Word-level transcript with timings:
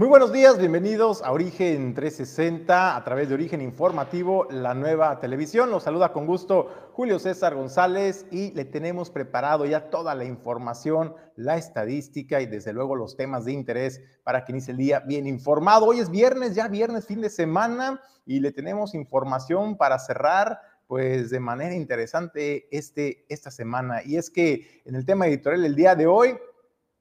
Muy 0.00 0.08
buenos 0.08 0.32
días, 0.32 0.56
bienvenidos 0.56 1.20
a 1.22 1.30
Origen 1.30 1.92
360 1.92 2.96
a 2.96 3.04
través 3.04 3.28
de 3.28 3.34
Origen 3.34 3.60
Informativo, 3.60 4.46
la 4.50 4.72
nueva 4.72 5.20
televisión. 5.20 5.70
Los 5.70 5.82
saluda 5.82 6.10
con 6.10 6.26
gusto 6.26 6.90
Julio 6.94 7.18
César 7.18 7.54
González 7.54 8.24
y 8.30 8.50
le 8.52 8.64
tenemos 8.64 9.10
preparado 9.10 9.66
ya 9.66 9.90
toda 9.90 10.14
la 10.14 10.24
información, 10.24 11.14
la 11.36 11.58
estadística 11.58 12.40
y 12.40 12.46
desde 12.46 12.72
luego 12.72 12.96
los 12.96 13.14
temas 13.14 13.44
de 13.44 13.52
interés 13.52 14.00
para 14.24 14.46
que 14.46 14.52
inicie 14.52 14.70
el 14.70 14.78
día 14.78 15.00
bien 15.00 15.26
informado. 15.26 15.84
Hoy 15.84 16.00
es 16.00 16.08
viernes, 16.08 16.54
ya 16.54 16.68
viernes, 16.68 17.04
fin 17.04 17.20
de 17.20 17.28
semana 17.28 18.00
y 18.24 18.40
le 18.40 18.52
tenemos 18.52 18.94
información 18.94 19.76
para 19.76 19.98
cerrar 19.98 20.62
pues 20.86 21.28
de 21.28 21.40
manera 21.40 21.74
interesante 21.74 22.74
este, 22.74 23.26
esta 23.28 23.50
semana. 23.50 24.00
Y 24.02 24.16
es 24.16 24.30
que 24.30 24.80
en 24.86 24.94
el 24.94 25.04
tema 25.04 25.26
editorial 25.26 25.62
el 25.66 25.76
día 25.76 25.94
de 25.94 26.06
hoy, 26.06 26.38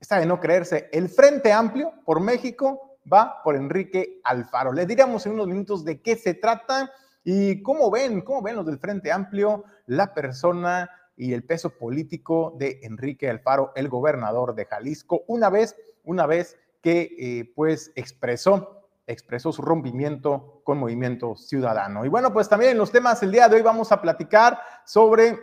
está 0.02 0.20
de 0.20 0.26
no 0.26 0.42
creerse, 0.42 0.90
el 0.92 1.08
Frente 1.08 1.54
Amplio 1.54 1.94
por 2.04 2.20
México 2.20 2.89
va 3.12 3.42
por 3.44 3.56
Enrique 3.56 4.20
Alfaro. 4.24 4.72
Les 4.74 4.88
diremos 4.88 5.26
en 5.26 5.34
unos 5.34 5.48
minutos 5.48 5.84
de 5.84 6.02
qué 6.02 6.16
se 6.16 6.34
trata 6.34 6.92
y 7.24 7.62
cómo 7.62 7.92
ven, 7.92 8.22
cómo 8.22 8.42
ven 8.42 8.56
los 8.56 8.66
del 8.66 8.80
Frente 8.80 9.12
Amplio 9.12 9.64
la 9.86 10.14
persona 10.14 10.90
y 11.18 11.34
el 11.34 11.44
peso 11.44 11.72
político 11.72 12.56
de 12.58 12.80
Enrique 12.84 13.30
Alfaro, 13.30 13.74
el 13.76 13.90
gobernador 13.90 14.56
de 14.56 14.66
Jalisco, 14.66 15.24
una 15.28 15.50
vez, 15.50 15.76
una 16.04 16.26
vez 16.26 16.58
que 16.82 17.16
eh, 17.20 17.52
pues 17.56 17.92
expresó 17.96 18.80
expresó 19.10 19.52
su 19.52 19.64
rompimiento 19.64 20.62
con 20.64 20.78
Movimiento 20.78 21.36
Ciudadano. 21.36 22.06
Y 22.06 22.10
bueno, 22.10 22.32
pues 22.32 22.48
también 22.48 22.74
en 22.74 22.78
los 22.78 22.92
temas 22.92 23.22
el 23.24 23.32
día 23.32 23.50
de 23.50 23.56
hoy 23.56 23.64
vamos 23.64 23.92
a 23.92 24.02
platicar 24.02 24.60
sobre 24.86 25.38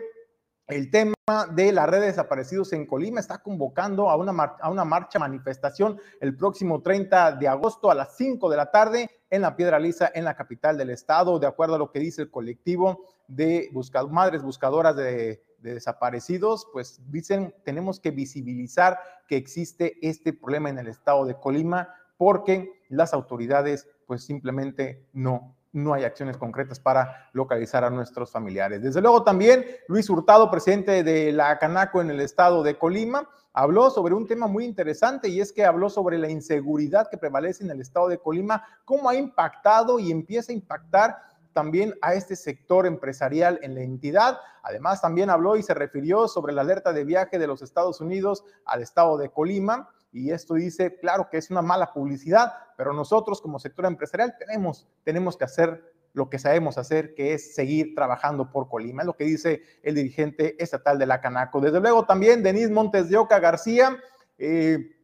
el 0.67 0.91
tema 0.91 1.13
de 1.51 1.71
la 1.71 1.85
red 1.85 2.01
de 2.01 2.07
desaparecidos 2.07 2.73
en 2.73 2.85
Colima 2.85 3.19
está 3.19 3.39
convocando 3.39 4.09
a 4.09 4.15
una, 4.15 4.31
a 4.61 4.69
una 4.69 4.85
marcha 4.85 5.19
manifestación 5.19 5.99
el 6.21 6.35
próximo 6.35 6.81
30 6.81 7.33
de 7.33 7.47
agosto 7.47 7.91
a 7.91 7.95
las 7.95 8.15
5 8.15 8.49
de 8.49 8.57
la 8.57 8.71
tarde 8.71 9.09
en 9.29 9.41
la 9.41 9.55
Piedra 9.55 9.79
Lisa, 9.79 10.11
en 10.13 10.23
la 10.23 10.35
capital 10.35 10.77
del 10.77 10.89
estado, 10.89 11.39
de 11.39 11.47
acuerdo 11.47 11.75
a 11.75 11.79
lo 11.79 11.91
que 11.91 11.99
dice 11.99 12.21
el 12.21 12.31
colectivo 12.31 13.03
de 13.27 13.69
madres 14.09 14.41
buscadoras 14.41 14.95
de, 14.95 15.43
de 15.59 15.73
desaparecidos, 15.73 16.67
pues 16.71 17.01
dicen, 17.11 17.53
tenemos 17.65 17.99
que 17.99 18.11
visibilizar 18.11 18.99
que 19.27 19.35
existe 19.35 19.97
este 20.01 20.31
problema 20.31 20.69
en 20.69 20.79
el 20.79 20.87
estado 20.87 21.25
de 21.25 21.35
Colima 21.35 21.93
porque 22.17 22.81
las 22.89 23.13
autoridades 23.13 23.87
pues 24.05 24.23
simplemente 24.23 25.05
no 25.11 25.56
no 25.77 25.93
hay 25.93 26.03
acciones 26.03 26.37
concretas 26.37 26.79
para 26.79 27.29
localizar 27.33 27.83
a 27.83 27.89
nuestros 27.89 28.31
familiares. 28.31 28.81
Desde 28.81 29.01
luego 29.01 29.23
también 29.23 29.65
Luis 29.87 30.09
Hurtado, 30.09 30.49
presidente 30.49 31.03
de 31.03 31.31
la 31.31 31.57
Canaco 31.59 32.01
en 32.01 32.09
el 32.09 32.19
estado 32.19 32.63
de 32.63 32.77
Colima, 32.77 33.29
habló 33.53 33.89
sobre 33.89 34.13
un 34.13 34.27
tema 34.27 34.47
muy 34.47 34.65
interesante 34.65 35.29
y 35.29 35.39
es 35.39 35.53
que 35.53 35.65
habló 35.65 35.89
sobre 35.89 36.17
la 36.17 36.29
inseguridad 36.29 37.09
que 37.09 37.17
prevalece 37.17 37.63
en 37.63 37.71
el 37.71 37.81
estado 37.81 38.07
de 38.07 38.17
Colima, 38.17 38.63
cómo 38.85 39.09
ha 39.09 39.15
impactado 39.15 39.99
y 39.99 40.11
empieza 40.11 40.51
a 40.51 40.55
impactar 40.55 41.17
también 41.53 41.95
a 42.01 42.13
este 42.13 42.35
sector 42.35 42.85
empresarial 42.85 43.59
en 43.63 43.73
la 43.73 43.81
entidad. 43.81 44.37
Además, 44.61 45.01
también 45.01 45.31
habló 45.31 45.57
y 45.57 45.63
se 45.63 45.73
refirió 45.73 46.27
sobre 46.27 46.53
la 46.53 46.61
alerta 46.61 46.93
de 46.93 47.03
viaje 47.03 47.39
de 47.39 47.47
los 47.47 47.63
Estados 47.63 47.99
Unidos 47.99 48.43
al 48.65 48.83
estado 48.83 49.17
de 49.17 49.29
Colima 49.29 49.89
y 50.17 50.31
esto 50.31 50.55
dice, 50.55 50.97
claro 50.99 51.29
que 51.29 51.37
es 51.37 51.51
una 51.51 51.61
mala 51.61 51.93
publicidad, 51.93 52.53
pero 52.75 52.93
nosotros 52.93 53.39
como 53.41 53.59
sector 53.59 53.85
empresarial 53.85 54.35
tenemos, 54.37 54.87
tenemos 55.03 55.37
que 55.37 55.43
hacer 55.43 55.93
lo 56.13 56.29
que 56.29 56.39
sabemos 56.39 56.79
hacer, 56.79 57.13
que 57.13 57.33
es 57.33 57.53
seguir 57.53 57.93
trabajando 57.93 58.49
por 58.49 58.67
Colima, 58.67 59.03
es 59.03 59.05
lo 59.05 59.15
que 59.15 59.25
dice 59.25 59.61
el 59.83 59.93
dirigente 59.93 60.61
estatal 60.61 60.97
de 60.97 61.05
la 61.05 61.21
Canaco. 61.21 61.61
Desde 61.61 61.79
luego 61.79 62.05
también 62.05 62.41
Denise 62.41 62.71
Montes 62.71 63.09
de 63.09 63.17
Oca 63.17 63.39
García, 63.39 63.95
eh, 64.39 64.95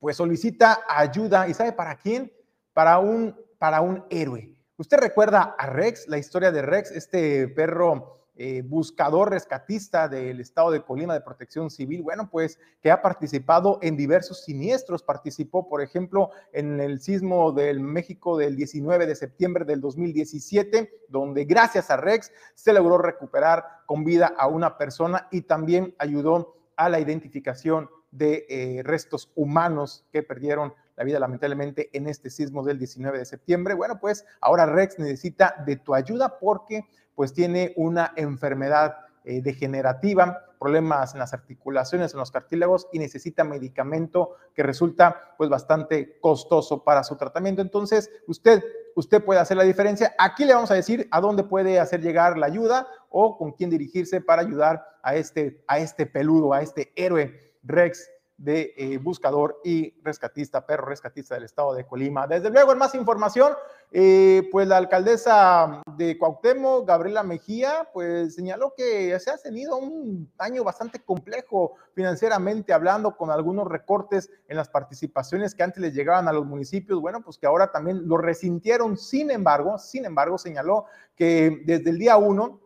pues 0.00 0.16
solicita 0.16 0.80
ayuda, 0.88 1.46
¿y 1.48 1.54
sabe 1.54 1.72
para 1.72 1.96
quién? 1.96 2.32
Para 2.72 2.98
un, 2.98 3.36
para 3.58 3.82
un 3.82 4.04
héroe. 4.08 4.50
¿Usted 4.78 4.98
recuerda 4.98 5.54
a 5.58 5.66
Rex, 5.66 6.08
la 6.08 6.18
historia 6.18 6.50
de 6.50 6.62
Rex, 6.62 6.90
este 6.90 7.48
perro 7.48 8.25
eh, 8.36 8.62
buscador 8.62 9.30
rescatista 9.30 10.08
del 10.08 10.40
estado 10.40 10.70
de 10.70 10.82
Colima 10.82 11.14
de 11.14 11.22
Protección 11.22 11.70
Civil, 11.70 12.02
bueno, 12.02 12.28
pues 12.30 12.58
que 12.82 12.90
ha 12.90 13.00
participado 13.00 13.78
en 13.80 13.96
diversos 13.96 14.44
siniestros. 14.44 15.02
Participó, 15.02 15.68
por 15.68 15.80
ejemplo, 15.80 16.30
en 16.52 16.80
el 16.80 17.00
sismo 17.00 17.52
del 17.52 17.80
México 17.80 18.36
del 18.36 18.54
19 18.54 19.06
de 19.06 19.14
septiembre 19.14 19.64
del 19.64 19.80
2017, 19.80 20.90
donde 21.08 21.44
gracias 21.46 21.90
a 21.90 21.96
Rex 21.96 22.30
se 22.54 22.72
logró 22.72 22.98
recuperar 22.98 23.64
con 23.86 24.04
vida 24.04 24.34
a 24.36 24.48
una 24.48 24.76
persona 24.76 25.28
y 25.30 25.42
también 25.42 25.94
ayudó 25.98 26.56
a 26.76 26.88
la 26.88 27.00
identificación 27.00 27.88
de 28.10 28.46
eh, 28.48 28.82
restos 28.82 29.32
humanos 29.34 30.06
que 30.12 30.22
perdieron 30.22 30.74
la 30.96 31.04
vida 31.04 31.20
lamentablemente 31.20 31.90
en 31.92 32.08
este 32.08 32.30
sismo 32.30 32.62
del 32.62 32.78
19 32.78 33.18
de 33.18 33.24
septiembre. 33.24 33.74
Bueno, 33.74 33.98
pues 34.00 34.24
ahora 34.40 34.66
Rex 34.66 34.98
necesita 34.98 35.62
de 35.66 35.76
tu 35.76 35.94
ayuda 35.94 36.38
porque 36.38 36.84
pues 37.14 37.32
tiene 37.32 37.72
una 37.76 38.12
enfermedad 38.16 38.96
eh, 39.24 39.42
degenerativa, 39.42 40.44
problemas 40.58 41.12
en 41.14 41.18
las 41.18 41.34
articulaciones, 41.34 42.12
en 42.12 42.20
los 42.20 42.30
cartílagos 42.30 42.88
y 42.92 42.98
necesita 42.98 43.44
medicamento 43.44 44.36
que 44.54 44.62
resulta 44.62 45.34
pues 45.36 45.50
bastante 45.50 46.18
costoso 46.20 46.82
para 46.84 47.04
su 47.04 47.16
tratamiento. 47.16 47.60
Entonces, 47.60 48.10
usted, 48.26 48.62
usted 48.94 49.22
puede 49.24 49.40
hacer 49.40 49.56
la 49.56 49.64
diferencia. 49.64 50.14
Aquí 50.18 50.44
le 50.44 50.54
vamos 50.54 50.70
a 50.70 50.74
decir 50.74 51.08
a 51.10 51.20
dónde 51.20 51.42
puede 51.42 51.80
hacer 51.80 52.00
llegar 52.00 52.38
la 52.38 52.46
ayuda 52.46 52.86
o 53.10 53.36
con 53.36 53.52
quién 53.52 53.68
dirigirse 53.68 54.20
para 54.20 54.42
ayudar 54.42 54.86
a 55.02 55.16
este, 55.16 55.62
a 55.66 55.78
este 55.78 56.06
peludo, 56.06 56.52
a 56.52 56.62
este 56.62 56.92
héroe 56.96 57.54
Rex 57.64 58.08
de 58.38 58.74
eh, 58.76 58.98
buscador 58.98 59.60
y 59.64 59.94
rescatista, 60.02 60.66
perro 60.66 60.86
rescatista 60.86 61.34
del 61.34 61.44
estado 61.44 61.72
de 61.74 61.86
Colima. 61.86 62.26
Desde 62.26 62.50
luego, 62.50 62.72
en 62.72 62.78
más 62.78 62.94
información, 62.94 63.54
eh, 63.92 64.48
pues 64.52 64.68
la 64.68 64.76
alcaldesa 64.76 65.82
de 65.96 66.18
Cuauhtémoc, 66.18 66.86
Gabriela 66.86 67.22
Mejía, 67.22 67.88
pues 67.92 68.34
señaló 68.34 68.74
que 68.76 69.18
se 69.20 69.30
ha 69.30 69.38
tenido 69.38 69.76
un 69.76 70.30
año 70.38 70.64
bastante 70.64 71.00
complejo 71.00 71.74
financieramente 71.94 72.72
hablando, 72.72 73.16
con 73.16 73.30
algunos 73.30 73.66
recortes 73.68 74.30
en 74.48 74.56
las 74.56 74.68
participaciones 74.68 75.54
que 75.54 75.62
antes 75.62 75.80
les 75.80 75.94
llegaban 75.94 76.28
a 76.28 76.32
los 76.32 76.44
municipios, 76.44 77.00
bueno, 77.00 77.22
pues 77.22 77.38
que 77.38 77.46
ahora 77.46 77.72
también 77.72 78.06
lo 78.06 78.18
resintieron. 78.18 78.98
Sin 78.98 79.30
embargo, 79.30 79.78
sin 79.78 80.04
embargo, 80.04 80.36
señaló 80.36 80.84
que 81.16 81.62
desde 81.64 81.90
el 81.90 81.98
día 81.98 82.18
uno, 82.18 82.60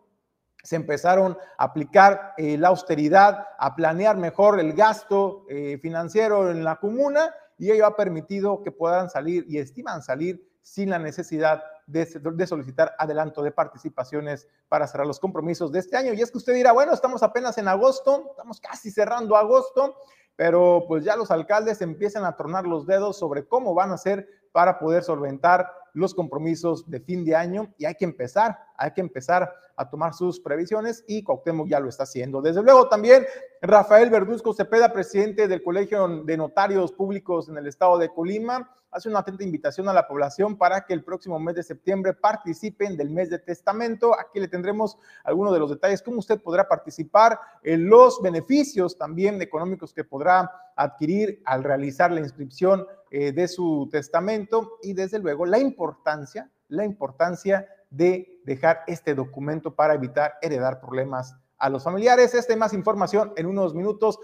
se 0.63 0.75
empezaron 0.75 1.37
a 1.57 1.63
aplicar 1.63 2.33
eh, 2.37 2.57
la 2.57 2.69
austeridad, 2.69 3.47
a 3.57 3.75
planear 3.75 4.17
mejor 4.17 4.59
el 4.59 4.73
gasto 4.73 5.45
eh, 5.49 5.79
financiero 5.81 6.51
en 6.51 6.63
la 6.63 6.77
comuna 6.77 7.33
y 7.57 7.71
ello 7.71 7.85
ha 7.85 7.95
permitido 7.95 8.63
que 8.63 8.71
puedan 8.71 9.09
salir 9.09 9.45
y 9.47 9.57
estiman 9.57 10.01
salir 10.01 10.47
sin 10.61 10.89
la 10.89 10.99
necesidad 10.99 11.63
de, 11.87 12.05
de, 12.05 12.47
solicitar 12.47 12.93
adelanto 12.97 13.41
de 13.43 13.51
participaciones 13.51 14.47
para 14.69 14.87
cerrar 14.87 15.07
los 15.07 15.19
compromisos 15.19 15.71
de 15.71 15.79
este 15.79 15.97
año. 15.97 16.13
Y 16.13 16.21
es 16.21 16.31
que 16.31 16.37
usted 16.37 16.53
dirá, 16.53 16.71
bueno, 16.71 16.93
estamos 16.93 17.23
apenas 17.23 17.57
en 17.57 17.67
agosto, 17.67 18.27
estamos 18.31 18.59
casi 18.61 18.91
cerrando 18.91 19.35
agosto, 19.35 19.95
pero 20.35 20.85
pues 20.87 21.03
ya 21.03 21.15
los 21.15 21.31
alcaldes 21.31 21.81
empiezan 21.81 22.25
a 22.25 22.35
tornar 22.35 22.65
los 22.65 22.85
dedos 22.85 23.17
sobre 23.17 23.45
cómo 23.45 23.73
van 23.73 23.91
a 23.91 23.95
hacer 23.95 24.27
para 24.51 24.79
poder 24.79 25.03
solventar 25.03 25.71
los 25.93 26.13
compromisos 26.13 26.89
de 26.89 26.99
fin 26.99 27.25
de 27.25 27.35
año 27.35 27.73
y 27.77 27.85
hay 27.85 27.95
que 27.95 28.05
empezar, 28.05 28.57
hay 28.81 28.91
que 28.91 29.01
empezar 29.01 29.53
a 29.75 29.89
tomar 29.89 30.13
sus 30.15 30.39
previsiones 30.39 31.03
y 31.07 31.23
Cuauhtémoc 31.23 31.67
ya 31.67 31.79
lo 31.79 31.87
está 31.87 32.03
haciendo. 32.03 32.41
Desde 32.41 32.63
luego 32.63 32.89
también 32.89 33.25
Rafael 33.61 34.09
Verduzco 34.09 34.53
Cepeda, 34.53 34.91
presidente 34.91 35.47
del 35.47 35.61
Colegio 35.61 36.23
de 36.23 36.35
Notarios 36.35 36.91
Públicos 36.91 37.47
en 37.47 37.57
el 37.57 37.67
estado 37.67 37.99
de 37.99 38.09
Colima, 38.09 38.75
hace 38.89 39.07
una 39.07 39.19
atenta 39.19 39.43
invitación 39.43 39.87
a 39.87 39.93
la 39.93 40.07
población 40.07 40.57
para 40.57 40.81
que 40.81 40.93
el 40.93 41.03
próximo 41.03 41.39
mes 41.39 41.55
de 41.55 41.63
septiembre 41.63 42.13
participen 42.13 42.97
del 42.97 43.11
mes 43.11 43.29
de 43.29 43.37
testamento. 43.37 44.19
Aquí 44.19 44.39
le 44.39 44.47
tendremos 44.47 44.97
algunos 45.23 45.53
de 45.53 45.59
los 45.59 45.69
detalles, 45.69 46.01
cómo 46.01 46.17
usted 46.17 46.41
podrá 46.41 46.67
participar, 46.67 47.39
en 47.61 47.87
los 47.87 48.19
beneficios 48.19 48.97
también 48.97 49.39
económicos 49.43 49.93
que 49.93 50.03
podrá 50.03 50.51
adquirir 50.75 51.41
al 51.45 51.63
realizar 51.63 52.11
la 52.11 52.19
inscripción 52.19 52.85
eh, 53.11 53.31
de 53.31 53.47
su 53.47 53.87
testamento 53.91 54.79
y 54.81 54.93
desde 54.93 55.19
luego 55.19 55.45
la 55.45 55.59
importancia, 55.59 56.49
la 56.67 56.83
importancia 56.83 57.67
de 57.91 58.41
dejar 58.45 58.83
este 58.87 59.13
documento 59.13 59.75
para 59.75 59.93
evitar 59.93 60.33
heredar 60.41 60.79
problemas 60.79 61.35
a 61.57 61.69
los 61.69 61.83
familiares. 61.83 62.33
Esta 62.33 62.55
más 62.55 62.73
información 62.73 63.33
en 63.35 63.45
unos 63.45 63.75
minutos. 63.75 64.17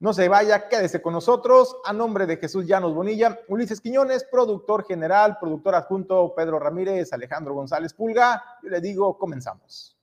No 0.00 0.12
se 0.12 0.28
vaya, 0.28 0.68
quédese 0.68 1.00
con 1.00 1.14
nosotros. 1.14 1.76
A 1.84 1.92
nombre 1.92 2.26
de 2.26 2.36
Jesús 2.36 2.66
Llanos 2.66 2.94
Bonilla, 2.94 3.40
Ulises 3.48 3.80
Quiñones, 3.80 4.24
productor 4.30 4.84
general, 4.84 5.38
productor 5.40 5.76
adjunto 5.76 6.34
Pedro 6.36 6.58
Ramírez, 6.58 7.12
Alejandro 7.12 7.54
González 7.54 7.94
Pulga. 7.94 8.42
Yo 8.62 8.68
le 8.68 8.80
digo, 8.80 9.16
comenzamos. 9.16 9.96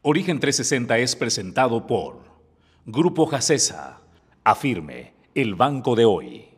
Origen 0.00 0.38
360 0.38 0.98
es 0.98 1.16
presentado 1.16 1.86
por 1.86 2.20
Grupo 2.86 3.26
Jacesa, 3.26 4.00
Afirme 4.44 5.12
el 5.34 5.56
banco 5.56 5.96
de 5.96 6.04
hoy. 6.04 6.48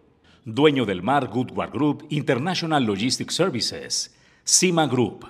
Dueño 0.44 0.84
del 0.84 1.02
mar 1.02 1.28
Goodward 1.28 1.72
Group 1.72 2.06
International 2.10 2.84
Logistics 2.84 3.34
Services. 3.34 4.14
CIMA 4.50 4.86
Group. 4.86 5.26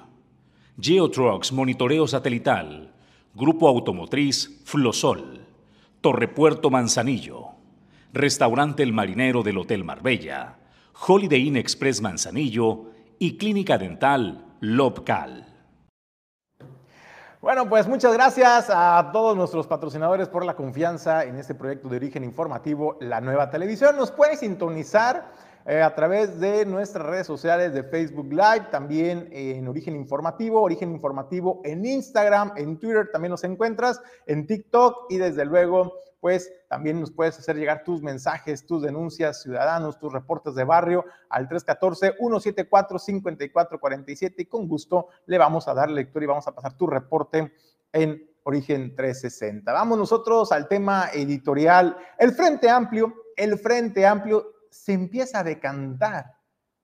Geotrucks 0.77 1.51
Monitoreo 1.51 2.07
Satelital. 2.07 2.95
Grupo 3.35 3.67
Automotriz 3.67 4.63
Flosol. 4.65 5.45
Torrepuerto 6.01 6.71
Manzanillo. 6.71 7.49
Restaurante 8.13 8.85
El 8.85 8.93
Marinero 8.93 9.43
del 9.43 9.59
Hotel 9.59 9.83
Marbella. 9.83 10.59
Holiday 11.09 11.49
Inn 11.49 11.57
Express 11.57 12.01
Manzanillo 12.01 12.93
y 13.19 13.37
Clínica 13.37 13.77
Dental 13.77 14.55
Lobcal. 14.61 15.53
Bueno, 17.41 17.69
pues 17.69 17.89
muchas 17.89 18.13
gracias 18.13 18.71
a 18.73 19.11
todos 19.13 19.37
nuestros 19.37 19.67
patrocinadores 19.67 20.29
por 20.29 20.45
la 20.45 20.55
confianza 20.55 21.25
en 21.25 21.35
este 21.41 21.57
proyecto 21.57 21.89
de 21.89 21.97
origen 21.97 22.23
informativo, 22.23 22.97
la 23.01 23.21
nueva 23.21 23.51
televisión. 23.51 23.97
Nos 23.97 24.13
puede 24.13 24.37
sintonizar 24.37 25.33
eh, 25.69 25.83
a 25.83 25.95
través 25.95 26.41
de 26.41 26.65
nuestras 26.65 27.05
redes 27.05 27.27
sociales 27.27 27.75
de 27.75 27.83
Facebook 27.83 28.33
Live, 28.33 28.69
también 28.71 29.29
en 29.33 29.69
Origen 29.69 29.95
Informativo, 29.97 30.63
Origen 30.63 30.93
Informativo 30.93 31.61
en 31.63 31.85
Instagram, 31.85 32.53
en 32.57 32.79
Twitter 32.79 33.11
también 33.13 33.33
nos 33.33 33.45
encuentras, 33.45 34.01
en 34.25 34.47
TikTok 34.47 35.09
y 35.11 35.19
desde 35.19 35.45
luego 35.45 35.93
pues 36.21 36.51
también 36.71 36.99
nos 36.99 37.11
puedes 37.11 37.39
hacer 37.39 37.57
llegar 37.57 37.85
tus 37.85 38.01
mensajes, 38.01 38.65
tus 38.65 38.81
denuncias 38.81 39.43
ciudadanos, 39.43 39.99
tus 39.99 40.11
reportes 40.11 40.55
de 40.55 40.65
barrio 40.65 41.05
al 41.29 41.51
314-174-5447 41.51 44.35
y 44.39 44.47
con 44.47 44.67
gusto 44.69 45.09
le 45.27 45.37
vamos 45.37 45.69
a 45.69 45.75
dar 45.75 45.91
lectura 45.91 46.25
y 46.25 46.29
vamos 46.29 46.49
a 46.49 46.55
pasar 46.55 46.79
tu 46.79 46.87
reporte 46.87 47.53
en 47.93 48.27
Origen 48.45 48.97
360. 48.97 49.71
Vamos 49.71 49.99
nosotros 49.99 50.51
al 50.51 50.67
tema 50.67 51.11
editorial. 51.13 51.95
El 52.17 52.33
Frente 52.33 52.71
Amplio, 52.71 53.13
el 53.37 53.59
Frente 53.59 54.07
Amplio 54.07 54.55
se 54.71 54.93
empieza 54.93 55.41
a 55.41 55.45
decantar 55.45 56.39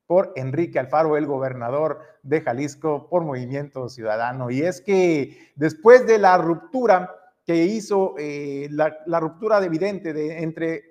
por 0.07 0.33
Enrique 0.37 0.79
Alfaro, 0.79 1.17
el 1.17 1.27
gobernador 1.27 2.01
de 2.23 2.41
Jalisco, 2.43 3.09
por 3.09 3.25
Movimiento 3.25 3.89
Ciudadano. 3.89 4.51
Y 4.51 4.63
es 4.63 4.81
que 4.81 5.53
después 5.57 6.07
de 6.07 6.19
la 6.19 6.37
ruptura 6.39 7.15
que 7.45 7.65
hizo, 7.65 8.15
eh, 8.19 8.69
la, 8.71 9.21
ruptura 9.21 9.63
evidente 9.65 10.13
de, 10.13 10.43
entre 10.43 10.83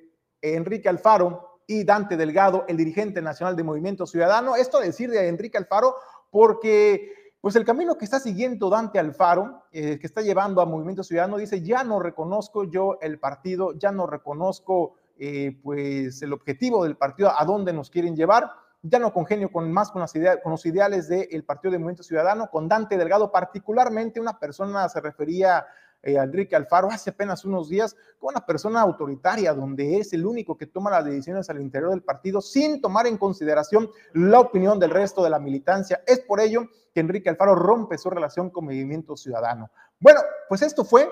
Enrique 0.42 0.90
Alfaro 0.90 1.62
y 1.68 1.84
Dante 1.84 2.18
Delgado, 2.18 2.66
el 2.68 2.78
dirigente 2.78 3.22
nacional 3.22 3.56
de 3.56 3.64
Movimiento 3.64 4.06
Ciudadano, 4.06 4.56
esto 4.56 4.80
decir 4.80 5.10
de 5.10 5.28
Enrique 5.28 5.58
Alfaro 5.58 5.96
porque 6.30 7.14
pues 7.40 7.58
el 7.58 7.66
camino 7.66 7.98
que 7.98 8.06
está 8.06 8.22
siguiendo 8.22 8.70
Dante 8.70 9.00
Alfaro, 9.00 9.66
eh, 9.72 10.00
que 10.00 10.08
está 10.08 10.22
llevando 10.22 10.62
a 10.62 10.66
Movimiento 10.66 11.04
Ciudadano, 11.04 11.38
dice, 11.38 11.62
ya 11.62 11.84
no 11.84 12.00
reconozco 12.00 12.64
yo 12.64 12.98
el 13.02 13.20
partido, 13.20 13.74
ya 13.74 13.92
no 13.92 14.08
reconozco 14.08 14.96
eh, 15.26 15.58
pues 15.64 16.22
el 16.22 16.34
objetivo 16.34 16.84
del 16.84 16.98
partido, 16.98 17.32
a 17.34 17.46
dónde 17.46 17.72
nos 17.72 17.90
quieren 17.90 18.14
llevar. 18.14 18.52
Ya 18.82 19.00
no 19.00 19.14
congenio 19.14 19.50
con 19.50 19.72
más 19.72 19.90
con, 19.90 20.06
con 20.44 20.52
los 20.52 20.66
ideales 20.66 21.08
del 21.08 21.46
Partido 21.46 21.72
de 21.72 21.78
Movimiento 21.78 22.04
Ciudadano, 22.04 22.50
con 22.52 22.68
Dante 22.68 22.98
Delgado, 22.98 23.32
particularmente 23.32 24.20
una 24.20 24.38
persona 24.38 24.90
se 24.90 25.00
refería 25.00 25.66
eh, 26.02 26.16
Enrique 26.16 26.58
Alfaro 26.58 26.90
hace 26.92 27.12
apenas 27.12 27.46
unos 27.46 27.70
días 27.70 27.96
como 28.20 28.32
una 28.32 28.46
persona 28.46 28.82
autoritaria, 28.82 29.54
donde 29.54 30.00
es 30.00 30.12
el 30.12 30.26
único 30.26 30.58
que 30.58 30.68
toma 30.68 30.92
las 30.92 31.06
decisiones 31.06 31.50
al 31.50 31.62
interior 31.62 31.92
del 31.92 32.04
partido 32.04 32.42
sin 32.42 32.82
tomar 32.82 33.08
en 33.08 33.18
consideración 33.18 33.90
la 34.12 34.42
opinión 34.42 34.78
del 34.78 34.90
resto 34.90 35.24
de 35.24 35.30
la 35.30 35.40
militancia. 35.40 36.04
Es 36.06 36.20
por 36.20 36.42
ello 36.42 36.68
que 36.94 37.00
Enrique 37.00 37.30
Alfaro 37.30 37.56
rompe 37.56 37.98
su 37.98 38.10
relación 38.10 38.50
con 38.50 38.66
Movimiento 38.66 39.16
Ciudadano. 39.16 39.72
Bueno, 40.02 40.20
pues 40.50 40.62
esto 40.64 40.84
fue 40.84 41.10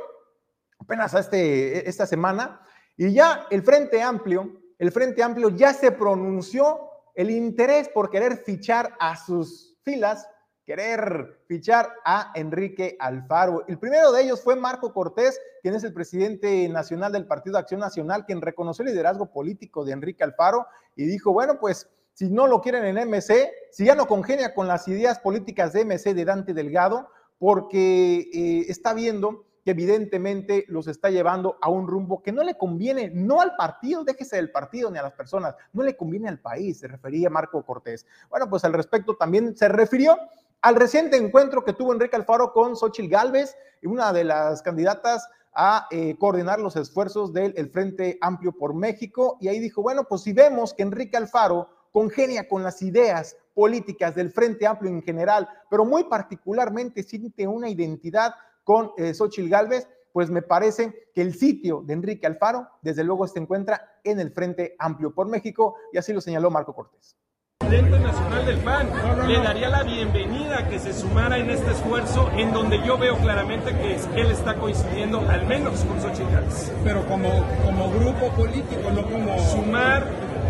apenas 0.78 1.14
este, 1.14 1.88
esta 1.88 2.06
semana 2.06 2.60
y 2.98 3.14
ya 3.14 3.48
el 3.50 3.64
Frente 3.64 4.02
Amplio, 4.02 4.62
el 4.78 4.92
Frente 4.92 5.24
Amplio 5.24 5.50
ya 5.50 5.74
se 5.74 5.92
pronunció 5.92 6.90
el 7.16 7.30
interés 7.30 7.90
por 7.90 8.10
querer 8.10 8.38
fichar 8.38 8.96
a 9.00 9.16
sus 9.16 9.78
filas, 9.84 10.28
querer 10.66 11.42
fichar 11.48 11.94
a 12.06 12.32
Enrique 12.36 12.96
Alfaro. 13.00 13.66
El 13.68 13.78
primero 13.78 14.12
de 14.12 14.24
ellos 14.24 14.42
fue 14.42 14.56
Marco 14.56 14.94
Cortés, 14.94 15.40
quien 15.62 15.76
es 15.76 15.84
el 15.84 15.94
presidente 15.94 16.68
nacional 16.70 17.12
del 17.12 17.28
Partido 17.28 17.58
Acción 17.58 17.80
Nacional, 17.80 18.26
quien 18.26 18.42
reconoció 18.42 18.84
el 18.84 18.92
liderazgo 18.92 19.32
político 19.32 19.84
de 19.84 19.94
Enrique 19.94 20.24
Alfaro 20.24 20.68
y 20.96 21.06
dijo, 21.06 21.32
bueno, 21.34 21.60
pues 21.60 21.90
si 22.14 22.30
no 22.30 22.48
lo 22.48 22.62
quieren 22.62 22.86
en 22.86 23.10
MC, 23.10 23.52
si 23.72 23.86
ya 23.86 23.96
no 23.96 24.08
congenia 24.08 24.54
con 24.54 24.68
las 24.68 24.88
ideas 24.88 25.20
políticas 25.20 25.74
de 25.74 25.86
MC 25.86 26.14
de 26.14 26.26
Dante 26.26 26.54
Delgado, 26.54 27.10
porque 27.38 28.30
eh, 28.34 28.66
está 28.68 28.94
viendo 28.94 29.46
que 29.64 29.72
evidentemente 29.72 30.66
los 30.68 30.88
está 30.88 31.10
llevando 31.10 31.58
a 31.62 31.70
un 31.70 31.88
rumbo 31.88 32.22
que 32.22 32.32
no 32.32 32.44
le 32.44 32.58
conviene, 32.58 33.12
no 33.14 33.42
al 33.42 33.56
partido, 33.56 34.04
déjese 34.04 34.38
del 34.38 34.52
partido 34.52 34.90
ni 34.90 34.98
a 34.98 35.04
las 35.04 35.14
personas, 35.14 35.56
no 35.74 35.84
le 35.84 35.96
conviene 35.96 36.30
al 36.30 36.40
país, 36.40 36.80
se 36.80 36.88
refería 36.88 37.30
Marco 37.30 37.64
Cortés. 37.64 38.06
Bueno, 38.30 38.50
pues 38.50 38.64
al 38.66 38.74
respecto 38.74 39.16
también 39.16 39.56
se 39.56 39.68
refirió 39.68 40.18
al 40.62 40.76
reciente 40.76 41.18
encuentro 41.18 41.64
que 41.64 41.74
tuvo 41.74 41.94
Enrique 41.94 42.16
Alfaro 42.16 42.54
con 42.54 42.76
Xochil 42.76 43.10
Gálvez, 43.10 43.56
una 43.84 44.14
de 44.14 44.24
las 44.24 44.62
candidatas 44.62 45.28
a 45.54 45.88
eh, 45.92 46.16
coordinar 46.18 46.60
los 46.60 46.76
esfuerzos 46.76 47.34
del 47.34 47.70
Frente 47.72 48.18
Amplio 48.22 48.54
por 48.54 48.74
México, 48.74 49.38
y 49.42 49.48
ahí 49.48 49.60
dijo, 49.60 49.82
bueno, 49.82 50.06
pues 50.08 50.22
si 50.22 50.34
vemos 50.34 50.74
que 50.74 50.84
Enrique 50.84 51.18
Alfaro 51.18 51.70
congenia 51.92 52.48
con 52.48 52.64
las 52.64 52.82
ideas 52.82 53.36
políticas 53.54 54.16
del 54.16 54.32
Frente 54.32 54.66
Amplio 54.66 54.90
en 54.90 55.02
general, 55.02 55.50
pero 55.70 55.84
muy 55.84 56.06
particularmente 56.06 57.04
siente 57.04 57.48
una 57.48 57.68
identidad 57.68 58.34
con 58.72 58.94
eh, 58.96 59.14
Xochil 59.14 59.50
Gálvez, 59.50 59.86
pues 60.14 60.30
me 60.30 60.42
parece 60.42 61.10
que 61.14 61.22
el 61.22 61.34
sitio 61.34 61.84
de 61.86 61.92
Enrique 61.92 62.26
Alfaro, 62.26 62.70
desde 62.82 63.04
luego, 63.04 63.28
se 63.28 63.38
encuentra 63.38 64.00
en 64.02 64.18
el 64.22 64.32
Frente 64.32 64.78
Amplio 64.80 65.14
por 65.14 65.28
México, 65.28 65.76
y 65.92 65.98
así 65.98 66.14
lo 66.14 66.22
señaló 66.22 66.50
Marco 66.50 66.74
Cortés. 66.74 67.18
Presidente 67.60 68.00
nacional 68.00 68.46
del 68.46 68.60
PAN 68.60 68.88
le 69.28 69.40
daría 69.40 69.68
la 69.68 69.84
bienvenida 69.84 70.60
a 70.60 70.70
que 70.70 70.80
se 70.80 70.94
sumara 70.94 71.38
en 71.38 71.50
este 71.50 71.72
esfuerzo 71.72 72.30
en 72.38 72.54
donde 72.54 72.82
yo 72.86 72.98
veo 72.98 73.18
claramente 73.18 73.72
que 73.76 73.96
él 74.22 74.32
está 74.32 74.56
coincidiendo 74.56 75.20
al 75.20 75.46
menos 75.48 75.84
con 75.84 76.00
Xochitl 76.00 76.32
Gálvez. 76.32 76.72
Pero 76.86 77.06
como, 77.08 77.28
como 77.66 77.92
grupo 77.92 78.30
político, 78.38 78.90
no 78.90 79.04
como... 79.04 79.38
Sumar 79.50 80.08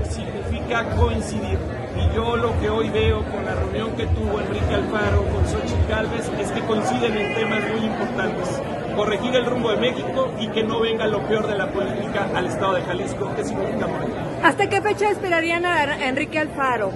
significa 0.08 0.96
coincidir 0.96 1.58
y 1.98 2.16
yo 2.16 2.36
lo 2.36 2.60
que 2.60 2.70
hoy 2.70 2.90
veo 2.90 3.24
con 3.26 3.46
la 3.46 3.56
reunión 3.56 3.92
que 3.96 4.06
tuvo 4.08 4.40
Enrique 4.40 4.74
Alfaro 4.74 5.24
con 5.26 5.46
Xochitl 5.48 5.88
Galvez 5.90 6.30
es 6.40 6.52
que 6.52 6.62
coinciden 6.62 7.18
en 7.18 7.36
temas 7.36 7.62
muy 7.72 7.86
importantes. 7.86 8.62
Corregir 8.96 9.36
el 9.36 9.46
rumbo 9.46 9.72
de 9.72 9.78
México 9.78 10.32
y 10.40 10.48
que 10.50 10.64
no 10.64 10.80
venga 10.82 11.08
lo 11.08 11.22
peor 11.28 11.48
de 11.48 11.58
la 11.58 11.72
política 11.72 12.28
al 12.36 12.48
Estado 12.48 12.74
de 12.74 12.82
Jalisco, 12.82 13.34
que 13.36 13.44
significa 13.44 13.88
Morena. 13.88 14.26
¿Hasta 14.44 14.68
qué 14.68 14.82
fecha 14.82 15.10
esperarían 15.10 15.66
a 15.66 16.08
Enrique 16.08 16.40
Alfaro? 16.40 16.92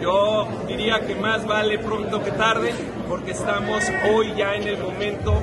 Yo 0.00 0.48
diría 0.66 1.00
que 1.00 1.14
más 1.14 1.46
vale 1.46 1.78
pronto 1.78 2.22
que 2.22 2.30
tarde, 2.30 2.72
porque 3.08 3.32
estamos 3.32 3.82
hoy 4.12 4.32
ya 4.36 4.54
en 4.54 4.68
el 4.68 4.78
momento 4.78 5.42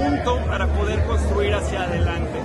punto 0.00 0.38
para 0.46 0.66
poder 0.66 1.02
construir 1.04 1.54
hacia 1.54 1.82
adelante. 1.82 2.38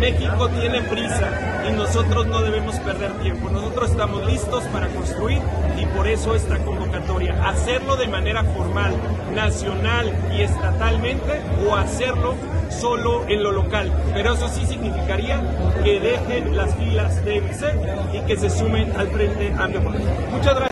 México 0.00 0.48
tiene 0.48 0.80
prisa 0.82 1.30
y 1.68 1.72
nosotros 1.72 2.26
no 2.26 2.40
debemos 2.40 2.76
perder 2.76 3.12
tiempo. 3.20 3.50
Nosotros 3.50 3.90
estamos 3.90 4.24
listos 4.24 4.64
para 4.72 4.88
construir 4.88 5.42
y 5.78 5.84
por 5.94 6.08
eso 6.08 6.34
esta 6.34 6.58
convocatoria. 6.58 7.34
Hacerlo 7.46 7.96
de 7.96 8.08
manera 8.08 8.42
formal, 8.42 8.94
nacional 9.34 10.10
y 10.34 10.40
estatalmente 10.40 11.42
o 11.68 11.76
hacerlo 11.76 12.34
solo 12.70 13.28
en 13.28 13.42
lo 13.42 13.52
local. 13.52 13.92
Pero 14.14 14.32
eso 14.32 14.48
sí 14.48 14.64
significaría 14.64 15.42
que 15.84 16.00
dejen 16.00 16.56
las 16.56 16.74
filas 16.76 17.22
de 17.22 17.42
MC 17.42 18.16
y 18.16 18.20
que 18.26 18.36
se 18.36 18.48
sumen 18.48 18.92
al 18.96 19.08
Frente 19.08 19.52
Amplio 19.58 19.82
Muchas 20.30 20.54
gracias. 20.54 20.69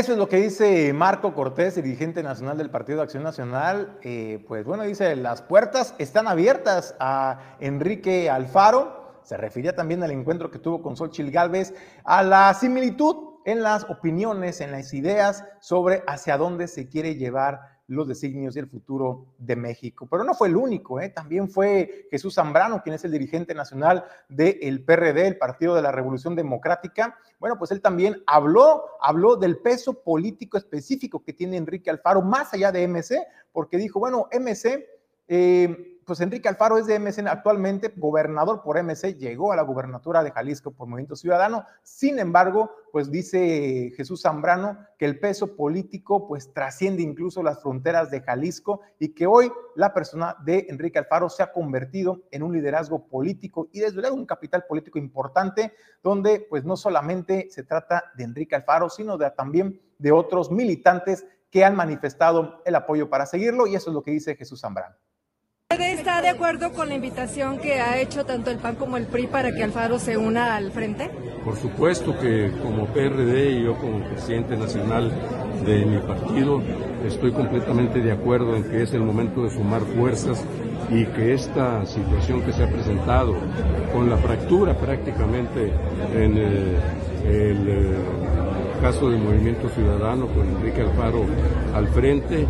Eso 0.00 0.12
es 0.12 0.18
lo 0.18 0.30
que 0.30 0.38
dice 0.38 0.94
Marco 0.94 1.34
Cortés, 1.34 1.74
dirigente 1.74 2.22
nacional 2.22 2.56
del 2.56 2.70
Partido 2.70 2.96
de 2.96 3.04
Acción 3.04 3.22
Nacional. 3.22 3.98
Eh, 4.00 4.42
pues 4.48 4.64
bueno, 4.64 4.84
dice, 4.84 5.14
las 5.14 5.42
puertas 5.42 5.94
están 5.98 6.26
abiertas 6.26 6.96
a 6.98 7.56
Enrique 7.60 8.30
Alfaro. 8.30 9.20
Se 9.24 9.36
refería 9.36 9.76
también 9.76 10.02
al 10.02 10.10
encuentro 10.10 10.50
que 10.50 10.58
tuvo 10.58 10.80
con 10.80 10.96
Xochitl 10.96 11.30
Gálvez, 11.30 11.74
a 12.02 12.22
la 12.22 12.54
similitud 12.54 13.40
en 13.44 13.62
las 13.62 13.84
opiniones, 13.90 14.62
en 14.62 14.72
las 14.72 14.94
ideas 14.94 15.44
sobre 15.60 16.02
hacia 16.06 16.38
dónde 16.38 16.66
se 16.66 16.88
quiere 16.88 17.16
llevar 17.16 17.60
los 17.90 18.06
designios 18.06 18.54
y 18.54 18.60
el 18.60 18.68
futuro 18.68 19.26
de 19.38 19.56
México. 19.56 20.06
Pero 20.08 20.22
no 20.22 20.34
fue 20.34 20.48
el 20.48 20.56
único, 20.56 21.00
¿eh? 21.00 21.08
también 21.08 21.50
fue 21.50 22.06
Jesús 22.10 22.34
Zambrano, 22.34 22.82
quien 22.82 22.94
es 22.94 23.04
el 23.04 23.10
dirigente 23.10 23.52
nacional 23.52 24.04
del 24.28 24.84
PRD, 24.84 25.26
el 25.26 25.38
Partido 25.38 25.74
de 25.74 25.82
la 25.82 25.90
Revolución 25.90 26.36
Democrática. 26.36 27.18
Bueno, 27.40 27.58
pues 27.58 27.72
él 27.72 27.80
también 27.80 28.22
habló, 28.26 28.84
habló 29.00 29.36
del 29.36 29.58
peso 29.58 30.02
político 30.04 30.56
específico 30.56 31.24
que 31.24 31.32
tiene 31.32 31.56
Enrique 31.56 31.90
Alfaro, 31.90 32.22
más 32.22 32.54
allá 32.54 32.70
de 32.70 32.86
MC, 32.86 33.26
porque 33.52 33.76
dijo, 33.76 33.98
bueno, 33.98 34.28
MC... 34.32 34.86
Eh, 35.32 35.99
pues 36.10 36.22
Enrique 36.22 36.48
Alfaro 36.48 36.76
es 36.76 36.86
de 36.86 36.98
MC 36.98 37.24
actualmente, 37.28 37.92
gobernador 37.96 38.62
por 38.64 38.82
MC, 38.82 39.16
llegó 39.16 39.52
a 39.52 39.54
la 39.54 39.62
gubernatura 39.62 40.24
de 40.24 40.32
Jalisco 40.32 40.72
por 40.72 40.88
Movimiento 40.88 41.14
Ciudadano. 41.14 41.66
Sin 41.84 42.18
embargo, 42.18 42.72
pues 42.90 43.12
dice 43.12 43.92
Jesús 43.96 44.22
Zambrano 44.22 44.76
que 44.98 45.04
el 45.04 45.20
peso 45.20 45.54
político 45.54 46.26
pues 46.26 46.52
trasciende 46.52 47.04
incluso 47.04 47.44
las 47.44 47.62
fronteras 47.62 48.10
de 48.10 48.22
Jalisco 48.22 48.80
y 48.98 49.10
que 49.10 49.28
hoy 49.28 49.52
la 49.76 49.94
persona 49.94 50.34
de 50.44 50.66
Enrique 50.68 50.98
Alfaro 50.98 51.28
se 51.28 51.44
ha 51.44 51.52
convertido 51.52 52.22
en 52.32 52.42
un 52.42 52.54
liderazgo 52.54 53.06
político 53.06 53.68
y 53.70 53.78
desde 53.78 54.00
luego 54.00 54.16
un 54.16 54.26
capital 54.26 54.64
político 54.68 54.98
importante 54.98 55.74
donde 56.02 56.44
pues 56.50 56.64
no 56.64 56.76
solamente 56.76 57.46
se 57.52 57.62
trata 57.62 58.02
de 58.16 58.24
Enrique 58.24 58.56
Alfaro, 58.56 58.90
sino 58.90 59.16
también 59.36 59.80
de 59.96 60.10
otros 60.10 60.50
militantes 60.50 61.24
que 61.52 61.64
han 61.64 61.76
manifestado 61.76 62.62
el 62.64 62.74
apoyo 62.74 63.08
para 63.08 63.26
seguirlo 63.26 63.68
y 63.68 63.76
eso 63.76 63.90
es 63.90 63.94
lo 63.94 64.02
que 64.02 64.10
dice 64.10 64.34
Jesús 64.34 64.60
Zambrano 64.60 64.96
PRD 65.80 65.92
está 65.92 66.20
de 66.20 66.28
acuerdo 66.28 66.72
con 66.72 66.90
la 66.90 66.94
invitación 66.94 67.58
que 67.58 67.80
ha 67.80 67.98
hecho 67.98 68.26
tanto 68.26 68.50
el 68.50 68.58
PAN 68.58 68.74
como 68.74 68.98
el 68.98 69.06
PRI 69.06 69.28
para 69.28 69.50
que 69.50 69.62
Alfaro 69.62 69.98
se 69.98 70.18
una 70.18 70.56
al 70.56 70.70
frente? 70.72 71.10
Por 71.42 71.56
supuesto 71.56 72.18
que 72.18 72.52
como 72.62 72.84
PRD 72.86 73.52
y 73.52 73.64
yo 73.64 73.78
como 73.78 74.04
presidente 74.04 74.58
nacional 74.58 75.10
de 75.64 75.86
mi 75.86 75.98
partido 76.00 76.60
estoy 77.06 77.32
completamente 77.32 78.00
de 78.00 78.12
acuerdo 78.12 78.56
en 78.56 78.64
que 78.64 78.82
es 78.82 78.92
el 78.92 79.00
momento 79.00 79.42
de 79.42 79.50
sumar 79.50 79.80
fuerzas 79.80 80.44
y 80.90 81.06
que 81.06 81.32
esta 81.32 81.86
situación 81.86 82.42
que 82.42 82.52
se 82.52 82.62
ha 82.62 82.68
presentado 82.68 83.36
con 83.94 84.10
la 84.10 84.18
fractura 84.18 84.76
prácticamente 84.76 85.72
en 86.14 86.36
eh, 86.36 86.76
el 87.24 87.68
eh, 87.68 87.94
caso 88.82 89.08
del 89.08 89.18
Movimiento 89.18 89.70
Ciudadano 89.70 90.26
con 90.26 90.46
Enrique 90.46 90.82
Alfaro 90.82 91.24
al 91.74 91.88
frente 91.88 92.46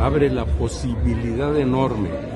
abre 0.00 0.30
la 0.30 0.46
posibilidad 0.46 1.56
enorme 1.56 2.31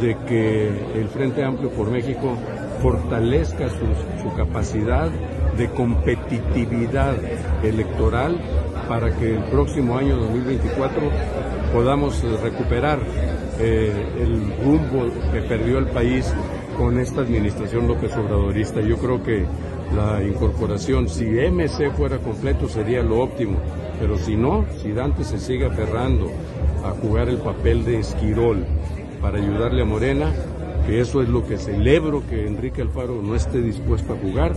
de 0.00 0.16
que 0.26 0.68
el 0.94 1.08
Frente 1.08 1.44
Amplio 1.44 1.70
por 1.70 1.90
México 1.90 2.36
fortalezca 2.82 3.68
su, 3.68 4.22
su 4.22 4.34
capacidad 4.36 5.10
de 5.56 5.68
competitividad 5.70 7.16
electoral 7.62 8.40
para 8.88 9.14
que 9.16 9.36
el 9.36 9.44
próximo 9.44 9.96
año 9.96 10.16
2024 10.16 11.00
podamos 11.72 12.22
recuperar 12.42 12.98
eh, 13.58 13.92
el 14.18 14.64
rumbo 14.64 15.12
que 15.32 15.42
perdió 15.42 15.78
el 15.78 15.86
país 15.86 16.32
con 16.78 16.98
esta 16.98 17.20
administración 17.20 17.86
López 17.86 18.16
Obradorista. 18.16 18.80
Yo 18.80 18.96
creo 18.96 19.22
que 19.22 19.44
la 19.94 20.22
incorporación, 20.24 21.08
si 21.08 21.24
MC 21.24 21.90
fuera 21.92 22.18
completo, 22.18 22.68
sería 22.68 23.02
lo 23.02 23.20
óptimo, 23.20 23.58
pero 24.00 24.16
si 24.16 24.34
no, 24.34 24.64
si 24.80 24.92
Dante 24.92 25.24
se 25.24 25.38
sigue 25.38 25.66
aferrando 25.66 26.30
a 26.84 26.90
jugar 26.90 27.28
el 27.28 27.38
papel 27.38 27.84
de 27.84 27.98
Esquirol 27.98 28.64
para 29.20 29.38
ayudarle 29.38 29.82
a 29.82 29.84
Morena, 29.84 30.32
que 30.86 31.00
eso 31.00 31.22
es 31.22 31.28
lo 31.28 31.46
que 31.46 31.58
celebro 31.58 32.22
que 32.26 32.46
Enrique 32.46 32.82
Alfaro 32.82 33.20
no 33.22 33.34
esté 33.34 33.60
dispuesto 33.60 34.14
a 34.14 34.16
jugar, 34.16 34.52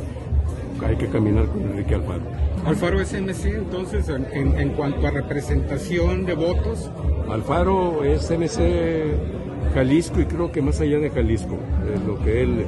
hay 0.85 0.95
que 0.97 1.07
caminar 1.07 1.47
con 1.47 1.61
Enrique 1.61 1.95
Alfaro. 1.95 2.21
Alfaro 2.65 3.01
es 3.01 3.13
MC, 3.13 3.55
entonces, 3.55 4.09
en, 4.09 4.57
en 4.57 4.69
cuanto 4.73 5.05
a 5.07 5.11
representación 5.11 6.25
de 6.25 6.33
votos. 6.33 6.89
Alfaro 7.29 8.03
es 8.03 8.29
MC 8.31 9.13
Jalisco 9.73 10.21
y 10.21 10.25
creo 10.25 10.51
que 10.51 10.61
más 10.61 10.79
allá 10.81 10.99
de 10.99 11.09
Jalisco, 11.09 11.57
es 11.93 12.01
lo 12.03 12.19
que 12.23 12.43
él 12.43 12.65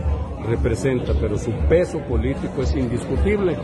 representa, 0.48 1.14
pero 1.20 1.38
su 1.38 1.52
peso 1.70 2.00
político 2.00 2.64
es 2.64 2.76
indiscutible. 2.76 3.58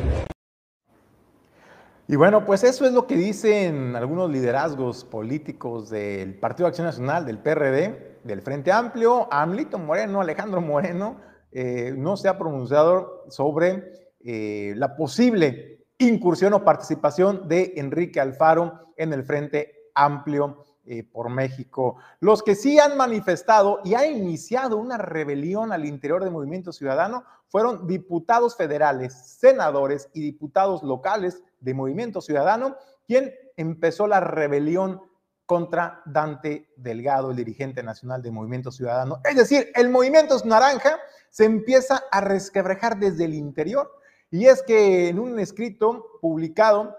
Y 2.07 2.15
bueno, 2.17 2.45
pues 2.45 2.63
eso 2.63 2.85
es 2.85 2.91
lo 2.91 3.07
que 3.07 3.15
dicen 3.15 3.95
algunos 3.95 4.29
liderazgos 4.29 5.05
políticos 5.05 5.89
del 5.89 6.35
Partido 6.35 6.65
de 6.65 6.69
Acción 6.69 6.87
Nacional, 6.87 7.25
del 7.25 7.39
PRD, 7.39 8.10
del 8.23 8.41
Frente 8.41 8.71
Amplio. 8.71 9.27
Amlito 9.31 9.77
Moreno, 9.77 10.21
Alejandro 10.21 10.61
Moreno, 10.61 11.17
eh, 11.51 11.93
no 11.95 12.17
se 12.17 12.27
ha 12.27 12.37
pronunciado 12.37 13.25
sobre 13.29 14.09
eh, 14.21 14.73
la 14.75 14.95
posible 14.95 15.85
incursión 15.97 16.53
o 16.53 16.63
participación 16.63 17.47
de 17.47 17.73
Enrique 17.75 18.19
Alfaro 18.19 18.93
en 18.97 19.13
el 19.13 19.23
Frente 19.23 19.91
Amplio 19.93 20.63
eh, 20.85 21.03
por 21.03 21.29
México. 21.29 21.97
Los 22.19 22.41
que 22.41 22.55
sí 22.55 22.79
han 22.79 22.97
manifestado 22.97 23.81
y 23.83 23.93
ha 23.93 24.07
iniciado 24.07 24.77
una 24.77 24.97
rebelión 24.97 25.71
al 25.71 25.85
interior 25.85 26.23
del 26.23 26.33
movimiento 26.33 26.71
ciudadano 26.71 27.23
fueron 27.49 27.85
diputados 27.85 28.55
federales, 28.55 29.13
senadores 29.13 30.09
y 30.13 30.21
diputados 30.21 30.83
locales 30.83 31.43
de 31.59 31.73
Movimiento 31.73 32.21
Ciudadano, 32.21 32.77
quien 33.05 33.33
empezó 33.57 34.07
la 34.07 34.21
rebelión 34.21 35.01
contra 35.45 36.01
Dante 36.05 36.69
Delgado, 36.77 37.31
el 37.31 37.37
dirigente 37.37 37.83
nacional 37.83 38.21
de 38.21 38.31
Movimiento 38.31 38.71
Ciudadano. 38.71 39.19
Es 39.23 39.35
decir, 39.35 39.71
el 39.75 39.89
movimiento 39.89 40.37
naranja 40.45 40.97
se 41.29 41.45
empieza 41.45 42.03
a 42.11 42.21
resquebrajar 42.21 42.97
desde 42.97 43.25
el 43.25 43.33
interior 43.33 43.91
y 44.29 44.45
es 44.45 44.63
que 44.63 45.09
en 45.09 45.19
un 45.19 45.39
escrito 45.39 46.19
publicado, 46.21 46.97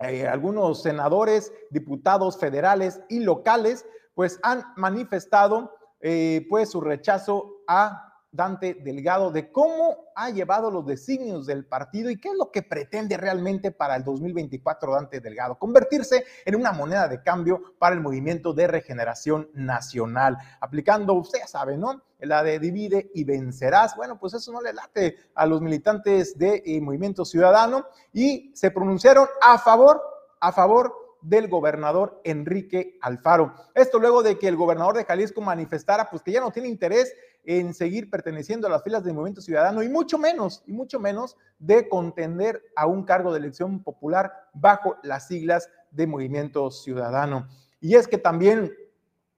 eh, 0.00 0.26
algunos 0.26 0.82
senadores, 0.82 1.52
diputados 1.70 2.38
federales 2.38 3.00
y 3.08 3.20
locales, 3.20 3.86
pues 4.14 4.38
han 4.42 4.64
manifestado 4.76 5.74
eh, 6.00 6.46
pues 6.48 6.70
su 6.70 6.80
rechazo 6.80 7.62
a 7.68 8.13
Dante 8.34 8.74
Delgado 8.74 9.30
de 9.30 9.52
cómo 9.52 10.08
ha 10.16 10.28
llevado 10.30 10.68
los 10.68 10.84
designios 10.84 11.46
del 11.46 11.64
partido 11.64 12.10
y 12.10 12.18
qué 12.18 12.30
es 12.30 12.34
lo 12.34 12.50
que 12.50 12.62
pretende 12.62 13.16
realmente 13.16 13.70
para 13.70 13.94
el 13.94 14.02
2024 14.02 14.92
Dante 14.92 15.20
Delgado, 15.20 15.56
convertirse 15.56 16.24
en 16.44 16.56
una 16.56 16.72
moneda 16.72 17.06
de 17.06 17.22
cambio 17.22 17.62
para 17.78 17.94
el 17.94 18.00
movimiento 18.00 18.52
de 18.52 18.66
regeneración 18.66 19.48
nacional, 19.54 20.36
aplicando, 20.60 21.14
usted 21.14 21.38
ya 21.38 21.46
sabe, 21.46 21.78
¿no? 21.78 22.02
La 22.18 22.42
de 22.42 22.58
divide 22.58 23.10
y 23.14 23.22
vencerás. 23.22 23.94
Bueno, 23.94 24.18
pues 24.18 24.34
eso 24.34 24.50
no 24.50 24.60
le 24.60 24.72
late 24.72 25.16
a 25.34 25.46
los 25.46 25.60
militantes 25.60 26.36
de, 26.36 26.62
eh, 26.66 26.80
Movimiento 26.80 27.24
Ciudadano 27.24 27.86
y 28.12 28.50
se 28.54 28.72
pronunciaron 28.72 29.28
a 29.42 29.58
favor, 29.58 30.02
a 30.40 30.50
favor 30.50 30.92
del 31.24 31.48
gobernador 31.48 32.20
Enrique 32.22 32.98
Alfaro. 33.00 33.54
Esto 33.74 33.98
luego 33.98 34.22
de 34.22 34.38
que 34.38 34.46
el 34.46 34.56
gobernador 34.56 34.96
de 34.96 35.04
Jalisco 35.04 35.40
manifestara 35.40 36.10
pues 36.10 36.22
que 36.22 36.32
ya 36.32 36.40
no 36.40 36.50
tiene 36.50 36.68
interés 36.68 37.14
en 37.44 37.74
seguir 37.74 38.10
perteneciendo 38.10 38.66
a 38.66 38.70
las 38.70 38.82
filas 38.82 39.04
del 39.04 39.14
movimiento 39.14 39.40
ciudadano 39.40 39.82
y 39.82 39.88
mucho 39.88 40.18
menos, 40.18 40.62
y 40.66 40.72
mucho 40.72 40.98
menos 40.98 41.36
de 41.58 41.88
contender 41.88 42.62
a 42.76 42.86
un 42.86 43.04
cargo 43.04 43.32
de 43.32 43.38
elección 43.38 43.82
popular 43.82 44.32
bajo 44.52 44.96
las 45.02 45.28
siglas 45.28 45.70
de 45.90 46.06
movimiento 46.06 46.70
ciudadano. 46.70 47.48
Y 47.80 47.96
es 47.96 48.08
que 48.08 48.18
también 48.18 48.72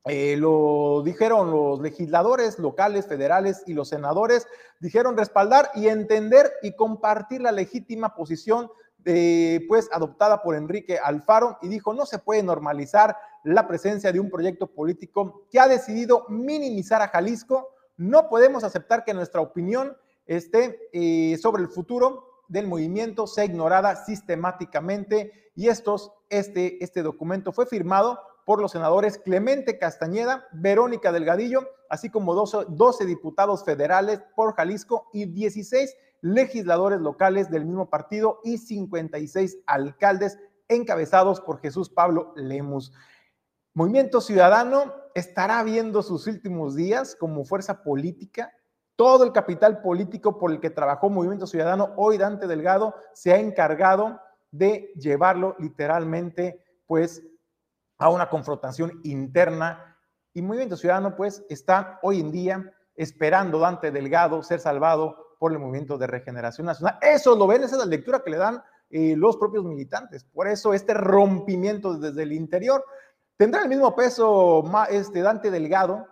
eh, 0.04 0.36
lo 0.36 1.02
dijeron 1.04 1.50
los 1.50 1.80
legisladores 1.80 2.60
locales, 2.60 3.06
federales 3.06 3.64
y 3.66 3.74
los 3.74 3.88
senadores, 3.88 4.46
dijeron 4.78 5.16
respaldar 5.16 5.70
y 5.74 5.88
entender 5.88 6.52
y 6.62 6.76
compartir 6.76 7.40
la 7.40 7.50
legítima 7.50 8.14
posición 8.14 8.70
de, 8.98 9.64
pues 9.68 9.88
adoptada 9.92 10.42
por 10.42 10.54
Enrique 10.54 10.98
Alfaro 10.98 11.58
y 11.62 11.68
dijo 11.68 11.94
no 11.94 12.06
se 12.06 12.18
puede 12.18 12.42
normalizar 12.42 13.16
la 13.44 13.68
presencia 13.68 14.12
de 14.12 14.18
un 14.20 14.30
proyecto 14.30 14.66
político 14.66 15.46
que 15.50 15.60
ha 15.60 15.68
decidido 15.68 16.24
minimizar 16.28 17.02
a 17.02 17.08
Jalisco 17.08 17.75
no 17.96 18.28
podemos 18.28 18.64
aceptar 18.64 19.04
que 19.04 19.14
nuestra 19.14 19.40
opinión 19.40 19.96
esté 20.26 20.88
eh, 20.92 21.36
sobre 21.38 21.62
el 21.62 21.68
futuro 21.68 22.42
del 22.48 22.66
movimiento 22.66 23.26
sea 23.26 23.44
ignorada 23.44 23.96
sistemáticamente 24.04 25.50
y 25.54 25.68
estos, 25.68 26.12
este, 26.28 26.82
este 26.84 27.02
documento 27.02 27.52
fue 27.52 27.66
firmado 27.66 28.20
por 28.44 28.60
los 28.60 28.72
senadores 28.72 29.18
Clemente 29.18 29.78
Castañeda, 29.78 30.46
Verónica 30.52 31.10
Delgadillo, 31.10 31.68
así 31.90 32.10
como 32.10 32.34
12, 32.34 32.66
12 32.68 33.06
diputados 33.06 33.64
federales 33.64 34.22
por 34.36 34.54
Jalisco 34.54 35.08
y 35.12 35.26
16 35.26 35.96
legisladores 36.20 37.00
locales 37.00 37.50
del 37.50 37.64
mismo 37.64 37.90
partido 37.90 38.40
y 38.44 38.58
56 38.58 39.58
alcaldes 39.66 40.38
encabezados 40.68 41.40
por 41.40 41.60
Jesús 41.60 41.90
Pablo 41.90 42.32
Lemus. 42.36 42.92
Movimiento 43.76 44.22
Ciudadano 44.22 44.94
estará 45.14 45.62
viendo 45.62 46.02
sus 46.02 46.26
últimos 46.26 46.74
días 46.74 47.14
como 47.14 47.44
fuerza 47.44 47.82
política. 47.82 48.50
Todo 48.96 49.22
el 49.22 49.32
capital 49.32 49.82
político 49.82 50.38
por 50.38 50.50
el 50.50 50.60
que 50.60 50.70
trabajó 50.70 51.10
Movimiento 51.10 51.46
Ciudadano, 51.46 51.92
hoy 51.98 52.16
Dante 52.16 52.46
Delgado, 52.46 52.94
se 53.12 53.34
ha 53.34 53.38
encargado 53.38 54.18
de 54.50 54.94
llevarlo 54.96 55.56
literalmente, 55.58 56.64
pues, 56.86 57.22
a 57.98 58.08
una 58.08 58.30
confrontación 58.30 58.98
interna. 59.04 59.98
Y 60.32 60.40
Movimiento 60.40 60.78
Ciudadano, 60.78 61.14
pues, 61.14 61.44
está 61.50 61.98
hoy 62.00 62.20
en 62.20 62.32
día 62.32 62.72
esperando 62.94 63.58
Dante 63.58 63.90
Delgado 63.90 64.42
ser 64.42 64.58
salvado 64.58 65.36
por 65.38 65.52
el 65.52 65.58
Movimiento 65.58 65.98
de 65.98 66.06
Regeneración 66.06 66.66
Nacional. 66.66 66.98
Eso 67.02 67.36
lo 67.36 67.46
ven, 67.46 67.62
esa 67.62 67.74
es 67.74 67.80
la 67.80 67.84
lectura 67.84 68.22
que 68.24 68.30
le 68.30 68.38
dan 68.38 68.62
eh, 68.88 69.14
los 69.18 69.36
propios 69.36 69.66
militantes. 69.66 70.24
Por 70.24 70.48
eso 70.48 70.72
este 70.72 70.94
rompimiento 70.94 71.98
desde 71.98 72.22
el 72.22 72.32
interior. 72.32 72.82
¿Tendrá 73.36 73.62
el 73.62 73.68
mismo 73.68 73.94
peso 73.94 74.64
este 74.88 75.20
Dante 75.20 75.50
Delgado 75.50 76.06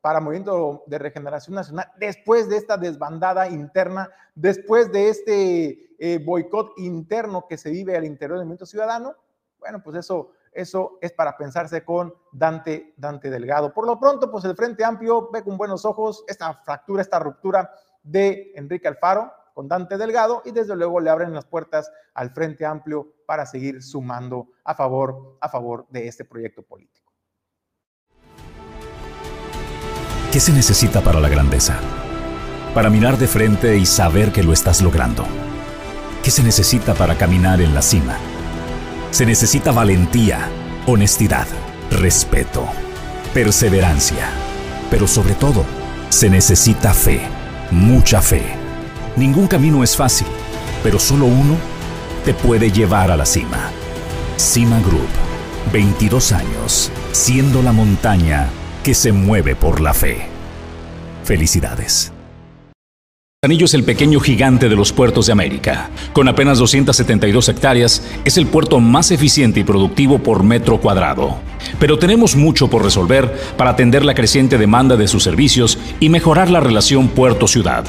para 0.00 0.20
Movimiento 0.20 0.84
de 0.86 0.98
Regeneración 0.98 1.56
Nacional 1.56 1.90
después 1.98 2.48
de 2.48 2.56
esta 2.56 2.76
desbandada 2.76 3.48
interna, 3.48 4.08
después 4.36 4.92
de 4.92 5.08
este 5.08 5.96
eh, 5.98 6.18
boicot 6.24 6.78
interno 6.78 7.46
que 7.48 7.58
se 7.58 7.70
vive 7.70 7.96
al 7.96 8.04
interior 8.04 8.38
del 8.38 8.46
Movimiento 8.46 8.66
Ciudadano? 8.66 9.16
Bueno, 9.58 9.82
pues 9.82 9.96
eso, 9.96 10.30
eso 10.52 10.98
es 11.00 11.12
para 11.12 11.36
pensarse 11.36 11.84
con 11.84 12.14
Dante, 12.30 12.94
Dante 12.96 13.28
Delgado. 13.28 13.74
Por 13.74 13.84
lo 13.84 13.98
pronto, 13.98 14.30
pues 14.30 14.44
el 14.44 14.54
Frente 14.54 14.84
Amplio 14.84 15.30
ve 15.32 15.42
con 15.42 15.56
buenos 15.56 15.84
ojos 15.84 16.24
esta 16.28 16.54
fractura, 16.62 17.02
esta 17.02 17.18
ruptura 17.18 17.72
de 18.04 18.52
Enrique 18.54 18.86
Alfaro, 18.86 19.32
con 19.54 19.68
Dante 19.68 19.96
Delgado 19.96 20.42
y 20.44 20.50
desde 20.50 20.76
luego 20.76 21.00
le 21.00 21.10
abren 21.10 21.34
las 21.34 21.46
puertas 21.46 21.90
al 22.14 22.30
Frente 22.30 22.66
Amplio 22.66 23.14
para 23.26 23.46
seguir 23.46 23.82
sumando 23.82 24.48
a 24.64 24.74
favor, 24.74 25.38
a 25.40 25.48
favor 25.48 25.86
de 25.90 26.08
este 26.08 26.24
proyecto 26.24 26.62
político. 26.62 27.12
¿Qué 30.32 30.40
se 30.40 30.52
necesita 30.52 31.02
para 31.02 31.20
la 31.20 31.28
grandeza? 31.28 31.78
Para 32.74 32.88
mirar 32.88 33.18
de 33.18 33.26
frente 33.26 33.76
y 33.76 33.84
saber 33.84 34.32
que 34.32 34.42
lo 34.42 34.54
estás 34.54 34.80
logrando. 34.80 35.26
¿Qué 36.24 36.30
se 36.30 36.42
necesita 36.42 36.94
para 36.94 37.18
caminar 37.18 37.60
en 37.60 37.74
la 37.74 37.82
cima? 37.82 38.16
Se 39.10 39.26
necesita 39.26 39.72
valentía, 39.72 40.48
honestidad, 40.86 41.46
respeto, 41.90 42.66
perseverancia 43.34 44.30
Pero 44.90 45.06
sobre 45.06 45.34
todo, 45.34 45.64
se 46.08 46.30
necesita 46.30 46.94
fe, 46.94 47.20
mucha 47.70 48.22
fe. 48.22 48.61
Ningún 49.16 49.46
camino 49.46 49.84
es 49.84 49.94
fácil, 49.94 50.26
pero 50.82 50.98
solo 50.98 51.26
uno 51.26 51.56
te 52.24 52.32
puede 52.32 52.70
llevar 52.70 53.10
a 53.10 53.16
la 53.16 53.26
cima. 53.26 53.70
Cima 54.36 54.80
Group, 54.80 55.08
22 55.70 56.32
años, 56.32 56.90
siendo 57.12 57.62
la 57.62 57.72
montaña 57.72 58.48
que 58.82 58.94
se 58.94 59.12
mueve 59.12 59.54
por 59.54 59.80
la 59.80 59.92
fe. 59.92 60.28
Felicidades. 61.24 62.10
Manzanillo 63.44 63.66
es 63.66 63.74
el 63.74 63.84
pequeño 63.84 64.20
gigante 64.20 64.68
de 64.68 64.76
los 64.76 64.92
puertos 64.92 65.26
de 65.26 65.32
América. 65.32 65.90
Con 66.12 66.28
apenas 66.28 66.58
272 66.58 67.48
hectáreas, 67.48 68.02
es 68.24 68.38
el 68.38 68.46
puerto 68.46 68.80
más 68.80 69.10
eficiente 69.10 69.60
y 69.60 69.64
productivo 69.64 70.20
por 70.20 70.42
metro 70.42 70.80
cuadrado. 70.80 71.38
Pero 71.78 71.98
tenemos 71.98 72.36
mucho 72.36 72.70
por 72.70 72.84
resolver 72.84 73.36
para 73.56 73.70
atender 73.70 74.04
la 74.04 74.14
creciente 74.14 74.58
demanda 74.58 74.96
de 74.96 75.08
sus 75.08 75.24
servicios 75.24 75.76
y 75.98 76.08
mejorar 76.08 76.50
la 76.50 76.60
relación 76.60 77.08
puerto-ciudad. 77.08 77.84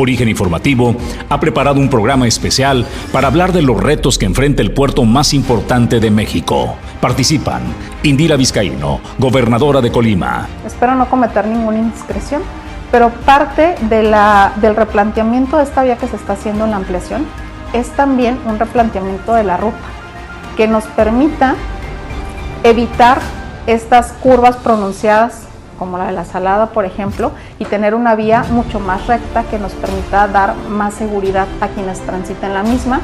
Origen 0.00 0.28
Informativo 0.28 0.96
ha 1.28 1.38
preparado 1.38 1.78
un 1.78 1.88
programa 1.88 2.26
especial 2.26 2.86
para 3.12 3.28
hablar 3.28 3.52
de 3.52 3.62
los 3.62 3.80
retos 3.80 4.18
que 4.18 4.26
enfrenta 4.26 4.62
el 4.62 4.72
puerto 4.72 5.04
más 5.04 5.34
importante 5.34 6.00
de 6.00 6.10
México. 6.10 6.76
Participan 7.00 7.62
Indira 8.02 8.36
Vizcaíno, 8.36 9.00
gobernadora 9.18 9.80
de 9.80 9.92
Colima. 9.92 10.48
Espero 10.66 10.94
no 10.94 11.08
cometer 11.08 11.46
ninguna 11.46 11.78
indiscreción 11.78 12.42
pero 12.90 13.10
parte 13.10 13.76
del 13.82 14.76
replanteamiento 14.76 15.56
de 15.56 15.62
esta 15.62 15.82
vía 15.84 15.96
que 15.96 16.08
se 16.08 16.16
está 16.16 16.32
haciendo 16.32 16.64
en 16.64 16.72
la 16.72 16.76
ampliación 16.76 17.24
es 17.72 17.88
también 17.90 18.38
un 18.46 18.58
replanteamiento 18.58 19.34
de 19.34 19.44
la 19.44 19.56
ruta 19.56 19.78
que 20.56 20.66
nos 20.66 20.84
permita 20.84 21.54
evitar 22.64 23.20
estas 23.66 24.12
curvas 24.12 24.56
pronunciadas 24.56 25.46
como 25.80 25.96
la 25.96 26.08
de 26.08 26.12
la 26.12 26.26
Salada, 26.26 26.66
por 26.72 26.84
ejemplo, 26.84 27.32
y 27.58 27.64
tener 27.64 27.94
una 27.94 28.14
vía 28.14 28.44
mucho 28.50 28.78
más 28.78 29.06
recta 29.06 29.44
que 29.44 29.58
nos 29.58 29.72
permita 29.72 30.28
dar 30.28 30.54
más 30.68 30.92
seguridad 30.92 31.48
a 31.62 31.68
quienes 31.68 31.98
transiten 32.00 32.52
la 32.52 32.62
misma. 32.62 33.00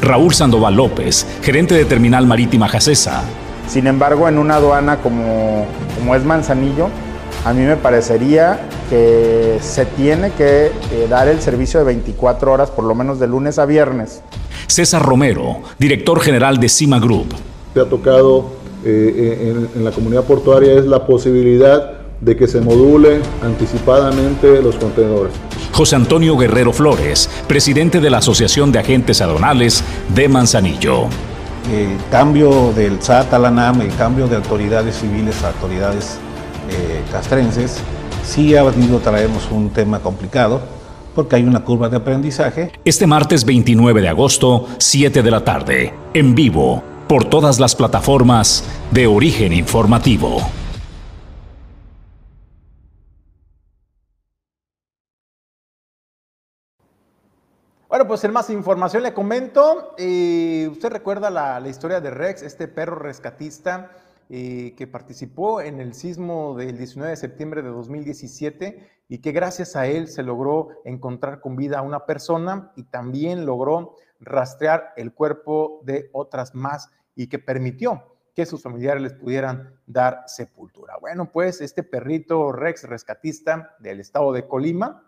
Raúl 0.00 0.32
Sandoval 0.32 0.76
López, 0.76 1.26
gerente 1.42 1.74
de 1.74 1.84
Terminal 1.84 2.24
Marítima 2.24 2.68
Jacesa. 2.68 3.24
Sin 3.66 3.88
embargo, 3.88 4.28
en 4.28 4.38
una 4.38 4.54
aduana 4.54 4.98
como, 4.98 5.66
como 5.98 6.14
es 6.14 6.24
Manzanillo, 6.24 6.90
a 7.44 7.52
mí 7.52 7.62
me 7.62 7.76
parecería 7.76 8.60
que 8.88 9.58
se 9.60 9.84
tiene 9.84 10.30
que 10.30 10.66
eh, 10.66 11.06
dar 11.10 11.26
el 11.26 11.40
servicio 11.40 11.80
de 11.80 11.86
24 11.86 12.52
horas, 12.52 12.70
por 12.70 12.84
lo 12.84 12.94
menos 12.94 13.18
de 13.18 13.26
lunes 13.26 13.58
a 13.58 13.66
viernes. 13.66 14.22
César 14.68 15.02
Romero, 15.02 15.56
director 15.76 16.20
general 16.20 16.58
de 16.58 16.68
Cima 16.68 17.00
Group. 17.00 17.34
Se 17.74 17.80
ha 17.80 17.84
tocado 17.84 18.44
eh, 18.84 19.52
en, 19.74 19.80
en 19.80 19.84
la 19.84 19.90
comunidad 19.90 20.22
portuaria 20.22 20.74
es 20.74 20.84
la 20.86 21.04
posibilidad 21.04 21.95
de 22.20 22.36
que 22.36 22.46
se 22.46 22.60
modulen 22.60 23.20
anticipadamente 23.42 24.62
los 24.62 24.76
contenedores. 24.76 25.34
José 25.72 25.96
Antonio 25.96 26.36
Guerrero 26.36 26.72
Flores, 26.72 27.28
presidente 27.46 28.00
de 28.00 28.10
la 28.10 28.18
Asociación 28.18 28.72
de 28.72 28.78
Agentes 28.78 29.20
Adonales 29.20 29.84
de 30.14 30.28
Manzanillo. 30.28 31.04
El 31.72 31.98
cambio 32.10 32.72
del 32.72 33.02
SAT 33.02 33.34
a 33.34 33.38
la 33.38 33.50
NAM, 33.50 33.82
el 33.82 33.94
cambio 33.96 34.28
de 34.28 34.36
autoridades 34.36 34.96
civiles 34.96 35.42
a 35.42 35.48
autoridades 35.48 36.18
eh, 36.70 37.02
castrenses, 37.12 37.78
sí 38.24 38.56
ha 38.56 38.62
venido 38.62 38.98
traemos 39.00 39.48
un 39.50 39.70
tema 39.70 39.98
complicado 40.00 40.60
porque 41.14 41.36
hay 41.36 41.44
una 41.44 41.64
curva 41.64 41.88
de 41.88 41.96
aprendizaje. 41.96 42.72
Este 42.84 43.06
martes 43.06 43.44
29 43.44 44.02
de 44.02 44.08
agosto, 44.08 44.66
7 44.78 45.22
de 45.22 45.30
la 45.30 45.44
tarde, 45.44 45.94
en 46.12 46.34
vivo, 46.34 46.82
por 47.08 47.24
todas 47.24 47.58
las 47.58 47.74
plataformas 47.74 48.64
de 48.90 49.06
origen 49.06 49.52
informativo. 49.52 50.42
Bueno, 57.96 58.08
pues 58.08 58.24
en 58.24 58.32
más 58.34 58.50
información 58.50 59.02
le 59.02 59.14
comento, 59.14 59.94
usted 59.94 60.88
recuerda 60.90 61.30
la, 61.30 61.58
la 61.58 61.68
historia 61.70 61.98
de 61.98 62.10
Rex, 62.10 62.42
este 62.42 62.68
perro 62.68 62.96
rescatista 62.96 63.90
eh, 64.28 64.74
que 64.76 64.86
participó 64.86 65.62
en 65.62 65.80
el 65.80 65.94
sismo 65.94 66.54
del 66.58 66.76
19 66.76 67.12
de 67.12 67.16
septiembre 67.16 67.62
de 67.62 67.70
2017 67.70 68.86
y 69.08 69.18
que 69.22 69.32
gracias 69.32 69.76
a 69.76 69.86
él 69.86 70.08
se 70.08 70.22
logró 70.22 70.72
encontrar 70.84 71.40
con 71.40 71.56
vida 71.56 71.78
a 71.78 71.82
una 71.82 72.04
persona 72.04 72.70
y 72.76 72.82
también 72.82 73.46
logró 73.46 73.96
rastrear 74.20 74.92
el 74.98 75.14
cuerpo 75.14 75.80
de 75.82 76.10
otras 76.12 76.54
más 76.54 76.90
y 77.14 77.28
que 77.28 77.38
permitió 77.38 78.04
que 78.34 78.44
sus 78.44 78.62
familiares 78.62 79.02
les 79.02 79.14
pudieran 79.14 79.80
dar 79.86 80.22
sepultura. 80.26 80.98
Bueno, 81.00 81.32
pues 81.32 81.62
este 81.62 81.82
perrito 81.82 82.52
Rex 82.52 82.82
rescatista 82.82 83.74
del 83.78 84.00
estado 84.00 84.34
de 84.34 84.46
Colima 84.46 85.02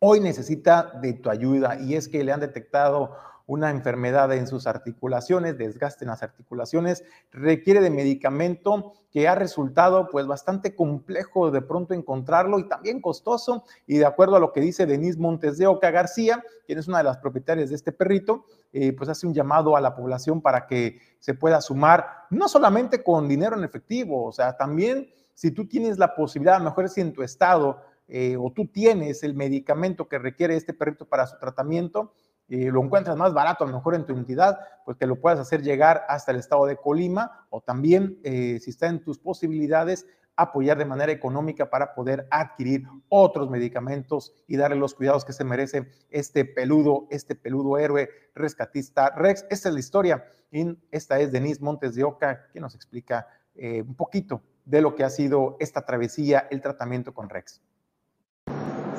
hoy 0.00 0.20
necesita 0.20 0.98
de 1.00 1.12
tu 1.12 1.30
ayuda 1.30 1.78
y 1.78 1.94
es 1.94 2.08
que 2.08 2.24
le 2.24 2.32
han 2.32 2.40
detectado 2.40 3.16
una 3.46 3.70
enfermedad 3.70 4.32
en 4.32 4.46
sus 4.46 4.68
articulaciones, 4.68 5.58
desgaste 5.58 6.04
en 6.04 6.10
las 6.10 6.22
articulaciones, 6.22 7.02
requiere 7.32 7.80
de 7.80 7.90
medicamento 7.90 8.92
que 9.10 9.26
ha 9.26 9.34
resultado 9.34 10.08
pues 10.08 10.26
bastante 10.26 10.76
complejo 10.76 11.50
de 11.50 11.60
pronto 11.60 11.92
encontrarlo 11.92 12.60
y 12.60 12.68
también 12.68 13.00
costoso. 13.00 13.64
Y 13.88 13.98
de 13.98 14.06
acuerdo 14.06 14.36
a 14.36 14.40
lo 14.40 14.52
que 14.52 14.60
dice 14.60 14.86
Denise 14.86 15.18
Montes 15.18 15.58
de 15.58 15.66
Oca 15.66 15.90
García, 15.90 16.44
quien 16.64 16.78
es 16.78 16.86
una 16.86 16.98
de 16.98 17.04
las 17.04 17.18
propietarias 17.18 17.70
de 17.70 17.74
este 17.74 17.90
perrito, 17.90 18.44
eh, 18.72 18.92
pues 18.92 19.10
hace 19.10 19.26
un 19.26 19.34
llamado 19.34 19.76
a 19.76 19.80
la 19.80 19.96
población 19.96 20.40
para 20.40 20.68
que 20.68 21.00
se 21.18 21.34
pueda 21.34 21.60
sumar, 21.60 22.06
no 22.30 22.48
solamente 22.48 23.02
con 23.02 23.28
dinero 23.28 23.56
en 23.58 23.64
efectivo, 23.64 24.26
o 24.26 24.30
sea, 24.30 24.56
también 24.56 25.10
si 25.34 25.50
tú 25.50 25.66
tienes 25.66 25.98
la 25.98 26.14
posibilidad, 26.14 26.56
a 26.56 26.58
lo 26.60 26.66
mejor 26.66 26.88
si 26.88 27.00
en 27.00 27.12
tu 27.12 27.24
estado 27.24 27.80
eh, 28.10 28.36
o 28.36 28.52
tú 28.52 28.66
tienes 28.66 29.22
el 29.22 29.34
medicamento 29.34 30.08
que 30.08 30.18
requiere 30.18 30.56
este 30.56 30.74
perrito 30.74 31.06
para 31.08 31.26
su 31.26 31.38
tratamiento, 31.38 32.12
lo 32.50 32.82
encuentras 32.82 33.16
más 33.16 33.32
barato, 33.32 33.62
a 33.62 33.68
lo 33.68 33.74
mejor 33.74 33.94
en 33.94 34.04
tu 34.04 34.12
entidad, 34.12 34.58
pues 34.84 34.96
que 34.96 35.06
lo 35.06 35.20
puedas 35.20 35.38
hacer 35.38 35.62
llegar 35.62 36.02
hasta 36.08 36.32
el 36.32 36.38
estado 36.38 36.66
de 36.66 36.76
Colima 36.76 37.46
o 37.48 37.60
también, 37.60 38.18
eh, 38.24 38.58
si 38.60 38.70
está 38.70 38.88
en 38.88 39.04
tus 39.04 39.20
posibilidades, 39.20 40.04
apoyar 40.34 40.78
de 40.78 40.84
manera 40.84 41.12
económica 41.12 41.70
para 41.70 41.94
poder 41.94 42.26
adquirir 42.30 42.84
otros 43.08 43.50
medicamentos 43.50 44.32
y 44.48 44.56
darle 44.56 44.76
los 44.76 44.94
cuidados 44.94 45.24
que 45.24 45.32
se 45.32 45.44
merece 45.44 45.90
este 46.08 46.44
peludo, 46.44 47.06
este 47.10 47.34
peludo 47.34 47.78
héroe 47.78 48.08
rescatista 48.34 49.10
Rex. 49.10 49.46
Esta 49.50 49.68
es 49.68 49.74
la 49.74 49.80
historia 49.80 50.24
y 50.50 50.76
esta 50.90 51.20
es 51.20 51.30
Denise 51.30 51.62
Montes 51.62 51.94
de 51.94 52.04
Oca, 52.04 52.48
que 52.52 52.58
nos 52.58 52.74
explica 52.74 53.28
eh, 53.54 53.82
un 53.82 53.94
poquito 53.94 54.42
de 54.64 54.80
lo 54.80 54.94
que 54.94 55.04
ha 55.04 55.10
sido 55.10 55.56
esta 55.60 55.84
travesía, 55.84 56.48
el 56.50 56.60
tratamiento 56.60 57.12
con 57.12 57.28
Rex. 57.28 57.60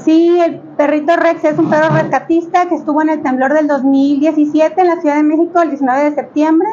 Sí, 0.03 0.39
el 0.39 0.59
perrito 0.77 1.15
Rex 1.15 1.43
es 1.43 1.59
un 1.59 1.69
perro 1.69 1.93
rescatista 1.93 2.67
que 2.67 2.75
estuvo 2.75 3.03
en 3.03 3.09
el 3.09 3.21
temblor 3.21 3.53
del 3.53 3.67
2017 3.67 4.81
en 4.81 4.87
la 4.87 4.99
Ciudad 4.99 5.15
de 5.15 5.23
México 5.23 5.61
el 5.61 5.69
19 5.69 6.03
de 6.05 6.15
septiembre 6.15 6.67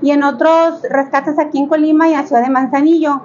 y 0.00 0.12
en 0.12 0.22
otros 0.22 0.82
rescates 0.88 1.38
aquí 1.40 1.58
en 1.58 1.66
Colima 1.66 2.08
y 2.08 2.12
en 2.12 2.20
la 2.20 2.26
ciudad 2.26 2.42
de 2.42 2.50
Manzanillo. 2.50 3.22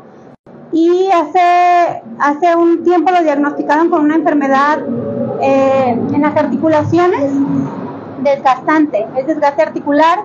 Y 0.71 1.07
hace, 1.11 2.01
hace 2.17 2.55
un 2.55 2.83
tiempo 2.83 3.11
lo 3.11 3.21
diagnosticaron 3.21 3.89
con 3.91 4.01
una 4.01 4.15
enfermedad 4.15 4.79
eh, 5.39 5.99
en 6.13 6.21
las 6.21 6.35
articulaciones 6.35 7.31
desgastante, 8.23 9.05
es 9.15 9.27
desgaste 9.27 9.61
articular, 9.61 10.19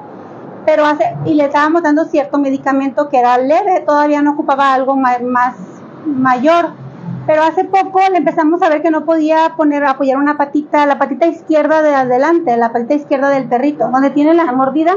pero 0.64 0.86
hace, 0.86 1.04
y 1.26 1.34
le 1.34 1.44
estábamos 1.44 1.82
dando 1.82 2.06
cierto 2.06 2.38
medicamento 2.38 3.10
que 3.10 3.18
era 3.18 3.36
leve, 3.36 3.80
todavía 3.80 4.22
no 4.22 4.32
ocupaba 4.32 4.72
algo 4.72 4.96
más, 4.96 5.20
más 5.20 5.54
mayor 6.06 6.87
pero 7.28 7.42
hace 7.42 7.64
poco 7.64 8.00
le 8.10 8.16
empezamos 8.16 8.62
a 8.62 8.70
ver 8.70 8.80
que 8.80 8.90
no 8.90 9.04
podía 9.04 9.52
poner, 9.54 9.84
apoyar 9.84 10.16
una 10.16 10.38
patita, 10.38 10.86
la 10.86 10.98
patita 10.98 11.26
izquierda 11.26 11.82
de 11.82 11.94
adelante, 11.94 12.56
la 12.56 12.72
patita 12.72 12.94
izquierda 12.94 13.28
del 13.28 13.50
perrito, 13.50 13.90
donde 13.90 14.08
tiene 14.08 14.32
la 14.32 14.50
mordida. 14.50 14.94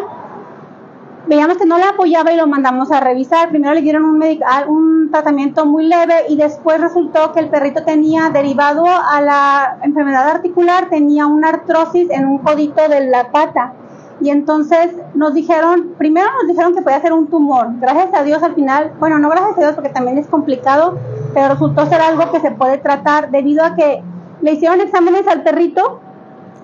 Veíamos 1.28 1.58
que 1.58 1.66
no 1.66 1.78
la 1.78 1.90
apoyaba 1.90 2.32
y 2.32 2.38
lo 2.38 2.48
mandamos 2.48 2.90
a 2.90 3.02
revisar. 3.02 3.50
Primero 3.50 3.74
le 3.74 3.82
dieron 3.82 4.06
un, 4.06 4.24
un 4.70 5.12
tratamiento 5.12 5.66
muy 5.66 5.88
leve 5.88 6.14
y 6.30 6.38
después 6.38 6.80
resultó 6.80 7.34
que 7.34 7.42
el 7.42 7.50
perrito 7.50 7.84
tenía, 7.84 8.30
derivado 8.30 8.86
a 8.88 9.20
la 9.20 9.78
enfermedad 9.82 10.30
articular, 10.30 10.88
tenía 10.90 11.26
una 11.26 11.50
artrosis 11.50 12.10
en 12.12 12.28
un 12.28 12.38
codito 12.38 12.88
de 12.88 13.08
la 13.08 13.30
pata. 13.30 13.74
Y 14.22 14.30
entonces 14.30 14.92
nos 15.16 15.34
dijeron, 15.34 15.96
primero 15.98 16.28
nos 16.40 16.48
dijeron 16.48 16.76
que 16.76 16.82
podía 16.82 17.02
ser 17.02 17.12
un 17.12 17.28
tumor. 17.28 17.68
Gracias 17.80 18.14
a 18.14 18.24
Dios 18.24 18.44
al 18.44 18.54
final, 18.54 18.92
bueno, 19.00 19.18
no 19.18 19.30
gracias 19.30 19.58
a 19.58 19.62
Dios 19.62 19.74
porque 19.74 19.90
también 19.90 20.20
es 20.20 20.28
complicado, 20.28 20.98
pero 21.34 21.50
resultó 21.50 21.88
ser 21.88 22.02
algo 22.02 22.32
que 22.32 22.40
se 22.40 22.52
puede 22.52 22.78
tratar 22.78 23.32
debido 23.32 23.64
a 23.64 23.76
que 23.76 24.04
le 24.42 24.54
hicieron 24.54 24.80
exámenes 24.80 25.28
al 25.28 25.42
perrito 25.42 26.00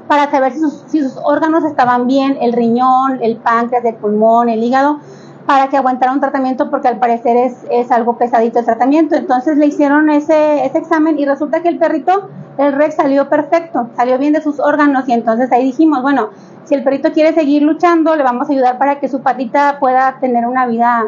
para 0.07 0.29
saber 0.29 0.53
si 0.53 0.59
sus, 0.59 0.83
si 0.87 1.01
sus 1.01 1.17
órganos 1.23 1.63
estaban 1.65 2.05
bien, 2.05 2.37
el 2.39 2.53
riñón, 2.53 3.19
el 3.21 3.37
páncreas, 3.37 3.83
el 3.85 3.95
pulmón, 3.95 4.49
el 4.49 4.63
hígado, 4.63 4.99
para 5.47 5.69
que 5.69 5.77
aguantara 5.77 6.11
un 6.11 6.19
tratamiento 6.19 6.69
porque 6.69 6.89
al 6.89 6.99
parecer 6.99 7.37
es, 7.37 7.65
es 7.71 7.89
algo 7.89 8.17
pesadito 8.17 8.59
el 8.59 8.65
tratamiento. 8.65 9.15
Entonces 9.15 9.57
le 9.57 9.65
hicieron 9.65 10.09
ese, 10.09 10.65
ese 10.65 10.77
examen 10.77 11.17
y 11.17 11.25
resulta 11.25 11.63
que 11.63 11.69
el 11.69 11.79
perrito, 11.79 12.29
el 12.57 12.73
Rex 12.73 12.95
salió 12.95 13.29
perfecto, 13.29 13.87
salió 13.95 14.17
bien 14.17 14.33
de 14.33 14.41
sus 14.41 14.59
órganos 14.59 15.07
y 15.07 15.13
entonces 15.13 15.49
ahí 15.53 15.63
dijimos, 15.63 16.01
bueno, 16.01 16.31
si 16.65 16.75
el 16.75 16.83
perrito 16.83 17.13
quiere 17.13 17.33
seguir 17.33 17.63
luchando, 17.63 18.15
le 18.17 18.23
vamos 18.23 18.49
a 18.49 18.51
ayudar 18.51 18.77
para 18.77 18.99
que 18.99 19.07
su 19.07 19.21
patita 19.21 19.77
pueda 19.79 20.17
tener 20.19 20.45
una 20.45 20.67
vida 20.67 21.05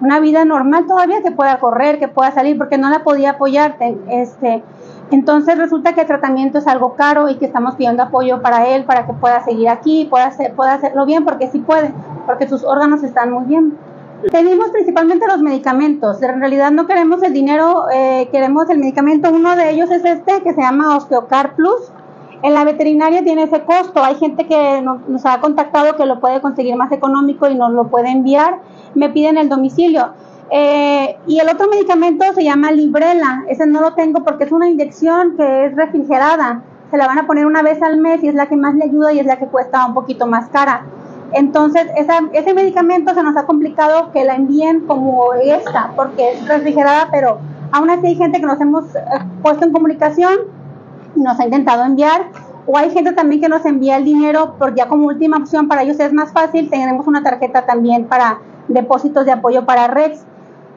una 0.00 0.18
vida 0.18 0.44
normal 0.44 0.86
todavía, 0.86 1.22
que 1.22 1.30
pueda 1.30 1.58
correr, 1.58 1.98
que 1.98 2.08
pueda 2.08 2.32
salir, 2.32 2.56
porque 2.56 2.78
no 2.78 2.88
la 2.88 3.04
podía 3.04 3.32
apoyar. 3.32 3.76
Este, 4.08 4.62
entonces 5.10 5.58
resulta 5.58 5.92
que 5.92 6.02
el 6.02 6.06
tratamiento 6.06 6.58
es 6.58 6.66
algo 6.66 6.94
caro 6.94 7.28
y 7.28 7.36
que 7.36 7.44
estamos 7.44 7.74
pidiendo 7.74 8.02
apoyo 8.02 8.40
para 8.40 8.66
él, 8.68 8.84
para 8.84 9.06
que 9.06 9.12
pueda 9.12 9.42
seguir 9.44 9.68
aquí, 9.68 10.06
pueda, 10.08 10.26
hacer, 10.26 10.54
pueda 10.54 10.74
hacerlo 10.74 11.04
bien, 11.04 11.24
porque 11.24 11.48
sí 11.48 11.58
puede, 11.58 11.92
porque 12.30 12.48
sus 12.48 12.62
órganos 12.62 13.02
están 13.02 13.32
muy 13.32 13.44
bien. 13.46 13.76
Pedimos 14.30 14.70
principalmente 14.70 15.26
los 15.26 15.40
medicamentos. 15.40 16.22
En 16.22 16.38
realidad 16.38 16.70
no 16.70 16.86
queremos 16.86 17.20
el 17.24 17.32
dinero, 17.32 17.86
eh, 17.92 18.28
queremos 18.30 18.70
el 18.70 18.78
medicamento. 18.78 19.32
Uno 19.32 19.56
de 19.56 19.70
ellos 19.70 19.90
es 19.90 20.04
este 20.04 20.40
que 20.44 20.54
se 20.54 20.60
llama 20.60 20.96
Osteocar 20.96 21.56
Plus. 21.56 21.90
En 22.42 22.54
la 22.54 22.62
veterinaria 22.62 23.24
tiene 23.24 23.44
ese 23.44 23.62
costo. 23.62 24.04
Hay 24.04 24.14
gente 24.14 24.46
que 24.46 24.80
nos, 24.80 25.26
ha 25.26 25.40
contactado 25.40 25.96
que 25.96 26.06
lo 26.06 26.20
puede 26.20 26.40
conseguir 26.40 26.76
más 26.76 26.92
económico 26.92 27.48
y 27.48 27.56
nos 27.56 27.72
lo 27.72 27.88
puede 27.88 28.10
enviar. 28.10 28.60
Me 28.94 29.08
piden 29.08 29.36
el 29.36 29.48
domicilio. 29.48 30.10
Eh, 30.52 31.16
y 31.26 31.40
el 31.40 31.48
otro 31.48 31.66
medicamento 31.68 32.24
se 32.32 32.44
llama 32.44 32.70
Librela. 32.70 33.44
Ese 33.48 33.66
no 33.66 33.80
lo 33.80 33.94
tengo 33.94 34.22
porque 34.22 34.44
es 34.44 34.52
una 34.52 34.68
inyección 34.68 35.36
que 35.36 35.64
es 35.64 35.74
refrigerada. 35.74 36.62
Se 36.92 36.96
la 36.96 37.08
van 37.08 37.18
a 37.18 37.26
poner 37.26 37.44
una 37.44 37.62
vez 37.62 37.82
al 37.82 37.96
mes 37.98 38.22
y 38.22 38.28
es 38.28 38.34
la 38.36 38.46
que 38.46 38.56
más 38.56 38.76
le 38.76 38.84
ayuda 38.84 39.12
y 39.12 39.18
es 39.18 39.26
la 39.26 39.36
que 39.36 39.46
cuesta 39.46 39.84
un 39.84 39.94
poquito 39.94 40.28
más 40.28 40.48
cara. 40.50 40.84
Entonces, 41.32 41.86
ese 42.32 42.54
medicamento 42.54 43.14
se 43.14 43.22
nos 43.22 43.36
ha 43.36 43.46
complicado 43.46 44.10
que 44.12 44.24
la 44.24 44.34
envíen 44.34 44.80
como 44.86 45.32
esta, 45.34 45.92
porque 45.94 46.32
es 46.32 46.48
refrigerada, 46.48 47.08
pero 47.10 47.38
aún 47.72 47.90
así 47.90 48.08
hay 48.08 48.16
gente 48.16 48.40
que 48.40 48.46
nos 48.46 48.60
hemos 48.60 48.94
eh, 48.94 49.00
puesto 49.42 49.64
en 49.64 49.72
comunicación, 49.72 50.38
nos 51.14 51.38
ha 51.38 51.44
intentado 51.44 51.84
enviar, 51.84 52.26
o 52.66 52.76
hay 52.76 52.90
gente 52.90 53.12
también 53.12 53.40
que 53.40 53.48
nos 53.48 53.64
envía 53.64 53.96
el 53.96 54.04
dinero, 54.04 54.54
porque 54.58 54.78
ya 54.78 54.88
como 54.88 55.06
última 55.06 55.36
opción 55.36 55.68
para 55.68 55.82
ellos 55.82 55.98
es 56.00 56.12
más 56.12 56.32
fácil, 56.32 56.68
tenemos 56.68 57.06
una 57.06 57.22
tarjeta 57.22 57.64
también 57.64 58.06
para 58.06 58.38
depósitos 58.68 59.24
de 59.24 59.32
apoyo 59.32 59.64
para 59.66 59.88
Rex. 59.88 60.24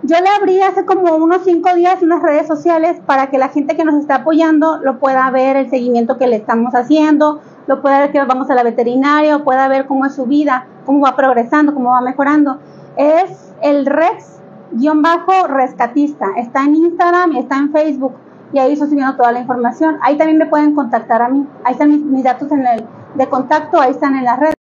Yo 0.03 0.17
le 0.19 0.27
abrí 0.27 0.61
hace 0.61 0.85
como 0.85 1.15
unos 1.15 1.43
cinco 1.45 1.73
días 1.75 2.01
unas 2.01 2.21
redes 2.21 2.45
sociales 2.45 2.99
para 3.05 3.27
que 3.27 3.37
la 3.37 3.49
gente 3.49 3.77
que 3.77 3.85
nos 3.85 3.95
está 3.95 4.15
apoyando 4.15 4.77
lo 4.77 4.99
pueda 4.99 5.29
ver, 5.31 5.55
el 5.55 5.69
seguimiento 5.69 6.17
que 6.17 6.27
le 6.27 6.35
estamos 6.35 6.75
haciendo, 6.75 7.39
lo 7.67 7.81
pueda 7.81 7.99
ver 7.99 8.11
que 8.11 8.21
vamos 8.23 8.49
a 8.49 8.55
la 8.55 8.63
veterinaria, 8.63 9.37
o 9.37 9.43
pueda 9.43 9.67
ver 9.67 9.85
cómo 9.85 10.05
es 10.05 10.15
su 10.15 10.25
vida, 10.25 10.65
cómo 10.85 11.01
va 11.01 11.15
progresando, 11.15 11.73
cómo 11.73 11.91
va 11.91 12.01
mejorando. 12.01 12.59
Es 12.97 13.53
el 13.61 13.85
Rex-rescatista. 13.85 16.27
Está 16.37 16.63
en 16.63 16.75
Instagram 16.75 17.33
y 17.33 17.39
está 17.39 17.57
en 17.57 17.71
Facebook. 17.71 18.15
Y 18.51 18.59
ahí 18.59 18.73
estoy 18.73 18.89
subiendo 18.89 19.15
toda 19.15 19.31
la 19.31 19.39
información. 19.39 19.97
Ahí 20.01 20.17
también 20.17 20.37
me 20.37 20.45
pueden 20.45 20.75
contactar 20.75 21.21
a 21.21 21.29
mí. 21.29 21.47
Ahí 21.63 21.71
están 21.73 22.11
mis, 22.11 22.23
datos 22.23 22.51
en 22.51 22.67
el, 22.67 22.85
de 23.15 23.27
contacto, 23.27 23.79
ahí 23.79 23.91
están 23.91 24.15
en 24.15 24.25
las 24.25 24.39
redes. 24.39 24.53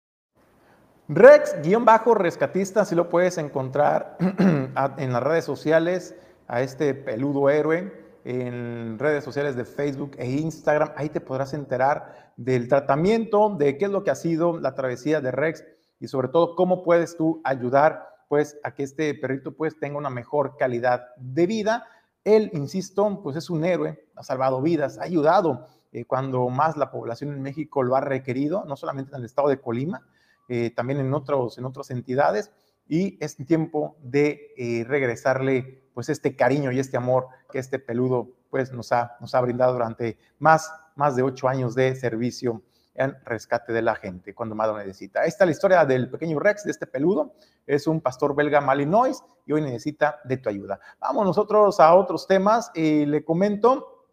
Rex-rescatista, 1.09 2.85
si 2.85 2.95
lo 2.95 3.09
puedes 3.09 3.37
encontrar 3.37 4.15
en 4.19 5.11
las 5.11 5.23
redes 5.23 5.43
sociales 5.43 6.15
a 6.47 6.61
este 6.61 6.93
peludo 6.93 7.49
héroe 7.49 8.00
en 8.23 8.99
redes 8.99 9.23
sociales 9.23 9.55
de 9.55 9.65
Facebook 9.65 10.11
e 10.17 10.29
Instagram. 10.29 10.91
Ahí 10.95 11.09
te 11.09 11.21
podrás 11.21 11.53
enterar 11.53 12.31
del 12.37 12.67
tratamiento, 12.67 13.55
de 13.57 13.77
qué 13.77 13.85
es 13.85 13.91
lo 13.91 14.03
que 14.03 14.11
ha 14.11 14.15
sido 14.15 14.59
la 14.59 14.75
travesía 14.75 15.21
de 15.21 15.31
Rex 15.31 15.63
y 15.99 16.07
sobre 16.07 16.27
todo 16.27 16.55
cómo 16.55 16.83
puedes 16.83 17.15
tú 17.15 17.41
ayudar 17.43 18.07
pues 18.27 18.57
a 18.63 18.73
que 18.73 18.83
este 18.83 19.13
perrito 19.13 19.51
pues 19.51 19.77
tenga 19.77 19.97
una 19.97 20.09
mejor 20.09 20.55
calidad 20.57 21.07
de 21.17 21.47
vida. 21.47 21.85
Él, 22.23 22.49
insisto, 22.53 23.21
pues 23.21 23.35
es 23.35 23.49
un 23.49 23.65
héroe, 23.65 24.07
ha 24.15 24.23
salvado 24.23 24.61
vidas, 24.61 24.97
ha 24.99 25.03
ayudado 25.03 25.67
eh, 25.91 26.05
cuando 26.05 26.47
más 26.49 26.77
la 26.77 26.91
población 26.91 27.33
en 27.33 27.41
México 27.41 27.83
lo 27.83 27.95
ha 27.95 28.01
requerido, 28.01 28.63
no 28.65 28.77
solamente 28.77 29.11
en 29.11 29.19
el 29.19 29.25
estado 29.25 29.49
de 29.49 29.59
Colima, 29.59 30.07
eh, 30.47 30.71
también 30.71 30.99
en, 30.99 31.13
otros, 31.13 31.57
en 31.57 31.65
otras 31.65 31.91
entidades, 31.91 32.51
y 32.87 33.17
es 33.23 33.37
tiempo 33.37 33.95
de 34.01 34.53
eh, 34.57 34.83
regresarle 34.87 35.83
pues 35.93 36.09
este 36.09 36.35
cariño 36.35 36.71
y 36.71 36.79
este 36.79 36.97
amor 36.97 37.27
que 37.51 37.59
este 37.59 37.79
peludo 37.79 38.29
pues 38.49 38.71
nos 38.71 38.91
ha, 38.91 39.17
nos 39.19 39.33
ha 39.33 39.41
brindado 39.41 39.73
durante 39.73 40.17
más, 40.39 40.73
más 40.95 41.15
de 41.15 41.23
ocho 41.23 41.47
años 41.47 41.75
de 41.75 41.95
servicio 41.95 42.61
en 42.95 43.15
rescate 43.25 43.71
de 43.71 43.81
la 43.81 43.95
gente 43.95 44.35
cuando 44.35 44.55
más 44.55 44.67
lo 44.67 44.77
necesita. 44.77 45.23
Esta 45.25 45.45
es 45.45 45.47
la 45.47 45.51
historia 45.51 45.85
del 45.85 46.09
pequeño 46.09 46.39
Rex, 46.39 46.65
de 46.65 46.71
este 46.71 46.87
peludo. 46.87 47.33
Es 47.65 47.87
un 47.87 48.01
pastor 48.01 48.35
belga 48.35 48.59
malinois 48.61 49.23
y 49.45 49.53
hoy 49.53 49.61
necesita 49.61 50.19
de 50.25 50.37
tu 50.37 50.49
ayuda. 50.49 50.79
Vamos 50.99 51.25
nosotros 51.25 51.79
a 51.79 51.93
otros 51.95 52.27
temas. 52.27 52.71
Eh, 52.75 53.05
le 53.07 53.23
comento, 53.23 54.07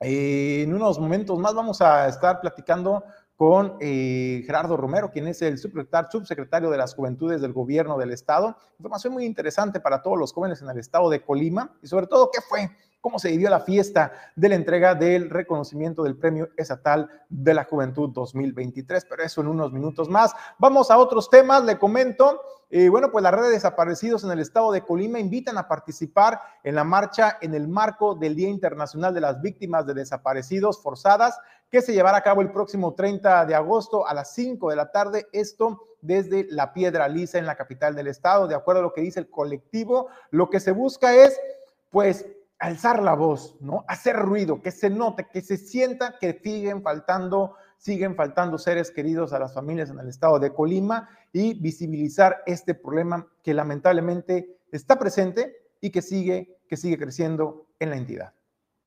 eh, 0.00 0.62
en 0.64 0.74
unos 0.74 0.98
momentos 0.98 1.38
más 1.38 1.54
vamos 1.54 1.80
a 1.80 2.08
estar 2.08 2.40
platicando 2.40 3.04
con 3.36 3.76
eh, 3.80 4.42
Gerardo 4.46 4.76
Romero, 4.78 5.10
quien 5.10 5.28
es 5.28 5.42
el 5.42 5.58
subsecretario 5.58 6.70
de 6.70 6.78
las 6.78 6.94
Juventudes 6.94 7.42
del 7.42 7.52
Gobierno 7.52 7.98
del 7.98 8.10
Estado. 8.10 8.56
Información 8.78 9.12
muy 9.12 9.26
interesante 9.26 9.78
para 9.78 10.02
todos 10.02 10.18
los 10.18 10.32
jóvenes 10.32 10.62
en 10.62 10.70
el 10.70 10.78
estado 10.78 11.10
de 11.10 11.22
Colima 11.22 11.76
y 11.82 11.86
sobre 11.86 12.06
todo 12.06 12.30
qué 12.32 12.40
fue, 12.40 12.70
cómo 13.06 13.20
se 13.20 13.30
vivió 13.30 13.48
la 13.48 13.60
fiesta 13.60 14.10
de 14.34 14.48
la 14.48 14.56
entrega 14.56 14.96
del 14.96 15.30
reconocimiento 15.30 16.02
del 16.02 16.16
Premio 16.16 16.48
Estatal 16.56 17.08
de 17.28 17.54
la 17.54 17.62
Juventud 17.62 18.10
2023, 18.12 19.06
pero 19.08 19.22
eso 19.22 19.42
en 19.42 19.46
unos 19.46 19.72
minutos 19.72 20.08
más. 20.08 20.34
Vamos 20.58 20.90
a 20.90 20.98
otros 20.98 21.30
temas, 21.30 21.62
le 21.62 21.78
comento. 21.78 22.40
Eh, 22.68 22.88
bueno, 22.88 23.12
pues 23.12 23.22
las 23.22 23.32
redes 23.32 23.50
de 23.50 23.54
desaparecidos 23.54 24.24
en 24.24 24.32
el 24.32 24.40
estado 24.40 24.72
de 24.72 24.80
Colima 24.80 25.20
invitan 25.20 25.56
a 25.56 25.68
participar 25.68 26.40
en 26.64 26.74
la 26.74 26.82
marcha 26.82 27.38
en 27.40 27.54
el 27.54 27.68
marco 27.68 28.16
del 28.16 28.34
Día 28.34 28.48
Internacional 28.48 29.14
de 29.14 29.20
las 29.20 29.40
Víctimas 29.40 29.86
de 29.86 29.94
Desaparecidos 29.94 30.82
Forzadas, 30.82 31.38
que 31.70 31.82
se 31.82 31.92
llevará 31.92 32.18
a 32.18 32.22
cabo 32.22 32.40
el 32.40 32.50
próximo 32.50 32.94
30 32.94 33.46
de 33.46 33.54
agosto 33.54 34.04
a 34.04 34.14
las 34.14 34.34
5 34.34 34.68
de 34.68 34.74
la 34.74 34.90
tarde. 34.90 35.28
Esto 35.30 35.80
desde 36.00 36.48
la 36.50 36.72
Piedra 36.72 37.06
Lisa 37.06 37.38
en 37.38 37.46
la 37.46 37.54
capital 37.54 37.94
del 37.94 38.08
estado. 38.08 38.48
De 38.48 38.56
acuerdo 38.56 38.80
a 38.80 38.82
lo 38.82 38.92
que 38.92 39.02
dice 39.02 39.20
el 39.20 39.30
colectivo, 39.30 40.08
lo 40.32 40.50
que 40.50 40.58
se 40.58 40.72
busca 40.72 41.14
es, 41.14 41.38
pues, 41.90 42.26
alzar 42.58 43.02
la 43.02 43.14
voz, 43.14 43.56
¿no? 43.60 43.84
Hacer 43.88 44.16
ruido, 44.16 44.62
que 44.62 44.70
se 44.70 44.90
note, 44.90 45.26
que 45.32 45.42
se 45.42 45.56
sienta 45.56 46.18
que 46.18 46.40
siguen 46.42 46.82
faltando 46.82 47.54
siguen 47.78 48.16
faltando 48.16 48.58
seres 48.58 48.90
queridos 48.90 49.32
a 49.32 49.38
las 49.38 49.54
familias 49.54 49.90
en 49.90 49.98
el 49.98 50.08
estado 50.08 50.38
de 50.38 50.52
Colima 50.52 51.08
y 51.32 51.54
visibilizar 51.54 52.42
este 52.46 52.74
problema 52.74 53.26
que 53.42 53.54
lamentablemente 53.54 54.58
está 54.72 54.98
presente 54.98 55.56
y 55.80 55.90
que 55.90 56.02
sigue, 56.02 56.58
que 56.68 56.76
sigue 56.76 56.98
creciendo 56.98 57.66
en 57.78 57.90
la 57.90 57.96
entidad. 57.96 58.32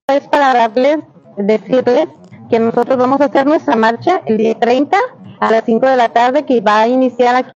Es 0.07 0.27
para 0.27 0.53
darles, 0.53 0.99
decirles 1.37 2.09
que 2.49 2.59
nosotros 2.59 2.97
vamos 2.97 3.21
a 3.21 3.25
hacer 3.25 3.45
nuestra 3.45 3.75
marcha 3.75 4.21
el 4.25 4.37
día 4.37 4.57
30 4.59 4.97
a 5.39 5.51
las 5.51 5.63
5 5.65 5.85
de 5.85 5.95
la 5.95 6.09
tarde 6.09 6.45
que 6.45 6.61
va 6.61 6.81
a 6.81 6.87
iniciar 6.87 7.35
aquí. 7.35 7.51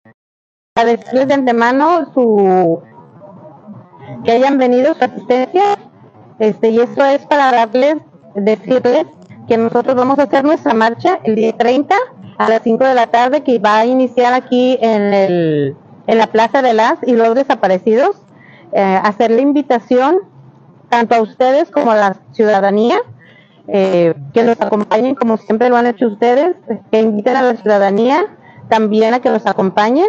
A 0.74 0.84
decirles 0.84 1.28
de 1.28 1.34
antemano 1.34 2.12
su 2.14 2.82
que 4.24 4.32
hayan 4.32 4.58
venido 4.58 4.94
su 4.94 5.04
asistencia 5.04 5.78
este 6.38 6.70
y 6.70 6.80
esto 6.80 7.04
es 7.04 7.24
para 7.26 7.52
darles 7.52 7.96
decirles 8.34 9.06
que 9.48 9.56
nosotros 9.56 9.94
vamos 9.94 10.18
a 10.18 10.24
hacer 10.24 10.44
nuestra 10.44 10.74
marcha 10.74 11.20
el 11.24 11.34
día 11.34 11.56
30 11.56 11.94
a 12.38 12.48
las 12.48 12.62
5 12.62 12.84
de 12.84 12.94
la 12.94 13.06
tarde 13.08 13.42
que 13.42 13.58
va 13.58 13.78
a 13.78 13.86
iniciar 13.86 14.32
aquí 14.32 14.78
en, 14.80 15.14
el, 15.14 15.76
en 16.06 16.18
la 16.18 16.26
Plaza 16.28 16.62
de 16.62 16.74
las 16.74 16.98
y 17.06 17.14
los 17.14 17.34
desaparecidos. 17.34 18.16
Eh, 18.72 19.00
hacer 19.02 19.30
la 19.30 19.42
invitación 19.42 20.20
tanto 20.88 21.14
a 21.14 21.22
ustedes 21.22 21.70
como 21.70 21.90
a 21.90 21.96
la 21.96 22.16
ciudadanía 22.32 22.96
eh, 23.68 24.14
que 24.32 24.42
nos 24.42 24.60
acompañen 24.60 25.14
como 25.14 25.36
siempre 25.36 25.68
lo 25.68 25.76
han 25.76 25.86
hecho 25.86 26.06
ustedes, 26.06 26.56
que 26.90 27.00
inviten 27.00 27.36
a 27.36 27.42
la 27.42 27.56
ciudadanía 27.56 28.26
también 28.68 29.14
a 29.14 29.20
que 29.20 29.28
nos 29.28 29.46
acompañen. 29.46 30.06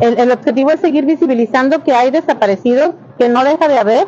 El, 0.00 0.18
el 0.18 0.32
objetivo 0.32 0.70
es 0.70 0.80
seguir 0.80 1.06
visibilizando 1.06 1.84
que 1.84 1.92
hay 1.92 2.10
desaparecidos, 2.10 2.90
que 3.18 3.28
no 3.28 3.44
deja 3.44 3.68
de 3.68 3.78
haber, 3.78 4.06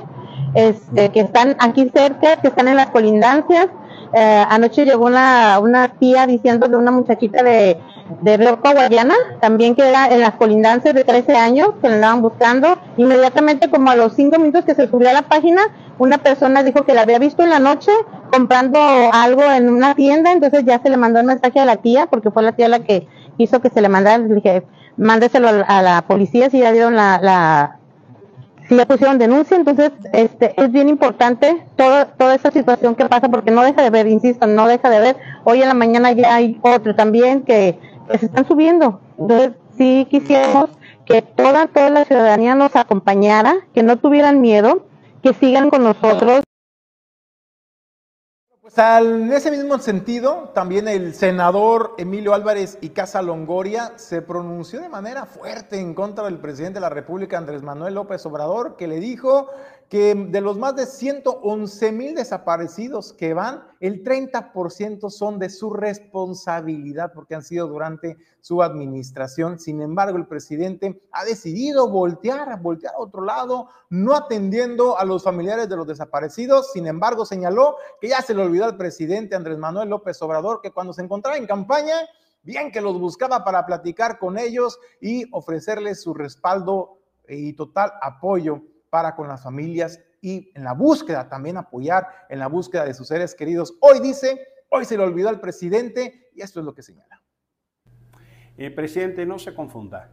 este, 0.54 1.10
que 1.10 1.20
están 1.20 1.56
aquí 1.58 1.90
cerca, 1.94 2.36
que 2.36 2.48
están 2.48 2.68
en 2.68 2.76
las 2.76 2.90
colindancias. 2.90 3.68
Eh, 4.12 4.44
anoche 4.48 4.84
llegó 4.84 5.06
una, 5.06 5.60
una 5.60 5.88
tía 5.88 6.26
diciendo 6.26 6.66
de 6.66 6.76
una 6.76 6.90
muchachita 6.90 7.42
de, 7.44 7.78
de 8.22 8.36
Roca 8.36 8.72
Guayana, 8.72 9.14
también 9.40 9.76
que 9.76 9.88
era 9.88 10.08
en 10.08 10.20
las 10.20 10.34
colindancias 10.34 10.94
de 10.94 11.04
13 11.04 11.36
años, 11.36 11.68
que 11.80 11.88
la 11.88 11.94
andaban 11.94 12.22
buscando. 12.22 12.78
Inmediatamente, 12.96 13.70
como 13.70 13.90
a 13.90 13.96
los 13.96 14.14
5 14.14 14.38
minutos 14.38 14.64
que 14.64 14.74
se 14.74 14.88
subió 14.88 15.10
a 15.10 15.12
la 15.12 15.22
página, 15.22 15.62
una 15.98 16.18
persona 16.18 16.62
dijo 16.62 16.84
que 16.84 16.94
la 16.94 17.02
había 17.02 17.18
visto 17.18 17.42
en 17.42 17.50
la 17.50 17.60
noche 17.60 17.92
comprando 18.32 18.78
algo 19.12 19.42
en 19.42 19.68
una 19.68 19.94
tienda, 19.94 20.32
entonces 20.32 20.64
ya 20.64 20.80
se 20.80 20.90
le 20.90 20.96
mandó 20.96 21.20
el 21.20 21.26
mensaje 21.26 21.60
a 21.60 21.64
la 21.64 21.76
tía, 21.76 22.06
porque 22.06 22.30
fue 22.30 22.42
la 22.42 22.52
tía 22.52 22.68
la 22.68 22.80
que 22.80 23.06
hizo 23.38 23.60
que 23.60 23.70
se 23.70 23.80
le 23.80 23.88
mandara, 23.88 24.18
le 24.18 24.34
dije, 24.34 24.64
mándeselo 24.96 25.48
a 25.66 25.82
la 25.82 26.02
policía 26.02 26.50
si 26.50 26.60
ya 26.60 26.72
dieron 26.72 26.94
la 26.94 27.79
si 28.70 28.76
le 28.76 28.87
pusieron 28.87 29.18
denuncia, 29.18 29.56
entonces 29.56 29.90
este, 30.12 30.54
es 30.56 30.70
bien 30.70 30.88
importante 30.88 31.61
todo, 31.74 32.06
toda 32.16 32.37
esa 32.37 32.52
situación 32.52 32.94
que 32.94 33.04
pasa 33.06 33.28
porque 33.28 33.50
no 33.50 33.64
deja 33.64 33.83
de 33.83 33.90
ver, 33.90 34.06
insisto, 34.06 34.46
no 34.46 34.68
deja 34.68 34.88
de 34.88 35.00
ver. 35.00 35.16
Hoy 35.42 35.61
en 35.61 35.66
la 35.66 35.74
mañana 35.74 36.12
ya 36.12 36.37
hay 36.37 36.56
otro 36.62 36.94
también 36.94 37.42
que, 37.42 37.76
se 38.16 38.26
están 38.26 38.46
subiendo. 38.46 39.00
Entonces 39.18 39.54
sí 39.76 40.06
quisiéramos 40.09 40.70
que 41.04 41.20
toda, 41.20 41.66
toda 41.66 41.90
la 41.90 42.04
ciudadanía 42.04 42.54
nos 42.54 42.76
acompañara, 42.76 43.56
que 43.74 43.83
no 43.83 43.96
tuvieran 43.96 44.40
miedo, 44.40 44.87
que 45.20 45.35
sigan 45.35 45.68
con 45.68 45.83
nosotros 45.83 46.42
En 48.76 49.33
ese 49.33 49.50
mismo 49.50 49.78
sentido, 49.78 50.52
también 50.54 50.87
el 50.87 51.12
senador 51.14 51.94
Emilio 51.98 52.35
Álvarez 52.35 52.78
y 52.80 52.90
Casa 52.90 53.20
Longoria 53.20 53.94
se 53.96 54.22
pronunció 54.22 54.80
de 54.80 54.88
manera 54.88 55.26
fuerte 55.26 55.80
en 55.80 55.92
contra 55.92 56.24
del 56.24 56.38
presidente 56.38 56.74
de 56.74 56.83
la 56.83 56.88
República, 56.88 57.37
Andrés 57.37 57.62
Manuel 57.62 57.94
López 57.94 58.24
Obrador, 58.26 58.76
que 58.76 58.87
le 58.87 59.00
dijo 59.00 59.48
que 59.90 60.14
de 60.14 60.40
los 60.40 60.57
más 60.57 60.76
de 60.76 60.87
111 60.87 61.90
mil 61.90 62.14
desaparecidos 62.14 63.12
que 63.12 63.35
van, 63.35 63.64
el 63.81 64.05
30% 64.05 65.11
son 65.11 65.40
de 65.40 65.50
su 65.50 65.70
responsabilidad 65.70 67.11
porque 67.12 67.35
han 67.35 67.42
sido 67.42 67.66
durante 67.66 68.16
su 68.40 68.62
administración. 68.62 69.59
Sin 69.59 69.83
embargo, 69.83 70.16
el 70.16 70.29
presidente 70.29 71.03
ha 71.11 71.24
decidido 71.24 71.90
voltear, 71.90 72.62
voltear 72.62 72.94
a 72.94 73.00
otro 73.00 73.24
lado, 73.24 73.66
no 73.88 74.14
atendiendo 74.14 74.96
a 74.96 75.05
los 75.05 75.24
familiares 75.24 75.68
de 75.68 75.76
los 75.76 75.88
desaparecidos. 75.88 76.70
Sin 76.70 76.87
embargo, 76.87 77.26
señaló 77.26 77.74
que 78.00 78.11
ya 78.11 78.22
se 78.22 78.33
le 78.33 78.42
olvidó 78.42 78.66
al 78.66 78.76
presidente 78.76 79.35
Andrés 79.35 79.59
Manuel 79.59 79.88
López 79.88 80.22
Obrador 80.22 80.61
que 80.62 80.70
cuando 80.70 80.92
se 80.92 81.03
encontraba 81.03 81.37
en 81.37 81.48
campaña, 81.48 81.96
bien 82.44 82.70
que 82.70 82.81
los 82.81 82.96
buscaba 83.00 83.42
para 83.42 83.66
platicar 83.66 84.20
con 84.20 84.38
ellos 84.38 84.79
y 85.00 85.24
ofrecerles 85.33 86.00
su 86.00 86.14
respaldo 86.14 87.00
y 87.29 87.55
total 87.55 87.90
apoyo 88.00 88.62
para 88.90 89.14
con 89.14 89.29
las 89.29 89.42
familias 89.42 90.00
y 90.20 90.50
en 90.55 90.64
la 90.64 90.74
búsqueda, 90.74 91.29
también 91.29 91.57
apoyar 91.57 92.07
en 92.29 92.38
la 92.38 92.48
búsqueda 92.48 92.85
de 92.85 92.94
sus 92.94 93.09
seres 93.09 93.35
queridos. 93.35 93.74
Hoy 93.81 94.00
dice, 94.00 94.46
hoy 94.68 94.85
se 94.85 94.96
le 94.96 95.05
olvidó 95.05 95.29
al 95.29 95.40
presidente 95.40 96.29
y 96.35 96.42
esto 96.42 96.61
es 96.61 96.66
lo 96.66 96.74
que 96.74 96.83
señala. 96.83 97.22
El 98.57 98.74
presidente 98.74 99.24
no 99.24 99.38
se 99.38 99.55
confunda, 99.55 100.11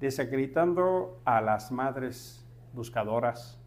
desacreditando 0.00 1.20
a 1.24 1.40
las 1.40 1.70
madres 1.70 2.44
buscadoras, 2.72 3.60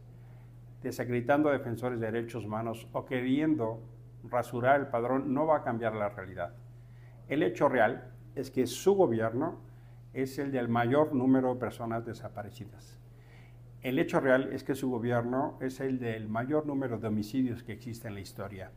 desacreditando 0.82 1.48
a 1.48 1.54
defensores 1.54 2.00
de 2.00 2.12
derechos 2.12 2.44
humanos 2.44 2.88
o 2.92 3.06
queriendo 3.06 3.82
rasurar 4.30 4.80
el 4.80 4.88
padrón 4.88 5.34
no 5.34 5.46
va 5.46 5.58
a 5.58 5.64
cambiar 5.64 5.96
la 5.96 6.10
realidad. 6.10 6.54
El 7.28 7.44
hecho 7.44 7.70
real 7.70 8.12
es 8.36 8.52
que 8.52 8.68
su 8.68 8.96
gobierno 8.96 9.62
es 10.14 10.38
el 10.40 10.52
del 10.52 10.68
mayor 10.70 11.14
número 11.14 11.54
de 11.54 11.60
personas 11.60 12.06
desaparecidas. 12.06 13.00
El 13.84 14.00
hecho 14.00 14.22
real 14.22 14.54
es 14.54 14.64
que 14.64 14.76
su 14.76 14.90
gobierno 14.90 15.58
es 15.60 15.82
el 15.82 16.00
del 16.00 16.30
mayor 16.30 16.66
número 16.66 17.00
de 17.00 17.10
homicidios 17.10 17.64
que 17.64 17.74
existe 17.74 18.08
en 18.08 18.14
la 18.14 18.22
historia. 18.22 18.72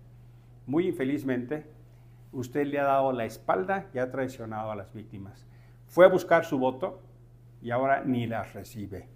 Muy 0.66 0.88
infelizmente, 0.88 1.64
usted 2.32 2.66
le 2.66 2.80
ha 2.80 2.84
dado 2.84 3.12
la 3.12 3.24
espalda 3.24 3.86
y 3.94 3.98
ha 3.98 4.10
traicionado 4.10 4.72
a 4.72 4.74
las 4.74 4.92
víctimas. 4.92 5.46
Fue 5.86 6.04
a 6.04 6.08
buscar 6.08 6.44
su 6.44 6.58
voto 6.58 7.00
y 7.62 7.70
ahora 7.70 8.02
ni 8.04 8.26
las 8.26 8.52
recibe. 8.52 9.08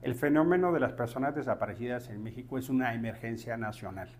El 0.00 0.14
fenómeno 0.14 0.72
de 0.72 0.78
las 0.78 0.92
personas 0.92 1.34
desaparecidas 1.34 2.08
en 2.08 2.22
México 2.22 2.56
es 2.56 2.68
una 2.68 2.94
emergencia 2.94 3.56
nacional. 3.56 4.10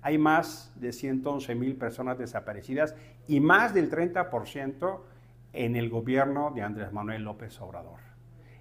Hay 0.00 0.16
más 0.16 0.72
de 0.76 0.92
111 0.92 1.56
mil 1.56 1.74
personas 1.74 2.18
desaparecidas 2.18 2.94
y 3.26 3.40
más 3.40 3.74
del 3.74 3.90
30% 3.90 5.00
en 5.54 5.74
el 5.74 5.90
gobierno 5.90 6.52
de 6.54 6.62
Andrés 6.62 6.92
Manuel 6.92 7.24
López 7.24 7.60
Obrador 7.60 7.98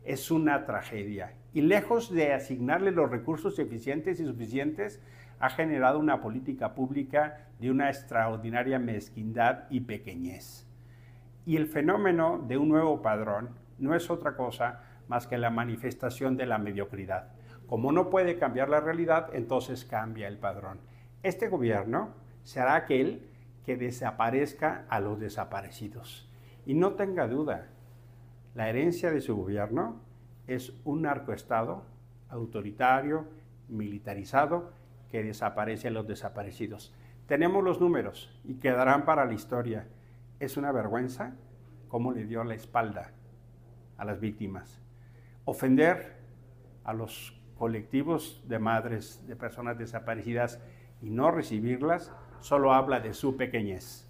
es 0.08 0.32
una 0.32 0.66
tragedia. 0.66 1.34
Y 1.58 1.62
lejos 1.62 2.14
de 2.14 2.34
asignarle 2.34 2.92
los 2.92 3.10
recursos 3.10 3.58
eficientes 3.58 4.20
y 4.20 4.26
suficientes, 4.26 5.02
ha 5.40 5.50
generado 5.50 5.98
una 5.98 6.22
política 6.22 6.76
pública 6.76 7.48
de 7.60 7.72
una 7.72 7.90
extraordinaria 7.90 8.78
mezquindad 8.78 9.64
y 9.72 9.80
pequeñez. 9.80 10.68
Y 11.48 11.56
el 11.56 11.66
fenómeno 11.66 12.46
de 12.48 12.60
un 12.60 12.70
nuevo 12.70 13.02
padrón 13.02 13.56
no 13.80 13.96
es 13.96 14.12
otra 14.12 14.36
cosa 14.36 14.84
más 15.08 15.26
que 15.26 15.40
la 15.40 15.50
manifestación 15.50 16.38
de 16.38 16.46
la 16.46 16.60
mediocridad. 16.60 17.30
Como 17.66 17.92
no 17.92 18.12
puede 18.12 18.38
cambiar 18.38 18.70
la 18.70 18.80
realidad, 18.80 19.32
entonces 19.34 19.84
cambia 19.84 20.28
el 20.28 20.38
padrón. 20.38 20.78
Este 21.24 21.48
gobierno 21.48 22.14
será 22.44 22.76
aquel 22.76 23.32
que 23.66 23.78
desaparezca 23.78 24.86
a 24.90 25.00
los 25.00 25.20
desaparecidos. 25.20 26.30
Y 26.68 26.76
no 26.76 26.94
tenga 26.94 27.28
duda, 27.28 27.70
la 28.54 28.70
herencia 28.70 29.10
de 29.10 29.22
su 29.22 29.36
gobierno 29.36 30.06
es 30.48 30.74
un 30.86 31.04
narcoestado 31.04 31.84
autoritario, 32.30 33.28
militarizado, 33.68 34.72
que 35.10 35.24
desaparece 35.24 35.90
a 35.90 35.92
los 35.92 36.08
desaparecidos. 36.08 36.94
Tenemos 37.28 37.64
los 37.64 37.80
números 37.80 38.30
y 38.44 38.56
quedarán 38.56 39.06
para 39.06 39.26
la 39.26 39.34
historia. 39.34 39.88
Es 40.40 40.58
una 40.58 40.72
vergüenza 40.72 41.36
cómo 41.88 42.12
le 42.12 42.26
dio 42.26 42.44
la 42.44 42.56
espalda 42.56 43.12
a 43.98 44.06
las 44.06 44.20
víctimas. 44.20 44.82
Ofender 45.46 46.18
a 46.84 46.94
los 46.94 47.40
colectivos 47.58 48.44
de 48.48 48.60
madres 48.60 49.26
de 49.28 49.36
personas 49.36 49.78
desaparecidas 49.78 50.60
y 51.02 51.10
no 51.10 51.32
recibirlas 51.32 52.12
solo 52.40 52.74
habla 52.74 53.00
de 53.00 53.14
su 53.14 53.36
pequeñez. 53.36 54.08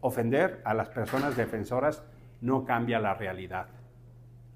Ofender 0.00 0.60
a 0.64 0.74
las 0.74 0.88
personas 0.90 1.36
defensoras 1.36 2.04
no 2.40 2.64
cambia 2.64 2.98
la 3.00 3.14
realidad. 3.14 3.68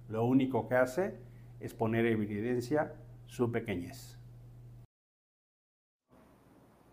Lo 0.09 0.25
único 0.25 0.69
que 0.69 0.75
hace 0.75 1.19
es 1.61 1.75
poner 1.75 2.07
en 2.07 2.23
evidencia 2.23 2.95
su 3.27 3.53
pequeñez. 3.53 4.19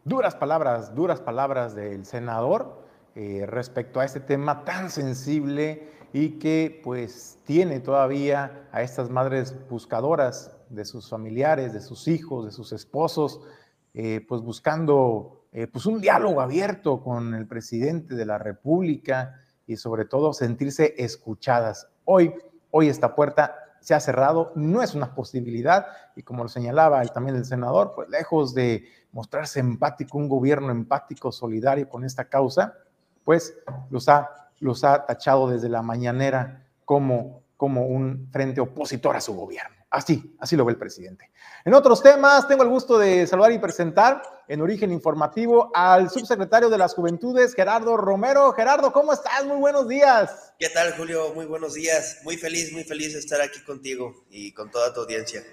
Duras 0.03 0.35
palabras, 0.35 0.93
duras 0.93 1.21
palabras 1.21 1.75
del 1.75 2.05
senador 2.05 2.85
eh, 3.15 3.45
respecto 3.47 3.99
a 3.99 4.05
este 4.05 4.19
tema 4.19 4.63
tan 4.65 4.89
sensible 4.89 5.89
y 6.13 6.37
que 6.39 6.81
pues 6.83 7.39
tiene 7.45 7.79
todavía 7.79 8.67
a 8.71 8.81
estas 8.81 9.09
madres 9.09 9.55
buscadoras 9.69 10.55
de 10.69 10.85
sus 10.85 11.09
familiares, 11.09 11.73
de 11.73 11.81
sus 11.81 12.07
hijos, 12.07 12.45
de 12.45 12.51
sus 12.51 12.71
esposos, 12.71 13.41
eh, 13.93 14.23
pues 14.27 14.41
buscando 14.41 15.45
eh, 15.51 15.67
pues 15.67 15.85
un 15.85 16.01
diálogo 16.01 16.41
abierto 16.41 17.01
con 17.01 17.33
el 17.33 17.47
presidente 17.47 18.15
de 18.15 18.25
la 18.25 18.37
República, 18.37 19.41
y 19.67 19.77
sobre 19.77 20.05
todo 20.05 20.33
sentirse 20.33 20.93
escuchadas. 20.97 21.87
Hoy, 22.05 22.33
hoy 22.77 22.89
esta 22.89 23.15
puerta 23.15 23.55
se 23.79 23.93
ha 23.93 24.01
cerrado, 24.01 24.51
no 24.55 24.81
es 24.81 24.95
una 24.95 25.15
posibilidad 25.15 25.85
y 26.13 26.23
como 26.23 26.43
lo 26.43 26.49
señalaba 26.49 27.05
también 27.05 27.37
el 27.37 27.45
senador, 27.45 27.93
pues 27.95 28.09
lejos 28.09 28.53
de 28.53 28.83
mostrarse 29.13 29.61
empático, 29.61 30.17
un 30.17 30.27
gobierno 30.27 30.71
empático, 30.71 31.31
solidario 31.31 31.87
con 31.87 32.03
esta 32.03 32.25
causa, 32.25 32.73
pues 33.23 33.55
los 33.89 34.09
ha, 34.09 34.29
los 34.59 34.83
ha 34.83 35.05
tachado 35.05 35.49
desde 35.49 35.69
la 35.69 35.81
mañanera 35.83 36.65
como, 36.83 37.43
como 37.55 37.85
un 37.85 38.27
frente 38.29 38.59
opositor 38.59 39.15
a 39.15 39.21
su 39.21 39.33
gobierno. 39.33 39.84
Así, 39.89 40.35
así 40.39 40.55
lo 40.55 40.65
ve 40.65 40.73
el 40.73 40.77
presidente. 40.77 41.31
En 41.63 41.73
otros 41.73 42.03
temas, 42.03 42.47
tengo 42.47 42.63
el 42.63 42.69
gusto 42.69 42.97
de 42.97 43.25
saludar 43.27 43.51
y 43.51 43.59
presentar 43.59 44.21
en 44.47 44.61
origen 44.61 44.91
informativo 44.91 45.71
al 45.73 46.09
subsecretario 46.09 46.69
de 46.69 46.77
las 46.77 46.93
Juventudes, 46.93 47.55
Gerardo 47.55 47.95
Romero. 47.95 48.51
Gerardo, 48.53 48.91
¿cómo 48.91 49.13
estás? 49.13 49.45
Muy 49.45 49.57
buenos 49.57 49.87
días. 49.87 50.53
¿Qué 50.59 50.69
tal, 50.69 50.93
Julio? 50.97 51.33
Muy 51.33 51.45
buenos 51.45 51.75
días. 51.75 52.19
Muy 52.23 52.35
feliz, 52.35 52.73
muy 52.73 52.83
feliz 52.83 53.13
de 53.13 53.19
estar 53.19 53.41
aquí 53.41 53.63
contigo 53.63 54.25
y 54.29 54.51
con 54.53 54.69
toda 54.69 54.93
tu 54.93 55.01
audiencia. 55.01 55.43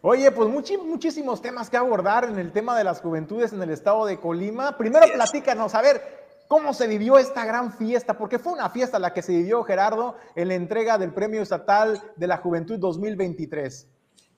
Oye, 0.00 0.32
pues 0.32 0.48
muchísimos 0.48 1.40
temas 1.40 1.70
que 1.70 1.76
abordar 1.76 2.24
en 2.24 2.38
el 2.38 2.50
tema 2.50 2.76
de 2.76 2.84
las 2.84 3.00
juventudes 3.00 3.52
en 3.52 3.62
el 3.62 3.70
estado 3.70 4.06
de 4.06 4.18
Colima. 4.18 4.76
Primero 4.76 5.06
platícanos, 5.12 5.74
a 5.76 5.82
ver, 5.82 6.21
cómo 6.52 6.74
se 6.74 6.86
vivió 6.86 7.16
esta 7.16 7.46
gran 7.46 7.78
fiesta, 7.78 8.18
porque 8.18 8.38
fue 8.38 8.52
una 8.52 8.68
fiesta 8.68 8.98
la 8.98 9.14
que 9.14 9.22
se 9.22 9.32
vivió, 9.32 9.64
Gerardo, 9.64 10.18
en 10.36 10.48
la 10.48 10.54
entrega 10.54 10.98
del 10.98 11.14
Premio 11.14 11.40
Estatal 11.40 12.12
de 12.14 12.26
la 12.26 12.36
Juventud 12.36 12.78
2023. 12.78 13.86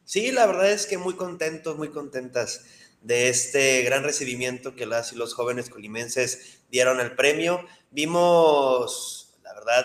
Sí, 0.05 0.31
la 0.31 0.46
verdad 0.46 0.70
es 0.70 0.87
que 0.87 0.96
muy 0.96 1.16
contentos, 1.16 1.77
muy 1.77 1.88
contentas 1.88 2.66
de 3.00 3.31
este 3.31 3.83
gran 3.83 4.05
recibimiento 4.05 4.77
que 4.77 4.87
las 4.87 5.12
y 5.12 5.16
los 5.16 5.35
jóvenes 5.35 5.68
colimenses 5.68 6.61
dieron 6.70 7.00
al 7.00 7.16
premio. 7.16 7.66
Vimos, 7.90 9.35
la 9.42 9.53
verdad, 9.53 9.85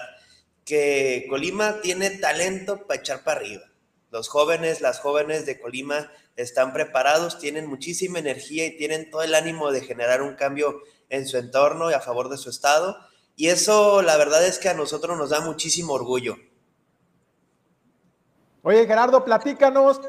que 0.66 1.26
Colima 1.32 1.82
tiene 1.82 2.12
talento 2.12 2.86
para 2.86 3.00
echar 3.00 3.24
para 3.24 3.40
arriba. 3.40 3.64
Los 4.12 4.28
jóvenes, 4.28 4.82
las 4.82 5.00
jóvenes 5.00 5.48
de 5.48 5.60
Colima 5.60 6.12
están 6.36 6.74
preparados, 6.74 7.40
tienen 7.40 7.66
muchísima 7.66 8.20
energía 8.20 8.68
y 8.68 8.78
tienen 8.78 9.10
todo 9.10 9.24
el 9.24 9.34
ánimo 9.34 9.72
de 9.72 9.82
generar 9.82 10.22
un 10.22 10.36
cambio 10.36 10.84
en 11.10 11.28
su 11.28 11.38
entorno 11.38 11.92
y 11.92 11.94
a 11.94 12.02
favor 12.02 12.30
de 12.30 12.38
su 12.38 12.50
estado. 12.50 12.98
Y 13.36 13.48
eso 13.48 14.02
la 14.02 14.18
verdad 14.18 14.46
es 14.46 14.60
que 14.60 14.70
a 14.70 14.74
nosotros 14.74 15.18
nos 15.18 15.30
da 15.30 15.42
muchísimo 15.42 15.94
orgullo. 15.94 16.36
Oye 18.62 18.86
Gerardo, 18.86 19.24
platícanos 19.24 20.02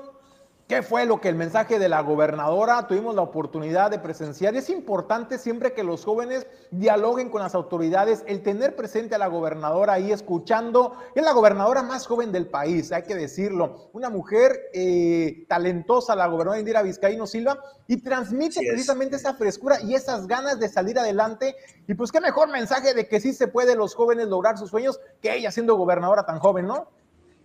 ¿Qué 0.71 0.83
fue 0.83 1.05
lo 1.05 1.21
que 1.21 1.29
el 1.29 1.35
mensaje 1.35 1.81
de 1.81 1.89
la 1.89 2.01
gobernadora 2.01 2.87
tuvimos 2.87 3.17
la 3.17 3.23
oportunidad 3.23 3.91
de 3.91 3.99
presenciar? 3.99 4.55
Es 4.55 4.71
importante 4.71 5.37
siempre 5.37 5.73
que 5.73 5.83
los 5.83 6.05
jóvenes 6.05 6.47
dialoguen 6.71 7.29
con 7.29 7.43
las 7.43 7.57
autoridades, 7.57 8.23
el 8.29 8.45
tener 8.45 8.77
presente 8.77 9.17
a 9.17 9.19
la 9.19 9.27
gobernadora 9.27 9.95
ahí 9.95 10.13
escuchando. 10.13 10.95
Es 11.17 11.25
la 11.25 11.33
gobernadora 11.33 11.83
más 11.83 12.07
joven 12.07 12.31
del 12.31 12.47
país, 12.47 12.93
hay 12.93 13.03
que 13.03 13.17
decirlo. 13.17 13.91
Una 13.95 14.11
mujer 14.11 14.71
eh, 14.73 15.45
talentosa, 15.49 16.15
la 16.15 16.29
gobernadora 16.29 16.61
Indira 16.61 16.83
Vizcaíno 16.83 17.27
Silva, 17.27 17.59
y 17.89 18.01
transmite 18.01 18.61
precisamente 18.61 19.17
esa 19.17 19.35
frescura 19.35 19.81
y 19.83 19.97
esas 19.97 20.29
ganas 20.29 20.61
de 20.61 20.69
salir 20.69 21.01
adelante. 21.01 21.57
Y 21.89 21.95
pues 21.95 22.13
qué 22.13 22.21
mejor 22.21 22.49
mensaje 22.49 22.95
de 22.95 23.09
que 23.09 23.19
sí 23.19 23.33
se 23.33 23.49
puede 23.49 23.75
los 23.75 23.97
jóvenes 23.97 24.29
lograr 24.29 24.57
sus 24.57 24.71
sueños 24.71 25.01
que 25.21 25.35
ella 25.35 25.51
siendo 25.51 25.75
gobernadora 25.75 26.25
tan 26.25 26.39
joven, 26.39 26.69
¿no? 26.69 26.87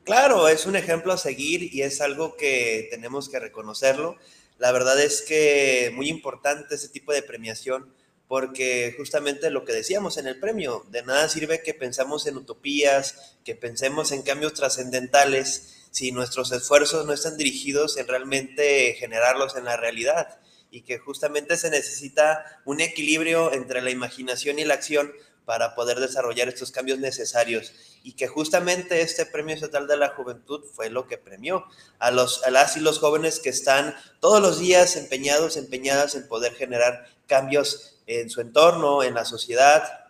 Claro, 0.06 0.48
es 0.48 0.68
un 0.68 0.76
ejemplo 0.76 1.14
a 1.14 1.18
seguir 1.18 1.74
y 1.74 1.82
es 1.82 2.00
algo 2.00 2.38
que 2.38 2.88
tenemos 2.92 3.28
que 3.28 3.40
reconocerlo. 3.40 4.18
La 4.60 4.72
verdad 4.72 5.02
es 5.02 5.24
que 5.24 5.92
muy 5.96 6.10
importante 6.10 6.76
ese 6.76 6.90
tipo 6.90 7.12
de 7.12 7.24
premiación 7.24 7.92
porque 8.28 8.94
justamente 8.98 9.50
lo 9.50 9.66
que 9.66 9.74
decíamos 9.74 10.18
en 10.18 10.28
el 10.28 10.40
premio, 10.40 10.86
de 10.92 11.02
nada 11.02 11.28
sirve 11.28 11.64
que 11.64 11.74
pensamos 11.74 12.28
en 12.28 12.38
utopías, 12.38 13.36
que 13.44 13.56
pensemos 13.56 14.12
en 14.12 14.22
cambios 14.22 14.54
trascendentales 14.54 15.88
si 15.90 16.12
nuestros 16.12 16.52
esfuerzos 16.52 17.08
no 17.08 17.14
están 17.14 17.36
dirigidos 17.36 17.98
en 17.98 18.08
realmente 18.08 18.94
generarlos 19.00 19.56
en 19.56 19.66
la 19.66 19.76
realidad 19.76 20.40
y 20.70 20.82
que 20.82 21.00
justamente 21.00 21.58
se 21.58 21.72
necesita 21.72 22.62
un 22.64 22.80
equilibrio 22.80 23.52
entre 23.54 23.82
la 23.82 23.90
imaginación 23.90 24.60
y 24.60 24.66
la 24.66 24.76
acción 24.76 25.12
para 25.46 25.76
poder 25.76 26.00
desarrollar 26.00 26.48
estos 26.48 26.72
cambios 26.72 27.00
necesarios 27.00 27.74
y 28.04 28.14
que 28.14 28.28
justamente 28.28 29.02
este 29.02 29.26
Premio 29.26 29.56
Estatal 29.56 29.88
de 29.88 29.98
la 29.98 30.10
Juventud 30.10 30.64
fue 30.74 30.90
lo 30.90 31.08
que 31.08 31.18
premió 31.18 31.66
a, 32.00 32.12
los, 32.12 32.44
a 32.44 32.52
las 32.52 32.76
y 32.78 32.80
los 32.80 33.00
jóvenes 33.00 33.40
que 33.40 33.50
están 33.50 33.96
todos 34.20 34.42
los 34.42 34.60
días 34.60 34.96
empeñados, 34.96 35.58
empeñadas 35.58 36.16
en 36.16 36.28
poder 36.28 36.54
generar 36.54 37.08
cambios 37.28 38.00
en 38.08 38.30
su 38.30 38.42
entorno, 38.42 39.04
en 39.04 39.14
la 39.14 39.26
sociedad 39.26 40.06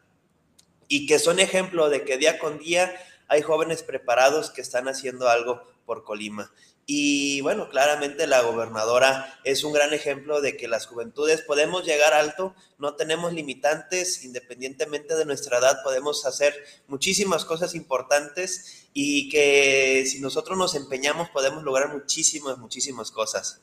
y 0.88 1.08
que 1.08 1.20
son 1.20 1.40
ejemplo 1.40 1.90
de 1.90 2.04
que 2.04 2.18
día 2.18 2.40
con 2.40 2.60
día 2.60 2.94
hay 3.28 3.42
jóvenes 3.42 3.84
preparados 3.84 4.52
que 4.52 4.62
están 4.62 4.88
haciendo 4.88 5.28
algo 5.30 5.62
por 5.86 6.04
Colima. 6.04 6.52
Y 6.88 7.42
bueno, 7.42 7.68
claramente 7.70 8.28
la 8.28 8.42
gobernadora 8.42 9.40
es 9.44 9.64
un 9.64 9.74
gran 9.74 9.92
ejemplo 9.94 10.40
de 10.40 10.56
que 10.56 10.68
las 10.68 10.86
juventudes 10.86 11.42
podemos 11.42 11.84
llegar 11.84 12.14
alto, 12.14 12.54
no 12.78 12.96
tenemos 12.96 13.34
limitantes, 13.34 14.24
independientemente 14.24 15.16
de 15.16 15.26
nuestra 15.26 15.58
edad, 15.58 15.82
podemos 15.84 16.28
hacer 16.28 16.54
muchísimas 16.88 17.44
cosas 17.44 17.74
importantes 17.74 18.88
y 18.94 19.30
que 19.30 20.06
si 20.06 20.20
nosotros 20.20 20.60
nos 20.60 20.76
empeñamos 20.76 21.30
podemos 21.30 21.64
lograr 21.64 21.92
muchísimas, 21.92 22.60
muchísimas 22.60 23.10
cosas. 23.10 23.62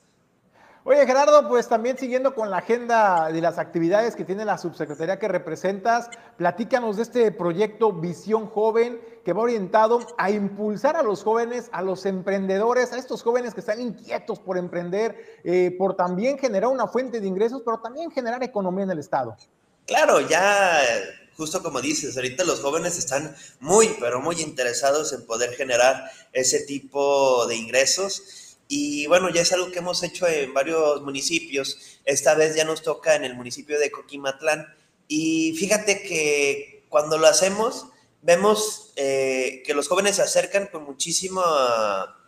Oye, 0.85 1.07
Gerardo, 1.07 1.49
pues 1.49 1.68
también 1.68 1.97
siguiendo 1.97 2.35
con 2.35 2.51
la 2.51 2.57
agenda 2.57 3.31
de 3.31 3.40
las 3.40 3.59
actividades 3.59 4.16
que 4.16 4.25
tiene 4.25 4.45
la 4.45 4.59
subsecretaría 4.59 5.16
que 5.16 5.29
representas, 5.29 6.11
platícanos 6.37 6.97
de 6.97 7.05
este 7.05 7.31
proyecto 7.31 7.92
Visión 7.92 8.49
Joven 8.49 9.01
que 9.25 9.33
va 9.33 9.42
orientado 9.42 10.01
a 10.18 10.31
impulsar 10.33 10.97
a 10.97 11.05
los 11.05 11.23
jóvenes, 11.23 11.68
a 11.71 11.83
los 11.83 12.05
emprendedores, 12.05 12.92
a 12.92 12.99
estos 12.99 13.23
jóvenes 13.23 13.55
que 13.55 13.61
están 13.61 13.81
inquietos 13.81 14.40
por 14.40 14.59
emprender, 14.59 15.40
eh, 15.45 15.73
por 15.79 15.95
también 15.95 16.37
generar 16.37 16.71
una 16.71 16.88
fuente 16.88 17.21
de 17.21 17.29
ingresos, 17.29 17.62
pero 17.64 17.79
también 17.79 18.11
generar 18.11 18.42
economía 18.42 18.83
en 18.83 18.90
el 18.90 18.99
Estado. 18.99 19.37
Claro, 19.87 20.21
ya 20.21 20.81
justo 21.37 21.62
como 21.62 21.81
dices, 21.81 22.16
ahorita 22.16 22.42
los 22.42 22.59
jóvenes 22.59 22.99
están 22.99 23.37
muy, 23.61 23.97
pero 24.01 24.21
muy 24.21 24.40
interesados 24.40 25.12
en 25.12 25.25
poder 25.27 25.51
generar 25.55 26.11
ese 26.33 26.61
tipo 26.66 27.47
de 27.47 27.55
ingresos 27.55 28.41
y 28.75 29.07
bueno, 29.07 29.29
ya 29.29 29.43
es 29.43 29.53
algo 29.53 29.71
que 29.71 29.81
hemos 29.81 30.03
hecho 30.03 30.27
en 30.27 30.55
varios 30.55 31.03
municipios. 31.03 31.99
Esta 32.07 32.35
vez 32.35 32.57
ya 32.57 32.65
nos 32.65 32.81
toca 32.81 33.15
en 33.15 33.23
el 33.23 33.35
municipio 33.35 33.79
de 33.79 33.91
Coquimatlán. 33.91 34.67
Y 35.07 35.55
fíjate 35.59 36.01
que 36.01 36.87
cuando 36.89 37.19
lo 37.19 37.27
hacemos, 37.27 37.89
vemos 38.23 38.95
eh, 38.97 39.63
que 39.67 39.75
los 39.75 39.89
jóvenes 39.89 40.17
se 40.17 40.23
acercan 40.23 40.69
con 40.69 40.85
muchísima 40.85 42.19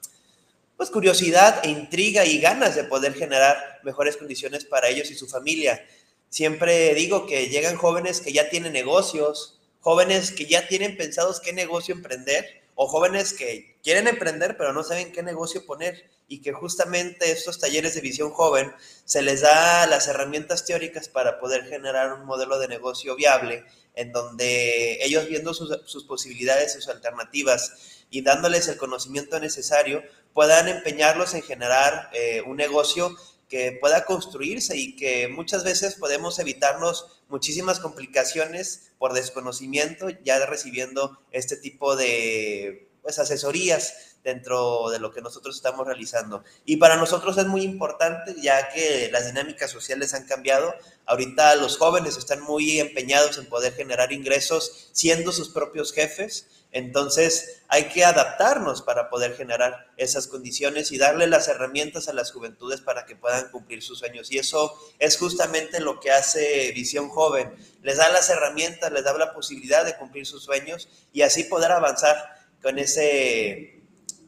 pues, 0.77 0.91
curiosidad 0.91 1.65
e 1.65 1.71
intriga 1.71 2.27
y 2.27 2.39
ganas 2.41 2.75
de 2.75 2.85
poder 2.85 3.15
generar 3.15 3.81
mejores 3.83 4.19
condiciones 4.19 4.67
para 4.67 4.91
ellos 4.91 5.11
y 5.11 5.15
su 5.15 5.27
familia. 5.27 5.83
Siempre 6.29 6.93
digo 6.93 7.25
que 7.25 7.49
llegan 7.49 7.77
jóvenes 7.77 8.21
que 8.21 8.35
ya 8.35 8.51
tienen 8.51 8.75
negocios, 8.75 9.63
jóvenes 9.81 10.31
que 10.31 10.45
ya 10.45 10.69
tienen 10.69 10.99
pensados 10.99 11.41
qué 11.41 11.55
negocio 11.55 11.95
emprender 11.95 12.65
o 12.75 12.87
jóvenes 12.87 13.33
que 13.33 13.74
quieren 13.85 14.09
emprender 14.09 14.57
pero 14.57 14.73
no 14.73 14.83
saben 14.83 15.12
qué 15.12 15.23
negocio 15.23 15.64
poner 15.64 16.11
y 16.27 16.40
que 16.40 16.53
justamente 16.53 17.31
estos 17.31 17.61
talleres 17.61 17.94
de 17.94 18.01
visión 18.01 18.31
joven 18.31 18.73
se 19.05 19.23
les 19.23 19.42
da 19.42 19.87
las 19.87 20.09
herramientas 20.09 20.64
teóricas 20.64 21.09
para 21.09 21.38
poder 21.38 21.66
generar 21.66 22.14
un 22.14 22.25
modelo 22.25 22.59
de 22.59 22.66
negocio 22.66 23.14
viable 23.14 23.64
en 23.94 24.11
donde 24.11 25.05
ellos 25.05 25.29
viendo 25.29 25.55
sus, 25.55 26.05
posibilidades, 26.05 26.73
sus 26.73 26.88
alternativas 26.88 28.05
y 28.11 28.23
dándoles 28.23 28.66
el 28.68 28.77
conocimiento 28.77 29.38
necesario, 29.38 30.03
puedan 30.33 30.66
empeñarlos 30.66 31.35
en 31.35 31.42
generar 31.42 32.11
eh, 32.12 32.42
un 32.42 32.57
negocio 32.57 33.14
que 33.49 33.79
pueda 33.81 34.05
construirse 34.05 34.77
y 34.77 34.97
que 34.97 35.29
muchas 35.29 35.62
veces 35.62 35.94
podemos 35.94 36.38
evitarnos 36.38 37.23
muchísimas 37.29 37.79
complicaciones 37.79 38.92
por 38.99 39.12
desconocimiento 39.12 40.09
ya 40.25 40.44
recibiendo 40.47 41.20
este 41.31 41.57
tipo 41.57 41.94
de 41.94 42.88
pues, 43.05 43.19
asesorías 43.19 44.14
dentro 44.25 44.88
de 44.88 44.99
lo 44.99 45.12
que 45.12 45.21
nosotros 45.21 45.55
estamos 45.55 45.87
realizando. 45.87 46.43
Y 46.64 46.79
para 46.79 46.97
nosotros 46.97 47.37
es 47.37 47.45
muy 47.45 47.62
importante, 47.62 48.35
ya 48.40 48.71
que 48.71 49.11
las 49.12 49.27
dinámicas 49.27 49.71
sociales 49.71 50.14
han 50.14 50.27
cambiado. 50.27 50.75
Ahorita 51.05 51.55
los 51.57 51.77
jóvenes 51.77 52.17
están 52.17 52.40
muy 52.40 52.81
empeñados 52.81 53.37
en 53.37 53.47
poder 53.47 53.75
generar 53.75 54.11
ingresos 54.12 54.88
siendo 54.93 55.31
sus 55.31 55.51
propios 55.51 55.93
jefes. 55.93 56.47
Entonces 56.73 57.62
hay 57.69 57.85
que 57.85 58.05
adaptarnos 58.05 58.81
para 58.81 59.11
poder 59.11 59.37
generar 59.37 59.93
esas 59.99 60.27
condiciones 60.27 60.90
y 60.90 60.99
darle 60.99 61.27
las 61.27 61.47
herramientas 61.47 62.09
a 62.09 62.14
las 62.14 62.33
juventudes 62.33 62.81
para 62.81 63.05
que 63.05 63.14
puedan 63.14 63.51
cumplir 63.51 63.83
sus 63.83 63.99
sueños. 63.99 64.33
Y 64.33 64.38
eso 64.38 64.75
es 64.99 65.19
justamente 65.19 65.79
lo 65.79 66.01
que 66.01 66.11
hace 66.11 66.73
Visión 66.73 67.11
Joven. 67.11 67.55
Les 67.83 67.99
da 67.99 68.09
las 68.09 68.31
herramientas, 68.31 68.90
les 68.90 69.05
da 69.05 69.17
la 69.19 69.35
posibilidad 69.35 69.85
de 69.85 69.97
cumplir 69.97 70.27
sus 70.27 70.43
sueños 70.43 70.88
y 71.12 71.21
así 71.21 71.45
poder 71.45 71.71
avanzar 71.71 72.44
con 72.64 72.79
ese 72.79 73.83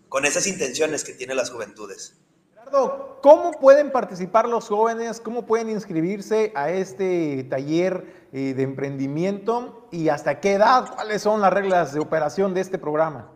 con 0.09 0.25
esas 0.25 0.47
intenciones 0.47 1.03
que 1.03 1.15
tienen 1.15 1.37
las 1.37 1.51
juventudes. 1.51 2.21
Gerardo, 2.53 3.19
¿cómo 3.23 3.53
pueden 3.53 3.91
participar 3.91 4.47
los 4.47 4.69
jóvenes? 4.69 5.21
¿Cómo 5.21 5.47
pueden 5.47 5.71
inscribirse 5.71 6.53
a 6.55 6.71
este 6.71 7.45
taller 7.51 8.29
eh, 8.33 8.55
de 8.55 8.63
emprendimiento? 8.63 9.89
¿Y 9.91 10.11
hasta 10.11 10.39
qué 10.41 10.53
edad? 10.53 10.95
¿Cuáles 10.95 11.23
son 11.23 11.41
las 11.41 11.53
reglas 11.53 11.93
de 11.93 12.01
operación 12.01 12.55
de 12.55 12.61
este 12.61 12.79
programa? 12.79 13.33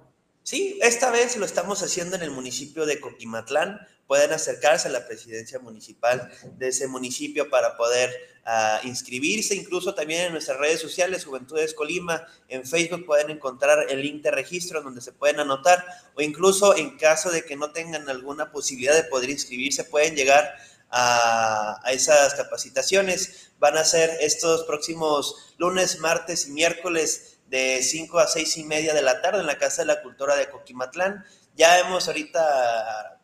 Sí, 0.50 0.80
esta 0.82 1.12
vez 1.12 1.36
lo 1.36 1.46
estamos 1.46 1.80
haciendo 1.80 2.16
en 2.16 2.22
el 2.22 2.32
municipio 2.32 2.84
de 2.84 2.98
Coquimatlán. 2.98 3.86
Pueden 4.08 4.32
acercarse 4.32 4.88
a 4.88 4.90
la 4.90 5.06
presidencia 5.06 5.60
municipal 5.60 6.28
de 6.58 6.66
ese 6.66 6.88
municipio 6.88 7.48
para 7.48 7.76
poder 7.76 8.10
uh, 8.44 8.84
inscribirse. 8.84 9.54
Incluso 9.54 9.94
también 9.94 10.22
en 10.22 10.32
nuestras 10.32 10.58
redes 10.58 10.80
sociales, 10.80 11.24
Juventudes 11.24 11.72
Colima, 11.72 12.26
en 12.48 12.66
Facebook 12.66 13.06
pueden 13.06 13.30
encontrar 13.30 13.86
el 13.90 14.02
link 14.02 14.24
de 14.24 14.32
registro 14.32 14.82
donde 14.82 15.00
se 15.00 15.12
pueden 15.12 15.38
anotar. 15.38 15.84
O 16.16 16.20
incluso 16.20 16.76
en 16.76 16.98
caso 16.98 17.30
de 17.30 17.44
que 17.44 17.54
no 17.54 17.70
tengan 17.70 18.08
alguna 18.08 18.50
posibilidad 18.50 18.96
de 18.96 19.04
poder 19.04 19.30
inscribirse, 19.30 19.84
pueden 19.84 20.16
llegar 20.16 20.52
a, 20.90 21.80
esas 21.92 22.34
capacitaciones. 22.34 23.52
Van 23.60 23.76
a 23.76 23.84
ser 23.84 24.18
estos 24.20 24.64
próximos 24.64 25.54
lunes, 25.58 26.00
martes 26.00 26.48
y 26.48 26.50
miércoles 26.50 27.29
de 27.50 27.82
5 27.82 28.18
a 28.20 28.28
6 28.28 28.58
y 28.58 28.64
media 28.64 28.94
de 28.94 29.02
la 29.02 29.20
tarde 29.20 29.40
en 29.40 29.46
la 29.46 29.58
Casa 29.58 29.82
de 29.82 29.86
la 29.86 30.02
Cultura 30.02 30.36
de 30.36 30.48
Coquimatlán. 30.48 31.24
Ya 31.56 31.80
hemos 31.80 32.06
ahorita, 32.06 33.20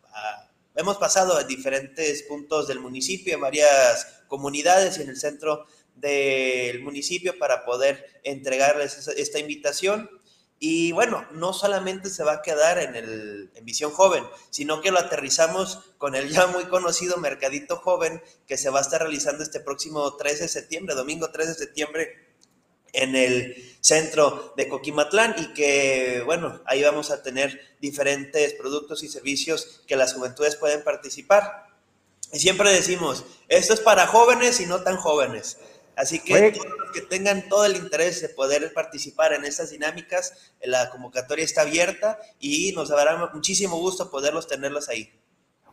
hemos 0.75 0.97
pasado 0.99 1.37
a 1.37 1.45
diferentes 1.45 2.25
puntos 2.25 2.67
del 2.67 2.81
municipio, 2.81 3.35
en 3.35 3.41
varias 3.41 4.25
comunidades 4.27 4.99
y 4.99 5.03
en 5.03 5.11
el 5.11 5.17
centro 5.17 5.65
del 5.95 6.83
municipio 6.83 7.39
para 7.39 7.65
poder 7.65 8.21
entregarles 8.25 9.09
esta 9.09 9.39
invitación. 9.39 10.11
Y 10.59 10.91
bueno, 10.93 11.25
no 11.33 11.53
solamente 11.53 12.11
se 12.11 12.25
va 12.25 12.33
a 12.33 12.43
quedar 12.43 12.79
en, 12.79 12.97
el, 12.97 13.51
en 13.55 13.65
Visión 13.65 13.93
Joven, 13.93 14.25
sino 14.51 14.81
que 14.81 14.91
lo 14.91 14.99
aterrizamos 14.99 15.81
con 15.99 16.15
el 16.17 16.31
ya 16.31 16.47
muy 16.49 16.65
conocido 16.65 17.19
Mercadito 17.19 17.77
Joven 17.77 18.23
que 18.47 18.57
se 18.57 18.71
va 18.71 18.81
a 18.81 18.83
estar 18.83 19.03
realizando 19.03 19.45
este 19.45 19.61
próximo 19.61 20.17
13 20.17 20.45
de 20.45 20.49
septiembre, 20.49 20.95
domingo 20.95 21.31
13 21.31 21.51
de 21.51 21.59
septiembre, 21.59 22.26
en 22.93 23.15
el 23.17 23.77
centro 23.81 24.53
de 24.57 24.69
Coquimatlán 24.69 25.35
y 25.39 25.55
que, 25.55 26.23
bueno, 26.25 26.61
ahí 26.67 26.83
vamos 26.83 27.11
a 27.11 27.23
tener 27.23 27.61
diferentes 27.81 28.55
productos 28.55 29.03
y 29.03 29.09
servicios 29.09 29.83
que 29.87 29.97
las 29.97 30.15
juventudes 30.15 30.57
pueden 30.57 30.83
participar. 30.83 31.67
Y 32.33 32.39
siempre 32.41 32.73
decimos, 32.73 33.25
esto 33.49 33.75
es 33.75 33.81
para 33.81 34.07
jóvenes 34.07 34.61
y 34.61 34.67
no 34.67 34.83
tan 34.83 34.97
jóvenes. 34.97 35.59
Así 35.95 36.19
que 36.19 36.53
todos 36.53 36.67
los 36.79 36.93
que 36.93 37.01
tengan 37.01 37.49
todo 37.49 37.65
el 37.65 37.77
interés 37.77 38.21
de 38.21 38.29
poder 38.29 38.75
participar 38.75 39.33
en 39.33 39.45
estas 39.45 39.71
dinámicas, 39.71 40.53
la 40.61 40.91
convocatoria 40.91 41.45
está 41.45 41.63
abierta 41.63 42.19
y 42.39 42.73
nos 42.73 42.91
dará 42.91 43.31
muchísimo 43.33 43.79
gusto 43.79 44.11
poderlos 44.11 44.47
tenerlos 44.47 44.91
ahí. 44.91 45.11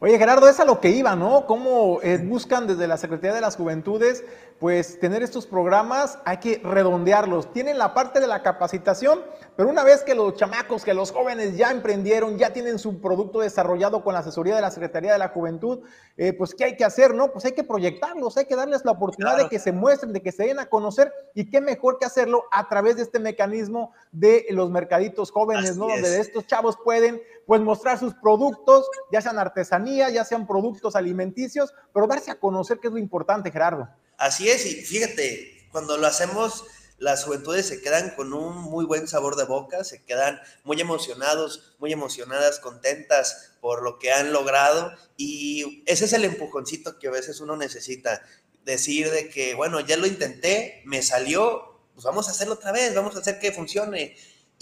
Oye, 0.04 0.18
Gerardo, 0.18 0.50
es 0.50 0.60
a 0.60 0.66
lo 0.66 0.82
que 0.82 0.90
iba, 0.90 1.16
¿no? 1.16 1.46
¿Cómo 1.46 2.02
eh, 2.04 2.18
buscan 2.18 2.68
desde 2.68 2.88
la 2.88 2.98
Secretaría 2.98 3.34
de 3.34 3.40
las 3.40 3.56
Juventudes, 3.56 4.26
pues, 4.60 5.00
tener 5.00 5.24
estos 5.24 5.48
programas? 5.48 6.20
Hay 6.26 6.40
que 6.40 6.60
redondearlos. 6.62 7.54
Tienen 7.54 7.78
la 7.78 7.94
parte 7.94 8.20
de 8.20 8.28
la 8.28 8.44
capacitación, 8.44 9.22
pero 9.56 9.70
una 9.70 9.86
vez 9.86 10.04
que 10.04 10.14
los 10.14 10.36
chamacos, 10.36 10.84
que 10.84 10.94
los 10.94 11.14
jóvenes 11.14 11.56
ya 11.56 11.72
emprendieron, 11.72 12.38
ya 12.38 12.52
tienen 12.52 12.80
su 12.80 13.00
producto 13.00 13.40
desarrollado 13.40 14.04
con 14.04 14.14
la 14.14 14.20
asesoría 14.20 14.56
de 14.56 14.62
la 14.62 14.72
Secretaría 14.72 15.14
de 15.14 15.20
la 15.20 15.30
Juventud, 15.30 15.80
eh, 16.18 16.34
pues, 16.34 16.54
¿qué 16.54 16.66
hay 16.66 16.76
que 16.76 16.84
hacer, 16.84 17.14
no? 17.14 17.32
Pues 17.32 17.46
hay 17.46 17.54
que 17.54 17.64
proyectarlos, 17.64 18.36
hay 18.36 18.44
que 18.44 18.58
darles 18.58 18.84
la 18.84 18.92
oportunidad 18.92 19.38
de 19.38 19.48
que 19.48 19.58
se 19.58 19.72
muestren, 19.72 20.12
de 20.12 20.22
que 20.22 20.34
se 20.34 20.44
den 20.44 20.60
a 20.60 20.66
conocer, 20.66 21.14
y 21.34 21.50
qué 21.50 21.62
mejor 21.62 21.98
que 21.98 22.04
hacerlo 22.04 22.44
a 22.52 22.68
través 22.68 22.98
de 22.98 23.04
este 23.04 23.20
mecanismo 23.20 23.94
de 24.12 24.48
los 24.50 24.70
mercaditos 24.70 25.32
jóvenes, 25.32 25.78
¿no? 25.78 25.88
Donde 25.88 26.20
estos 26.20 26.46
chavos 26.46 26.78
pueden, 26.84 27.22
pues, 27.46 27.62
mostrar 27.62 28.00
sus 28.00 28.14
productos, 28.16 28.86
ya 29.12 29.22
sean 29.22 29.40
artesanía, 29.40 30.10
ya 30.10 30.26
sean 30.26 30.48
productos 30.48 30.96
alimenticios, 30.96 31.74
pero 31.94 32.08
darse 32.08 32.32
a 32.32 32.40
conocer 32.40 32.80
que 32.80 32.88
es 32.88 32.94
lo 32.94 33.00
importante, 33.00 33.52
Gerardo. 33.52 33.88
Así 34.18 34.50
es, 34.50 34.66
y 34.66 34.76
fíjate, 34.84 35.68
cuando 35.72 35.98
lo 35.98 36.08
hacemos 36.08 36.66
las 37.00 37.26
juventudes 37.26 37.68
se 37.68 37.82
quedan 37.82 38.12
con 38.12 38.34
un 38.34 38.56
muy 38.56 38.86
buen 38.86 39.08
sabor 39.08 39.36
de 39.36 39.44
boca, 39.44 39.84
se 39.84 40.04
quedan 40.04 40.40
muy 40.64 40.80
emocionados, 40.80 41.76
muy 41.80 41.92
emocionadas, 41.92 42.60
contentas 42.60 43.56
por 43.60 43.84
lo 43.84 44.00
que 44.00 44.14
han 44.14 44.32
logrado 44.32 44.94
y 45.18 45.84
ese 45.86 46.06
es 46.06 46.14
el 46.14 46.24
empujoncito 46.24 47.00
que 47.00 47.10
a 47.10 47.12
veces 47.12 47.42
uno 47.42 47.58
necesita, 47.58 48.22
decir 48.64 49.12
de 49.12 49.30
que, 49.30 49.56
bueno, 49.56 49.80
ya 49.82 49.98
lo 49.98 50.08
intenté, 50.08 50.82
me 50.86 51.02
salió, 51.02 51.82
pues 51.94 52.06
vamos 52.06 52.28
a 52.28 52.32
hacerlo 52.32 52.54
otra 52.54 52.72
vez, 52.72 52.96
vamos 52.96 53.16
a 53.16 53.20
hacer 53.20 53.40
que 53.40 53.52
funcione 53.52 54.16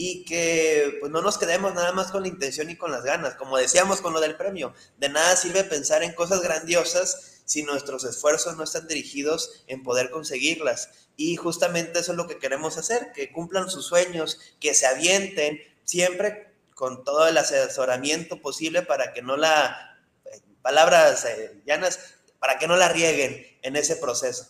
y 0.04 0.26
que 0.26 0.98
pues 1.00 1.12
no 1.12 1.22
nos 1.22 1.38
quedemos 1.38 1.76
nada 1.76 1.92
más 1.92 2.10
con 2.10 2.24
la 2.24 2.28
intención 2.28 2.72
y 2.72 2.76
con 2.76 2.92
las 2.92 3.04
ganas, 3.04 3.36
como 3.36 3.60
decíamos 3.60 4.02
con 4.02 4.14
lo 4.14 4.20
del 4.20 4.36
premio, 4.36 4.74
de 4.98 5.10
nada 5.10 5.36
sirve 5.36 5.64
pensar 5.64 6.02
en 6.02 6.14
cosas 6.14 6.42
grandiosas 6.42 7.44
si 7.46 7.62
nuestros 7.62 8.04
esfuerzos 8.06 8.58
no 8.58 8.64
están 8.64 8.88
dirigidos 8.88 9.64
en 9.68 9.84
poder 9.84 10.10
conseguirlas. 10.10 10.90
Y 11.18 11.36
justamente 11.36 12.00
eso 12.00 12.14
es 12.14 12.18
lo 12.18 12.26
que 12.26 12.40
queremos 12.40 12.80
hacer, 12.80 13.12
que 13.14 13.32
cumplan 13.32 13.70
sus 13.70 13.86
sueños, 13.86 14.40
que 14.60 14.74
se 14.74 14.88
avienten, 14.88 15.62
siempre 15.84 16.52
con 16.74 17.04
todo 17.04 17.28
el 17.28 17.38
asesoramiento 17.38 18.42
posible 18.42 18.82
para 18.82 19.14
que 19.14 19.22
no 19.22 19.38
la, 19.38 20.00
eh, 20.26 20.42
palabras 20.64 21.26
eh, 21.26 21.62
llanas, 21.68 22.16
para 22.40 22.58
que 22.58 22.68
no 22.68 22.76
la 22.76 22.90
rieguen 22.90 23.46
en 23.62 23.76
ese 23.76 23.98
proceso. 23.98 24.48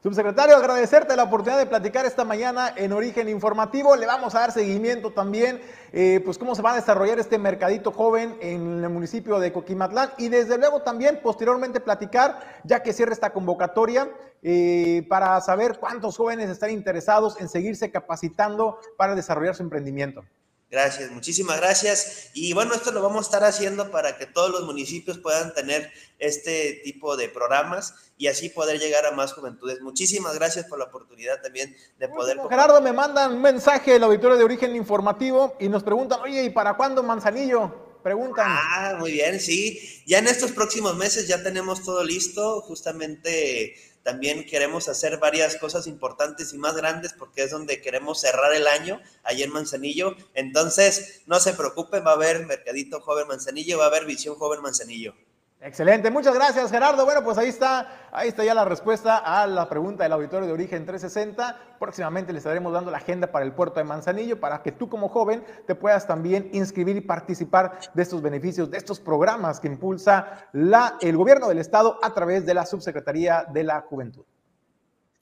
Subsecretario, 0.00 0.54
agradecerte 0.54 1.16
la 1.16 1.24
oportunidad 1.24 1.58
de 1.58 1.66
platicar 1.66 2.06
esta 2.06 2.24
mañana 2.24 2.72
en 2.76 2.92
Origen 2.92 3.28
Informativo. 3.28 3.96
Le 3.96 4.06
vamos 4.06 4.32
a 4.36 4.40
dar 4.40 4.52
seguimiento 4.52 5.10
también, 5.10 5.60
eh, 5.92 6.22
pues 6.24 6.38
cómo 6.38 6.54
se 6.54 6.62
va 6.62 6.70
a 6.70 6.76
desarrollar 6.76 7.18
este 7.18 7.36
mercadito 7.36 7.90
joven 7.90 8.36
en 8.40 8.84
el 8.84 8.90
municipio 8.90 9.40
de 9.40 9.52
Coquimatlán 9.52 10.10
y 10.16 10.28
desde 10.28 10.56
luego 10.56 10.82
también 10.82 11.18
posteriormente 11.20 11.80
platicar, 11.80 12.38
ya 12.62 12.80
que 12.80 12.92
cierra 12.92 13.12
esta 13.12 13.32
convocatoria, 13.32 14.08
eh, 14.40 15.04
para 15.08 15.40
saber 15.40 15.80
cuántos 15.80 16.16
jóvenes 16.16 16.48
están 16.48 16.70
interesados 16.70 17.40
en 17.40 17.48
seguirse 17.48 17.90
capacitando 17.90 18.78
para 18.96 19.16
desarrollar 19.16 19.56
su 19.56 19.64
emprendimiento. 19.64 20.22
Gracias, 20.70 21.10
muchísimas 21.10 21.56
gracias. 21.56 22.30
Y 22.34 22.52
bueno, 22.52 22.74
esto 22.74 22.92
lo 22.92 23.00
vamos 23.00 23.20
a 23.20 23.28
estar 23.28 23.44
haciendo 23.44 23.90
para 23.90 24.18
que 24.18 24.26
todos 24.26 24.50
los 24.50 24.64
municipios 24.64 25.18
puedan 25.18 25.54
tener 25.54 25.90
este 26.18 26.80
tipo 26.84 27.16
de 27.16 27.30
programas 27.30 27.94
y 28.18 28.26
así 28.26 28.50
poder 28.50 28.78
llegar 28.78 29.06
a 29.06 29.12
más 29.12 29.32
juventudes. 29.32 29.80
Muchísimas 29.80 30.34
gracias 30.34 30.66
por 30.66 30.78
la 30.78 30.84
oportunidad 30.86 31.40
también 31.40 31.74
de 31.98 32.08
poder... 32.08 32.36
Gerardo, 32.50 32.82
me 32.82 32.92
mandan 32.92 33.32
un 33.32 33.42
mensaje 33.42 33.92
del 33.92 34.04
auditorio 34.04 34.36
de 34.36 34.44
origen 34.44 34.76
informativo 34.76 35.56
y 35.58 35.68
nos 35.68 35.82
preguntan, 35.82 36.20
oye, 36.20 36.44
¿y 36.44 36.50
para 36.50 36.76
cuándo 36.76 37.02
Manzanillo? 37.02 37.88
Preguntan. 38.02 38.46
Ah, 38.48 38.96
muy 38.98 39.12
bien, 39.12 39.40
sí. 39.40 40.02
Ya 40.06 40.18
en 40.18 40.28
estos 40.28 40.52
próximos 40.52 40.96
meses 40.96 41.26
ya 41.26 41.42
tenemos 41.42 41.82
todo 41.82 42.04
listo. 42.04 42.60
Justamente 42.62 43.74
también 44.08 44.46
queremos 44.46 44.88
hacer 44.88 45.18
varias 45.18 45.56
cosas 45.56 45.86
importantes 45.86 46.54
y 46.54 46.56
más 46.56 46.74
grandes 46.74 47.12
porque 47.12 47.42
es 47.42 47.50
donde 47.50 47.82
queremos 47.82 48.18
cerrar 48.18 48.54
el 48.54 48.66
año, 48.66 49.02
allí 49.22 49.42
en 49.42 49.52
Manzanillo. 49.52 50.16
Entonces, 50.32 51.20
no 51.26 51.38
se 51.40 51.52
preocupen, 51.52 52.06
va 52.06 52.12
a 52.12 52.14
haber 52.14 52.46
Mercadito 52.46 53.02
Joven 53.02 53.28
Manzanillo, 53.28 53.76
va 53.76 53.84
a 53.84 53.88
haber 53.88 54.06
Visión 54.06 54.36
Joven 54.36 54.62
Manzanillo. 54.62 55.14
Excelente, 55.60 56.08
muchas 56.12 56.34
gracias 56.36 56.70
Gerardo. 56.70 57.04
Bueno, 57.04 57.24
pues 57.24 57.36
ahí 57.36 57.48
está, 57.48 57.88
ahí 58.12 58.28
está 58.28 58.44
ya 58.44 58.54
la 58.54 58.64
respuesta 58.64 59.16
a 59.16 59.44
la 59.48 59.68
pregunta 59.68 60.04
del 60.04 60.12
auditorio 60.12 60.46
de 60.46 60.52
Origen 60.52 60.86
360. 60.86 61.56
Próximamente 61.80 62.32
les 62.32 62.40
estaremos 62.40 62.72
dando 62.72 62.92
la 62.92 62.98
agenda 62.98 63.32
para 63.32 63.44
el 63.44 63.52
puerto 63.52 63.80
de 63.80 63.84
Manzanillo 63.84 64.38
para 64.38 64.62
que 64.62 64.70
tú 64.70 64.88
como 64.88 65.08
joven 65.08 65.42
te 65.66 65.74
puedas 65.74 66.06
también 66.06 66.48
inscribir 66.52 66.96
y 66.96 67.00
participar 67.00 67.80
de 67.92 68.02
estos 68.02 68.22
beneficios, 68.22 68.70
de 68.70 68.78
estos 68.78 69.00
programas 69.00 69.58
que 69.58 69.66
impulsa 69.66 70.48
el 70.52 71.16
gobierno 71.16 71.48
del 71.48 71.58
estado 71.58 71.98
a 72.04 72.14
través 72.14 72.46
de 72.46 72.54
la 72.54 72.64
Subsecretaría 72.64 73.44
de 73.52 73.64
la 73.64 73.80
Juventud. 73.80 74.24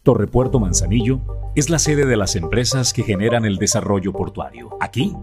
Torrepuerto 0.02 0.60
Manzanillo 0.60 1.18
es 1.54 1.70
la 1.70 1.78
sede 1.78 2.04
de 2.04 2.16
las 2.16 2.36
empresas 2.36 2.92
que 2.92 3.02
generan 3.02 3.46
el 3.46 3.56
desarrollo 3.56 4.12
portuario. 4.12 4.76
Aquí 4.80 5.16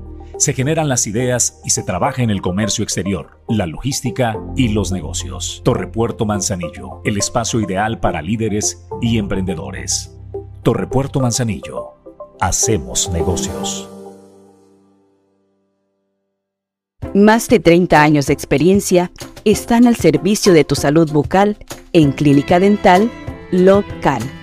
se 0.44 0.54
generan 0.54 0.90
las 0.90 1.08
ideas 1.08 1.62
y 1.64 1.70
se 1.70 1.84
trabaja 1.84 2.22
en 2.22 2.30
el 2.30 2.42
comercio 2.42 2.84
exterior, 2.84 3.40
la 3.48 3.66
logística 3.66 4.38
y 4.58 4.68
los 4.70 4.92
negocios. 4.92 5.62
Torrepuerto 5.64 6.26
Manzanillo, 6.26 7.02
el 7.06 7.18
espacio 7.18 7.62
ideal 7.62 8.02
para 8.02 8.22
líderes 8.22 8.86
y 9.02 9.20
emprendedores. 9.20 10.14
Torrepuerto 10.62 11.22
Manzanillo, 11.22 11.94
hacemos 12.42 13.10
negocios. 13.10 13.90
Más 17.14 17.48
de 17.48 17.62
30 17.62 18.02
años 18.02 18.26
de 18.26 18.34
experiencia 18.34 19.12
están 19.46 19.88
al 19.88 19.96
servicio 19.96 20.52
de 20.52 20.66
tu 20.66 20.76
salud 20.76 21.10
bucal 21.10 21.58
en 21.94 22.12
Clínica 22.12 22.60
Dental 22.60 23.10
Local 23.52 24.43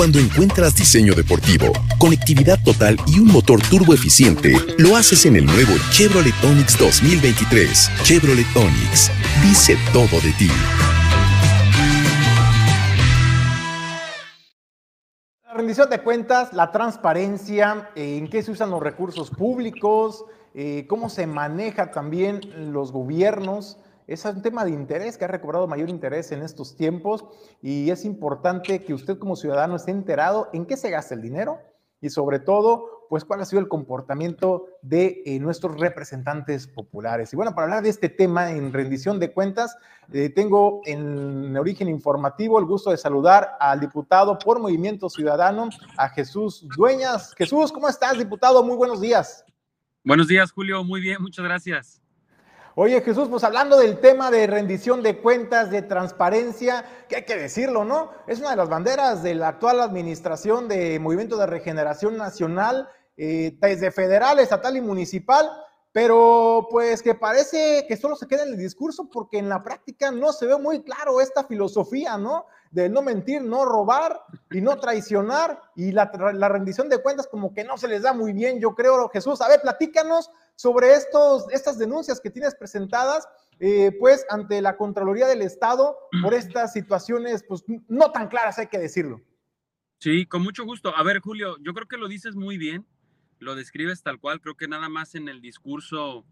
Cuando 0.00 0.18
encuentras 0.18 0.74
diseño 0.74 1.12
deportivo, 1.12 1.66
conectividad 1.98 2.58
total 2.64 2.96
y 3.06 3.20
un 3.20 3.26
motor 3.26 3.60
turbo 3.60 3.92
eficiente, 3.92 4.54
lo 4.78 4.96
haces 4.96 5.26
en 5.26 5.36
el 5.36 5.44
nuevo 5.44 5.72
Chevrolet 5.90 6.32
Onix 6.42 6.78
2023. 6.78 7.90
Chevrolet 8.02 8.46
Onix 8.56 9.10
dice 9.42 9.76
todo 9.92 10.18
de 10.22 10.32
ti. 10.38 10.48
La 15.44 15.52
rendición 15.52 15.90
de 15.90 15.98
cuentas, 15.98 16.54
la 16.54 16.72
transparencia, 16.72 17.90
en 17.94 18.30
qué 18.30 18.42
se 18.42 18.52
usan 18.52 18.70
los 18.70 18.82
recursos 18.82 19.28
públicos, 19.28 20.24
eh, 20.54 20.86
cómo 20.88 21.10
se 21.10 21.26
maneja 21.26 21.90
también 21.90 22.40
los 22.72 22.90
gobiernos 22.90 23.76
es 24.10 24.24
un 24.24 24.42
tema 24.42 24.64
de 24.64 24.72
interés 24.72 25.16
que 25.16 25.24
ha 25.24 25.28
recobrado 25.28 25.68
mayor 25.68 25.88
interés 25.88 26.32
en 26.32 26.42
estos 26.42 26.74
tiempos 26.76 27.24
y 27.62 27.90
es 27.90 28.04
importante 28.04 28.82
que 28.82 28.92
usted 28.92 29.18
como 29.18 29.36
ciudadano 29.36 29.76
esté 29.76 29.92
enterado 29.92 30.48
en 30.52 30.66
qué 30.66 30.76
se 30.76 30.90
gasta 30.90 31.14
el 31.14 31.22
dinero 31.22 31.58
y 32.00 32.10
sobre 32.10 32.38
todo, 32.38 33.06
pues 33.08 33.24
cuál 33.24 33.40
ha 33.40 33.44
sido 33.44 33.60
el 33.60 33.68
comportamiento 33.68 34.66
de 34.82 35.22
eh, 35.26 35.38
nuestros 35.38 35.78
representantes 35.78 36.66
populares. 36.66 37.32
Y 37.32 37.36
bueno, 37.36 37.54
para 37.54 37.66
hablar 37.66 37.82
de 37.82 37.90
este 37.90 38.08
tema 38.08 38.52
en 38.52 38.72
rendición 38.72 39.20
de 39.20 39.32
cuentas, 39.32 39.76
eh, 40.12 40.30
tengo 40.30 40.80
en 40.86 41.56
origen 41.56 41.88
informativo 41.88 42.58
el 42.58 42.64
gusto 42.64 42.90
de 42.90 42.96
saludar 42.96 43.56
al 43.60 43.80
diputado 43.80 44.38
por 44.38 44.58
Movimiento 44.60 45.10
Ciudadano, 45.10 45.68
a 45.96 46.08
Jesús 46.08 46.66
Dueñas. 46.76 47.34
Jesús, 47.36 47.70
¿cómo 47.70 47.88
estás, 47.88 48.18
diputado? 48.18 48.64
Muy 48.64 48.76
buenos 48.76 49.00
días. 49.00 49.44
Buenos 50.02 50.26
días, 50.26 50.50
Julio. 50.50 50.82
Muy 50.82 51.00
bien, 51.00 51.20
muchas 51.20 51.44
gracias. 51.44 51.99
Oye 52.76 53.00
Jesús, 53.00 53.28
pues 53.28 53.42
hablando 53.42 53.76
del 53.76 53.98
tema 53.98 54.30
de 54.30 54.46
rendición 54.46 55.02
de 55.02 55.18
cuentas, 55.18 55.70
de 55.70 55.82
transparencia, 55.82 56.84
que 57.08 57.16
hay 57.16 57.24
que 57.24 57.36
decirlo, 57.36 57.84
¿no? 57.84 58.12
Es 58.28 58.38
una 58.38 58.50
de 58.50 58.56
las 58.56 58.68
banderas 58.68 59.24
de 59.24 59.34
la 59.34 59.48
actual 59.48 59.80
administración 59.80 60.68
de 60.68 61.00
Movimiento 61.00 61.36
de 61.36 61.46
Regeneración 61.46 62.16
Nacional, 62.16 62.88
eh, 63.16 63.58
desde 63.60 63.90
federal, 63.90 64.38
estatal 64.38 64.76
y 64.76 64.80
municipal, 64.80 65.50
pero 65.90 66.68
pues 66.70 67.02
que 67.02 67.16
parece 67.16 67.86
que 67.88 67.96
solo 67.96 68.14
se 68.14 68.28
queda 68.28 68.44
en 68.44 68.50
el 68.50 68.58
discurso 68.58 69.08
porque 69.12 69.38
en 69.38 69.48
la 69.48 69.64
práctica 69.64 70.12
no 70.12 70.32
se 70.32 70.46
ve 70.46 70.56
muy 70.56 70.84
claro 70.84 71.20
esta 71.20 71.42
filosofía, 71.42 72.16
¿no? 72.18 72.46
De 72.70 72.88
no 72.88 73.02
mentir, 73.02 73.42
no 73.42 73.64
robar 73.64 74.22
y 74.48 74.60
no 74.60 74.78
traicionar 74.78 75.60
y 75.74 75.90
la, 75.90 76.12
la 76.34 76.48
rendición 76.48 76.88
de 76.88 77.02
cuentas 77.02 77.26
como 77.26 77.52
que 77.52 77.64
no 77.64 77.76
se 77.76 77.88
les 77.88 78.02
da 78.02 78.12
muy 78.12 78.32
bien, 78.32 78.60
yo 78.60 78.76
creo, 78.76 79.08
Jesús. 79.08 79.40
A 79.40 79.48
ver, 79.48 79.60
platícanos 79.60 80.30
sobre 80.60 80.92
estos, 80.92 81.46
estas 81.52 81.78
denuncias 81.78 82.20
que 82.20 82.28
tienes 82.28 82.54
presentadas, 82.54 83.26
eh, 83.60 83.96
pues, 83.98 84.26
ante 84.28 84.60
la 84.60 84.76
Contraloría 84.76 85.26
del 85.26 85.40
Estado 85.40 85.96
por 86.20 86.34
estas 86.34 86.74
situaciones, 86.74 87.42
pues, 87.48 87.64
no 87.88 88.12
tan 88.12 88.28
claras, 88.28 88.58
hay 88.58 88.66
que 88.66 88.78
decirlo. 88.78 89.22
Sí, 90.00 90.26
con 90.26 90.42
mucho 90.42 90.66
gusto. 90.66 90.94
A 90.94 91.02
ver, 91.02 91.20
Julio, 91.20 91.56
yo 91.62 91.72
creo 91.72 91.88
que 91.88 91.96
lo 91.96 92.08
dices 92.08 92.36
muy 92.36 92.58
bien, 92.58 92.84
lo 93.38 93.54
describes 93.54 94.02
tal 94.02 94.20
cual, 94.20 94.42
creo 94.42 94.54
que 94.54 94.68
nada 94.68 94.90
más 94.90 95.14
en 95.14 95.30
el 95.30 95.40
discurso 95.40 96.26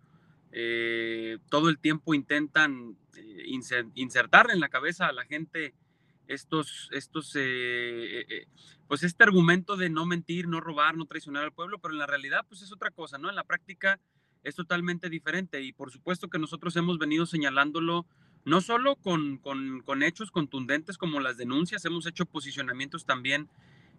eh, 0.52 1.38
todo 1.48 1.70
el 1.70 1.78
tiempo 1.78 2.12
intentan 2.12 2.98
eh, 3.16 3.46
insertar 3.94 4.50
en 4.50 4.60
la 4.60 4.68
cabeza 4.68 5.06
a 5.06 5.12
la 5.12 5.24
gente 5.24 5.72
estos, 6.26 6.90
estos 6.92 7.32
pues 8.88 9.02
este 9.02 9.24
argumento 9.24 9.78
de 9.78 9.88
no 9.88 10.04
mentir, 10.04 10.48
no 10.48 10.60
robar, 10.60 10.98
no 10.98 11.06
traicionar 11.06 11.44
al 11.44 11.52
pueblo, 11.52 11.78
pero 11.78 11.94
en 11.94 11.98
la 11.98 12.06
realidad, 12.06 12.44
pues 12.46 12.60
es 12.60 12.70
otra 12.70 12.90
cosa, 12.90 13.16
¿no? 13.16 13.30
En 13.30 13.36
la 13.36 13.44
práctica, 13.44 13.98
es 14.48 14.54
totalmente 14.54 15.08
diferente 15.08 15.62
y 15.62 15.72
por 15.72 15.90
supuesto 15.90 16.28
que 16.28 16.38
nosotros 16.38 16.76
hemos 16.76 16.98
venido 16.98 17.26
señalándolo 17.26 18.06
no 18.44 18.60
solo 18.60 18.96
con, 18.96 19.38
con, 19.38 20.02
hechos 20.02 20.30
contundentes 20.30 20.96
como 20.96 21.20
las 21.20 21.36
denuncias, 21.36 21.84
hemos 21.84 22.06
hecho 22.06 22.24
posicionamientos 22.24 23.04
también 23.04 23.48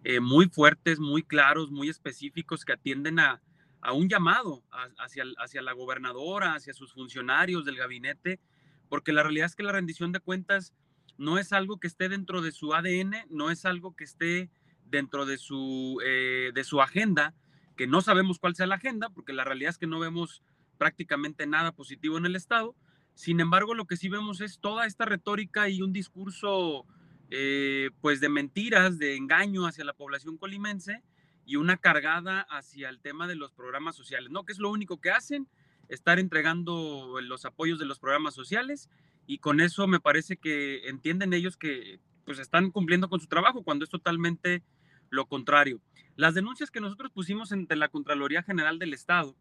eh, 0.02 0.18
muy 0.18 0.48
fuertes, 0.48 0.98
muy 0.98 1.22
claros, 1.22 1.70
muy 1.70 1.88
específicos 1.88 2.64
que 2.64 2.72
atienden 2.72 3.20
a, 3.20 3.40
a 3.80 3.92
un 3.92 4.08
llamado 4.08 4.62
hacia, 4.98 5.24
hacia 5.38 5.62
la 5.62 5.72
gobernadora, 5.72 6.54
hacia 6.54 6.74
sus 6.74 6.92
funcionarios 6.92 7.64
del 7.64 7.76
gabinete, 7.76 8.40
porque 8.88 9.12
la 9.12 9.22
realidad 9.22 9.46
es 9.46 9.54
que 9.54 9.62
la 9.62 9.72
rendición 9.72 10.10
de 10.12 10.20
cuentas 10.20 10.74
no 11.16 11.38
es 11.38 11.52
algo 11.52 11.78
que 11.78 11.86
esté 11.86 12.08
dentro 12.08 12.40
de 12.40 12.50
su 12.50 12.74
ADN, 12.74 13.14
no 13.28 13.50
es 13.50 13.64
algo 13.64 13.94
que 13.94 14.04
esté 14.04 14.50
dentro 14.86 15.26
de 15.26 15.38
su, 15.38 16.00
eh, 16.04 16.50
de 16.54 16.64
su 16.64 16.80
agenda, 16.80 17.34
que 17.80 17.86
no 17.86 18.02
sabemos 18.02 18.38
cuál 18.38 18.54
sea 18.54 18.66
la 18.66 18.74
agenda, 18.74 19.08
porque 19.08 19.32
la 19.32 19.42
realidad 19.42 19.70
es 19.70 19.78
que 19.78 19.86
no 19.86 19.98
vemos 19.98 20.42
prácticamente 20.76 21.46
nada 21.46 21.72
positivo 21.72 22.18
en 22.18 22.26
el 22.26 22.36
Estado. 22.36 22.76
Sin 23.14 23.40
embargo, 23.40 23.72
lo 23.72 23.86
que 23.86 23.96
sí 23.96 24.10
vemos 24.10 24.42
es 24.42 24.58
toda 24.60 24.84
esta 24.84 25.06
retórica 25.06 25.66
y 25.70 25.80
un 25.80 25.90
discurso 25.90 26.84
eh, 27.30 27.88
pues 28.02 28.20
de 28.20 28.28
mentiras, 28.28 28.98
de 28.98 29.16
engaño 29.16 29.66
hacia 29.66 29.86
la 29.86 29.94
población 29.94 30.36
colimense 30.36 31.02
y 31.46 31.56
una 31.56 31.78
cargada 31.78 32.42
hacia 32.50 32.90
el 32.90 33.00
tema 33.00 33.26
de 33.26 33.36
los 33.36 33.50
programas 33.50 33.96
sociales, 33.96 34.30
¿no? 34.30 34.44
Que 34.44 34.52
es 34.52 34.58
lo 34.58 34.68
único 34.68 35.00
que 35.00 35.12
hacen, 35.12 35.48
estar 35.88 36.18
entregando 36.18 37.18
los 37.22 37.46
apoyos 37.46 37.78
de 37.78 37.86
los 37.86 37.98
programas 37.98 38.34
sociales 38.34 38.90
y 39.26 39.38
con 39.38 39.58
eso 39.58 39.86
me 39.86 40.00
parece 40.00 40.36
que 40.36 40.86
entienden 40.90 41.32
ellos 41.32 41.56
que 41.56 41.98
pues 42.26 42.40
están 42.40 42.72
cumpliendo 42.72 43.08
con 43.08 43.20
su 43.20 43.26
trabajo 43.26 43.62
cuando 43.62 43.86
es 43.86 43.90
totalmente 43.90 44.62
lo 45.10 45.26
contrario. 45.26 45.80
Las 46.16 46.34
denuncias 46.34 46.70
que 46.70 46.80
nosotros 46.80 47.10
pusimos 47.10 47.52
ante 47.52 47.76
la 47.76 47.88
Contraloría 47.88 48.42
General 48.42 48.78
del 48.78 48.94
Estado 48.94 49.36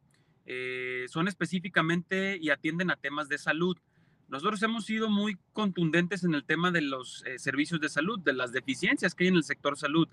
eh, 0.46 1.06
son 1.10 1.28
específicamente 1.28 2.38
y 2.42 2.50
atienden 2.50 2.90
a 2.90 2.96
temas 2.96 3.30
de 3.30 3.38
salud. 3.38 3.78
Nosotros 4.30 4.62
hemos 4.64 4.86
sido 4.86 5.10
muy 5.10 5.38
contundentes 5.54 6.24
en 6.24 6.34
el 6.34 6.44
tema 6.44 6.72
de 6.72 6.82
los 6.82 7.24
eh, 7.26 7.38
servicios 7.38 7.80
de 7.80 7.90
salud, 7.90 8.20
de 8.20 8.34
las 8.34 8.52
deficiencias 8.52 9.14
que 9.14 9.26
hay 9.26 9.28
en 9.28 9.36
el 9.36 9.44
sector 9.44 9.78
salud. 9.78 10.08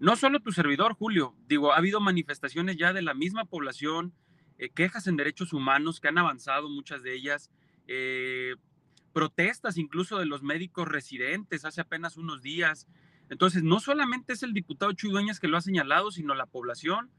No 0.00 0.16
solo 0.16 0.40
tu 0.40 0.52
servidor, 0.52 0.94
Julio, 0.94 1.34
digo, 1.48 1.72
ha 1.72 1.78
habido 1.78 2.00
manifestaciones 2.00 2.76
ya 2.76 2.92
de 2.92 3.02
la 3.02 3.14
misma 3.14 3.44
población, 3.44 4.12
eh, 4.58 4.68
quejas 4.68 5.06
en 5.06 5.16
derechos 5.16 5.52
humanos 5.52 6.00
que 6.00 6.08
han 6.08 6.18
avanzado, 6.18 6.68
muchas 6.68 7.02
de 7.02 7.14
ellas, 7.14 7.50
protestas 9.12 9.76
incluso 9.76 10.18
de 10.18 10.26
los 10.26 10.42
médicos 10.42 10.88
residentes 10.88 11.64
hace 11.64 11.80
apenas 11.80 12.16
unos 12.16 12.40
días, 12.40 12.86
entonces, 13.32 13.62
no 13.62 13.80
solamente 13.80 14.34
es 14.34 14.42
el 14.42 14.52
diputado 14.52 14.92
Chuy 14.92 15.10
que 15.40 15.48
lo 15.48 15.56
ha 15.56 15.62
señalado, 15.62 16.10
sino 16.10 16.34
la 16.34 16.44
población, 16.44 17.10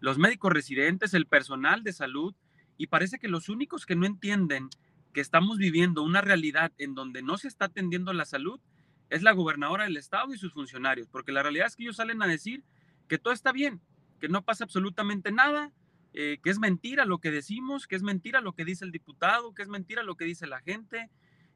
los 0.00 0.18
médicos 0.18 0.52
residentes, 0.52 1.14
el 1.14 1.24
personal 1.24 1.82
de 1.82 1.94
salud, 1.94 2.34
y 2.76 2.88
parece 2.88 3.18
que 3.18 3.26
los 3.26 3.48
únicos 3.48 3.86
que 3.86 3.96
no 3.96 4.04
entienden 4.04 4.68
que 5.14 5.22
estamos 5.22 5.56
viviendo 5.56 6.02
una 6.02 6.20
realidad 6.20 6.72
en 6.76 6.94
donde 6.94 7.22
no 7.22 7.38
se 7.38 7.48
está 7.48 7.66
atendiendo 7.66 8.12
la 8.12 8.26
salud 8.26 8.60
es 9.08 9.22
la 9.22 9.32
gobernadora 9.32 9.84
del 9.84 9.96
estado 9.96 10.34
y 10.34 10.36
sus 10.36 10.52
funcionarios, 10.52 11.08
porque 11.08 11.32
la 11.32 11.42
realidad 11.42 11.68
es 11.68 11.76
que 11.76 11.84
ellos 11.84 11.96
salen 11.96 12.20
a 12.20 12.26
decir 12.26 12.62
que 13.08 13.16
todo 13.16 13.32
está 13.32 13.50
bien, 13.50 13.80
que 14.20 14.28
no 14.28 14.44
pasa 14.44 14.64
absolutamente 14.64 15.32
nada, 15.32 15.72
eh, 16.12 16.36
que 16.42 16.50
es 16.50 16.58
mentira 16.58 17.06
lo 17.06 17.16
que 17.16 17.30
decimos, 17.30 17.86
que 17.86 17.96
es 17.96 18.02
mentira 18.02 18.42
lo 18.42 18.52
que 18.52 18.66
dice 18.66 18.84
el 18.84 18.92
diputado, 18.92 19.54
que 19.54 19.62
es 19.62 19.68
mentira 19.68 20.02
lo 20.02 20.16
que 20.16 20.26
dice 20.26 20.46
la 20.46 20.60
gente, 20.60 21.08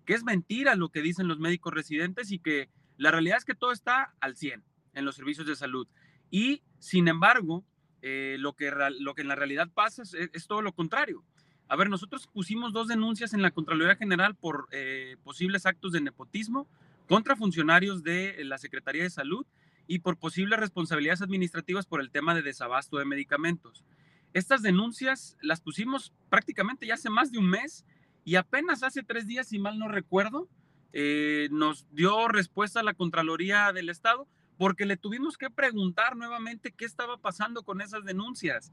que 0.06 0.14
es 0.14 0.24
mentira 0.24 0.74
lo 0.74 0.88
que 0.88 1.02
dicen 1.02 1.28
los 1.28 1.38
médicos 1.38 1.74
residentes 1.74 2.32
y 2.32 2.38
que 2.38 2.70
la 2.96 3.10
realidad 3.10 3.38
es 3.38 3.44
que 3.44 3.54
todo 3.54 3.72
está 3.72 4.14
al 4.20 4.36
100 4.36 4.64
en 4.94 5.04
los 5.04 5.16
servicios 5.16 5.46
de 5.46 5.56
salud. 5.56 5.86
Y, 6.30 6.62
sin 6.78 7.08
embargo, 7.08 7.64
eh, 8.02 8.36
lo, 8.38 8.54
que, 8.54 8.72
lo 8.98 9.14
que 9.14 9.22
en 9.22 9.28
la 9.28 9.34
realidad 9.34 9.68
pasa 9.72 10.02
es, 10.02 10.46
todo 10.46 10.62
lo 10.62 10.72
contrario. 10.72 11.24
A 11.68 11.76
ver, 11.76 11.90
nosotros 11.90 12.26
pusimos 12.28 12.72
dos 12.72 12.88
denuncias 12.88 13.34
en 13.34 13.42
la 13.42 13.50
Contraloría 13.50 13.96
General 13.96 14.34
por 14.34 14.68
eh, 14.70 15.16
posibles 15.24 15.66
actos 15.66 15.92
de 15.92 16.00
nepotismo 16.00 16.68
contra 17.08 17.36
funcionarios 17.36 18.02
de 18.02 18.44
la 18.44 18.58
Secretaría 18.58 19.02
de 19.02 19.10
Salud 19.10 19.46
y 19.86 20.00
por 20.00 20.18
posibles 20.18 20.58
responsabilidades 20.58 21.22
administrativas 21.22 21.86
por 21.86 22.00
el 22.00 22.10
tema 22.10 22.34
de 22.34 22.42
desabasto 22.42 22.98
de 22.98 23.04
medicamentos. 23.04 23.84
Estas 24.32 24.62
denuncias 24.62 25.36
las 25.40 25.60
pusimos 25.60 26.12
prácticamente 26.28 26.86
ya 26.86 26.94
hace 26.94 27.10
más 27.10 27.32
de 27.32 27.38
un 27.38 27.48
mes 27.48 27.84
y 28.24 28.36
apenas 28.36 28.82
hace 28.82 29.02
tres 29.02 29.26
días, 29.26 29.48
si 29.48 29.58
mal 29.58 29.78
no 29.78 29.88
recuerdo, 29.88 30.48
eh, 30.92 31.48
nos 31.50 31.86
dio 31.92 32.28
respuesta 32.28 32.82
la 32.82 32.94
Contraloría 32.94 33.72
del 33.72 33.88
Estado 33.88 34.26
porque 34.56 34.86
le 34.86 34.96
tuvimos 34.96 35.36
que 35.36 35.50
preguntar 35.50 36.16
nuevamente 36.16 36.72
qué 36.72 36.84
estaba 36.84 37.18
pasando 37.18 37.62
con 37.62 37.80
esas 37.80 38.04
denuncias. 38.04 38.72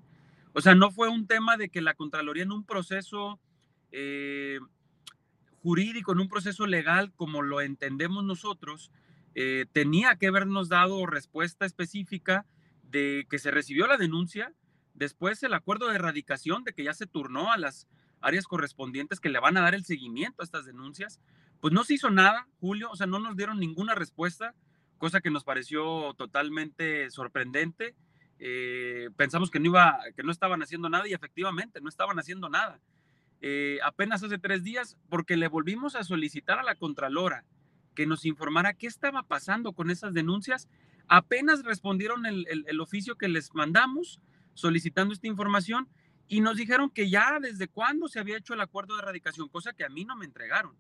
O 0.54 0.62
sea, 0.62 0.76
no 0.76 0.92
fue 0.92 1.10
un 1.10 1.28
tema 1.28 1.58
de 1.58 1.70
que 1.70 1.82
la 1.82 1.94
Contraloría 1.94 2.44
en 2.44 2.52
un 2.52 2.64
proceso 2.64 3.40
eh, 3.92 4.60
jurídico, 5.62 6.12
en 6.12 6.20
un 6.20 6.30
proceso 6.30 6.68
legal, 6.68 7.12
como 7.16 7.42
lo 7.42 7.62
entendemos 7.62 8.24
nosotros, 8.24 8.92
eh, 9.36 9.66
tenía 9.72 10.16
que 10.16 10.28
habernos 10.28 10.70
dado 10.70 11.06
respuesta 11.06 11.66
específica 11.66 12.46
de 12.84 13.26
que 13.30 13.40
se 13.40 13.50
recibió 13.50 13.88
la 13.88 13.98
denuncia, 13.98 14.54
después 14.94 15.42
el 15.42 15.54
acuerdo 15.54 15.88
de 15.88 15.96
erradicación 15.96 16.64
de 16.64 16.74
que 16.74 16.84
ya 16.84 16.94
se 16.94 17.08
turnó 17.08 17.52
a 17.52 17.58
las 17.58 17.88
áreas 18.22 18.46
correspondientes 18.46 19.20
que 19.20 19.30
le 19.30 19.40
van 19.40 19.58
a 19.58 19.62
dar 19.62 19.74
el 19.74 19.86
seguimiento 19.86 20.42
a 20.42 20.46
estas 20.46 20.66
denuncias, 20.66 21.20
pues 21.64 21.72
no 21.72 21.86
se 21.86 21.94
hizo 21.94 22.10
nada, 22.10 22.50
Julio, 22.60 22.92
o 22.92 22.96
sea, 22.98 23.08
no 23.08 23.20
nos 23.20 23.38
dieron 23.38 23.58
ninguna 23.58 23.96
respuesta, 23.96 24.54
cosa 24.98 25.22
que 25.22 25.32
nos 25.32 25.46
pareció 25.46 26.14
totalmente 26.16 27.10
sorprendente. 27.10 27.96
Eh, 28.38 29.10
pensamos 29.16 29.50
que 29.50 29.62
no, 29.62 29.68
iba, 29.68 29.98
que 30.14 30.24
no 30.24 30.34
estaban 30.34 30.62
haciendo 30.62 30.90
nada 30.90 31.08
y 31.08 31.14
efectivamente 31.14 31.80
no 31.80 31.88
estaban 31.88 32.20
haciendo 32.20 32.50
nada. 32.50 32.82
Eh, 33.40 33.80
apenas 33.82 34.22
hace 34.22 34.38
tres 34.40 34.66
días, 34.66 34.98
porque 35.08 35.38
le 35.38 35.48
volvimos 35.48 35.96
a 35.96 36.04
solicitar 36.04 36.60
a 36.60 36.64
la 36.64 36.76
Contralora 36.76 37.46
que 37.96 38.08
nos 38.08 38.26
informara 38.26 38.74
qué 38.74 38.88
estaba 38.88 39.24
pasando 39.24 39.72
con 39.72 39.90
esas 39.90 40.14
denuncias, 40.14 40.68
apenas 41.08 41.64
respondieron 41.64 42.26
el, 42.26 42.46
el 42.68 42.82
oficio 42.82 43.16
que 43.16 43.30
les 43.30 43.56
mandamos 43.56 44.20
solicitando 44.54 45.14
esta 45.14 45.28
información 45.28 45.88
y 46.28 46.42
nos 46.42 46.58
dijeron 46.58 46.90
que 46.90 47.10
ya 47.10 47.40
desde 47.40 47.70
cuándo 47.70 48.10
se 48.10 48.20
había 48.20 48.36
hecho 48.36 48.54
el 48.54 48.60
acuerdo 48.60 48.96
de 48.96 49.04
erradicación, 49.04 49.48
cosa 49.48 49.72
que 49.72 49.86
a 49.86 49.90
mí 49.90 50.04
no 50.04 50.18
me 50.18 50.26
entregaron 50.26 50.76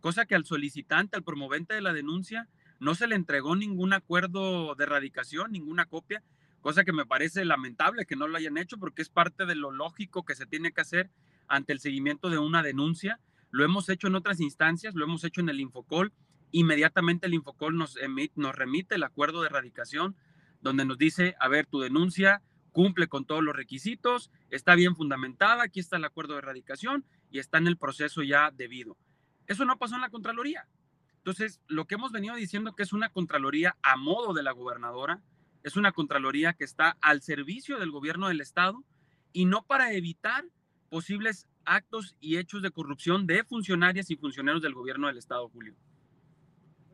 cosa 0.00 0.26
que 0.26 0.34
al 0.34 0.44
solicitante, 0.44 1.16
al 1.16 1.24
promovente 1.24 1.74
de 1.74 1.80
la 1.80 1.92
denuncia, 1.92 2.48
no 2.80 2.94
se 2.94 3.06
le 3.06 3.14
entregó 3.14 3.56
ningún 3.56 3.92
acuerdo 3.92 4.74
de 4.74 4.84
erradicación, 4.84 5.52
ninguna 5.52 5.86
copia, 5.86 6.22
cosa 6.60 6.84
que 6.84 6.92
me 6.92 7.06
parece 7.06 7.44
lamentable 7.44 8.06
que 8.06 8.16
no 8.16 8.28
lo 8.28 8.36
hayan 8.36 8.58
hecho 8.58 8.78
porque 8.78 9.02
es 9.02 9.08
parte 9.08 9.46
de 9.46 9.54
lo 9.54 9.70
lógico 9.70 10.24
que 10.24 10.34
se 10.34 10.46
tiene 10.46 10.72
que 10.72 10.80
hacer 10.80 11.10
ante 11.46 11.72
el 11.72 11.80
seguimiento 11.80 12.30
de 12.30 12.38
una 12.38 12.62
denuncia. 12.62 13.20
Lo 13.50 13.64
hemos 13.64 13.88
hecho 13.88 14.06
en 14.06 14.14
otras 14.14 14.40
instancias, 14.40 14.94
lo 14.94 15.04
hemos 15.04 15.24
hecho 15.24 15.40
en 15.40 15.48
el 15.48 15.60
Infocol. 15.60 16.12
Inmediatamente 16.50 17.26
el 17.26 17.34
Infocol 17.34 17.76
nos, 17.76 17.96
nos 18.34 18.54
remite 18.54 18.94
el 18.94 19.02
acuerdo 19.02 19.40
de 19.40 19.48
erradicación 19.48 20.16
donde 20.60 20.84
nos 20.84 20.98
dice, 20.98 21.36
a 21.40 21.48
ver, 21.48 21.66
tu 21.66 21.80
denuncia 21.80 22.42
cumple 22.72 23.08
con 23.08 23.24
todos 23.24 23.42
los 23.42 23.56
requisitos, 23.56 24.30
está 24.50 24.74
bien 24.74 24.94
fundamentada, 24.94 25.64
aquí 25.64 25.80
está 25.80 25.96
el 25.96 26.04
acuerdo 26.04 26.34
de 26.34 26.40
erradicación 26.40 27.04
y 27.30 27.38
está 27.38 27.58
en 27.58 27.66
el 27.66 27.76
proceso 27.76 28.22
ya 28.22 28.50
debido. 28.50 28.96
Eso 29.48 29.64
no 29.64 29.78
pasó 29.78 29.96
en 29.96 30.02
la 30.02 30.10
Contraloría. 30.10 30.68
Entonces, 31.16 31.60
lo 31.66 31.86
que 31.86 31.96
hemos 31.96 32.12
venido 32.12 32.36
diciendo 32.36 32.76
que 32.76 32.82
es 32.82 32.92
una 32.92 33.08
Contraloría 33.08 33.76
a 33.82 33.96
modo 33.96 34.34
de 34.34 34.42
la 34.42 34.52
gobernadora, 34.52 35.20
es 35.64 35.76
una 35.76 35.92
Contraloría 35.92 36.52
que 36.52 36.64
está 36.64 36.96
al 37.00 37.22
servicio 37.22 37.78
del 37.78 37.90
gobierno 37.90 38.28
del 38.28 38.40
Estado 38.40 38.84
y 39.32 39.46
no 39.46 39.64
para 39.66 39.92
evitar 39.92 40.44
posibles 40.90 41.46
actos 41.64 42.16
y 42.20 42.38
hechos 42.38 42.62
de 42.62 42.70
corrupción 42.70 43.26
de 43.26 43.42
funcionarias 43.44 44.10
y 44.10 44.16
funcionarios 44.16 44.62
del 44.62 44.74
gobierno 44.74 45.06
del 45.06 45.18
Estado, 45.18 45.48
Julio. 45.48 45.74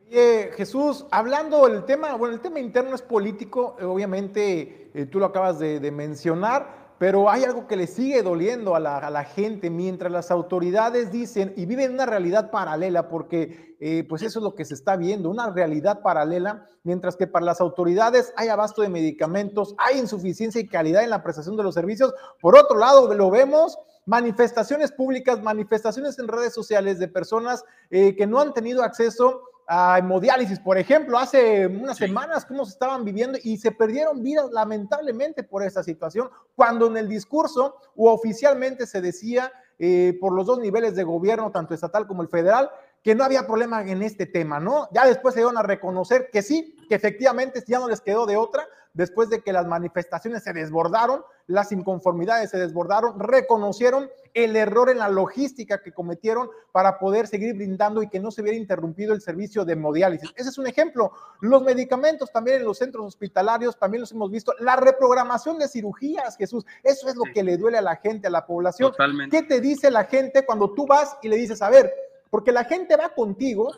Oye, 0.07 0.51
Jesús, 0.55 1.05
hablando 1.11 1.67
del 1.67 1.85
tema, 1.85 2.15
bueno, 2.15 2.35
el 2.35 2.41
tema 2.41 2.59
interno 2.59 2.95
es 2.95 3.01
político, 3.01 3.77
obviamente 3.81 4.91
eh, 4.93 5.05
tú 5.05 5.19
lo 5.19 5.25
acabas 5.25 5.59
de 5.59 5.91
mencionar, 5.91 6.84
pero 6.97 7.29
hay 7.29 7.43
algo 7.43 7.67
que 7.67 7.75
le 7.75 7.87
sigue 7.87 8.23
doliendo 8.23 8.75
a 8.75 8.79
la, 8.79 9.23
gente 9.25 9.69
mientras 9.69 10.11
las 10.11 10.31
autoridades 10.31 11.11
dicen 11.11 11.53
y 11.57 11.65
viven 11.65 11.93
una 11.93 12.05
realidad 12.05 12.51
paralela, 12.51 13.09
porque 13.09 13.75
eh, 13.81 14.05
pues 14.07 14.21
eso 14.21 14.39
es 14.39 14.43
lo 14.43 14.55
que 14.55 14.63
se 14.63 14.75
está 14.75 14.95
viendo, 14.95 15.29
una 15.29 15.49
realidad 15.49 16.01
paralela, 16.01 16.69
mientras 16.83 17.17
que 17.17 17.27
para 17.27 17.45
las 17.45 17.59
autoridades 17.59 18.33
hay 18.37 18.47
abasto 18.47 18.81
de 18.81 18.89
medicamentos, 18.89 19.75
hay 19.77 19.99
insuficiencia 19.99 20.61
y 20.61 20.67
calidad 20.67 21.03
en 21.03 21.09
la 21.09 21.23
prestación 21.23 21.57
de 21.57 21.63
los 21.63 21.73
servicios. 21.73 22.13
Por 22.39 22.57
otro 22.57 22.77
lado, 22.77 23.13
lo 23.13 23.29
vemos 23.29 23.77
manifestaciones 24.05 24.91
públicas, 24.91 25.41
manifestaciones 25.41 26.17
en 26.19 26.27
redes 26.27 26.53
sociales 26.53 26.99
de 26.99 27.07
personas 27.07 27.65
eh, 27.89 28.15
que 28.15 28.27
no 28.27 28.39
han 28.39 28.53
tenido 28.53 28.83
acceso 28.83 29.41
a 29.67 29.97
hemodiálisis, 29.97 30.59
por 30.59 30.77
ejemplo, 30.77 31.17
hace 31.17 31.67
unas 31.67 31.97
semanas, 31.97 32.45
cómo 32.45 32.65
se 32.65 32.71
estaban 32.71 33.03
viviendo 33.03 33.37
y 33.43 33.57
se 33.57 33.71
perdieron 33.71 34.21
vidas 34.21 34.51
lamentablemente 34.51 35.43
por 35.43 35.63
esta 35.63 35.83
situación, 35.83 36.29
cuando 36.55 36.87
en 36.87 36.97
el 36.97 37.07
discurso 37.07 37.77
o 37.95 38.11
oficialmente 38.11 38.85
se 38.85 39.01
decía 39.01 39.51
eh, 39.79 40.17
por 40.21 40.33
los 40.33 40.45
dos 40.45 40.59
niveles 40.59 40.95
de 40.95 41.03
gobierno, 41.03 41.51
tanto 41.51 41.73
estatal 41.73 42.07
como 42.07 42.21
el 42.21 42.29
federal, 42.29 42.69
que 43.03 43.15
no 43.15 43.23
había 43.23 43.45
problema 43.45 43.83
en 43.83 44.01
este 44.01 44.25
tema, 44.25 44.59
¿no? 44.59 44.87
Ya 44.91 45.05
después 45.05 45.33
se 45.33 45.41
dieron 45.41 45.57
a 45.57 45.63
reconocer 45.63 46.29
que 46.31 46.41
sí, 46.41 46.75
que 46.87 46.95
efectivamente 46.95 47.63
ya 47.67 47.79
no 47.79 47.87
les 47.87 48.01
quedó 48.01 48.25
de 48.25 48.37
otra, 48.37 48.67
después 48.95 49.29
de 49.29 49.41
que 49.41 49.53
las 49.53 49.67
manifestaciones 49.67 50.43
se 50.43 50.53
desbordaron, 50.53 51.23
las 51.47 51.71
inconformidades 51.71 52.49
se 52.49 52.57
desbordaron, 52.57 53.19
reconocieron 53.19 54.09
el 54.33 54.55
error 54.55 54.89
en 54.89 54.97
la 54.97 55.09
logística 55.09 55.81
que 55.81 55.91
cometieron 55.91 56.49
para 56.71 56.97
poder 56.97 57.27
seguir 57.27 57.53
brindando 57.53 58.01
y 58.01 58.09
que 58.09 58.19
no 58.19 58.31
se 58.31 58.41
hubiera 58.41 58.57
interrumpido 58.57 59.13
el 59.13 59.21
servicio 59.21 59.63
de 59.63 59.73
hemodiálisis. 59.73 60.31
Ese 60.35 60.49
es 60.49 60.57
un 60.57 60.65
ejemplo. 60.65 61.11
Los 61.41 61.61
medicamentos 61.63 62.31
también 62.31 62.57
en 62.57 62.65
los 62.65 62.79
centros 62.79 63.05
hospitalarios, 63.05 63.77
también 63.77 64.01
los 64.01 64.11
hemos 64.11 64.31
visto. 64.31 64.53
La 64.59 64.75
reprogramación 64.75 65.59
de 65.59 65.67
cirugías, 65.67 66.37
Jesús, 66.37 66.65
eso 66.81 67.07
es 67.07 67.15
lo 67.15 67.23
que 67.33 67.43
le 67.43 67.57
duele 67.57 67.77
a 67.77 67.81
la 67.81 67.97
gente, 67.97 68.27
a 68.27 68.31
la 68.31 68.45
población. 68.45 68.91
Totalmente. 68.91 69.37
¿Qué 69.37 69.43
te 69.43 69.61
dice 69.61 69.91
la 69.91 70.05
gente 70.05 70.45
cuando 70.45 70.73
tú 70.73 70.87
vas 70.87 71.17
y 71.21 71.27
le 71.27 71.35
dices, 71.35 71.61
a 71.61 71.69
ver, 71.69 71.93
porque 72.29 72.51
la 72.51 72.63
gente 72.63 72.95
va 72.95 73.09
contigo 73.09 73.71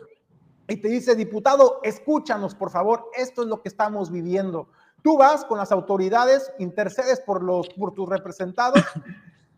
y 0.68 0.78
te 0.78 0.90
dice, 0.90 1.16
diputado, 1.16 1.80
escúchanos, 1.84 2.54
por 2.54 2.70
favor, 2.70 3.10
esto 3.16 3.42
es 3.44 3.48
lo 3.48 3.62
que 3.62 3.70
estamos 3.70 4.12
viviendo. 4.12 4.70
Tú 5.02 5.18
vas 5.18 5.46
con 5.46 5.58
las 5.58 5.72
autoridades, 5.72 6.52
intercedes 6.60 7.22
por, 7.22 7.44
los, 7.44 7.70
por 7.70 7.94
tus 7.94 8.10
representados, 8.10 8.84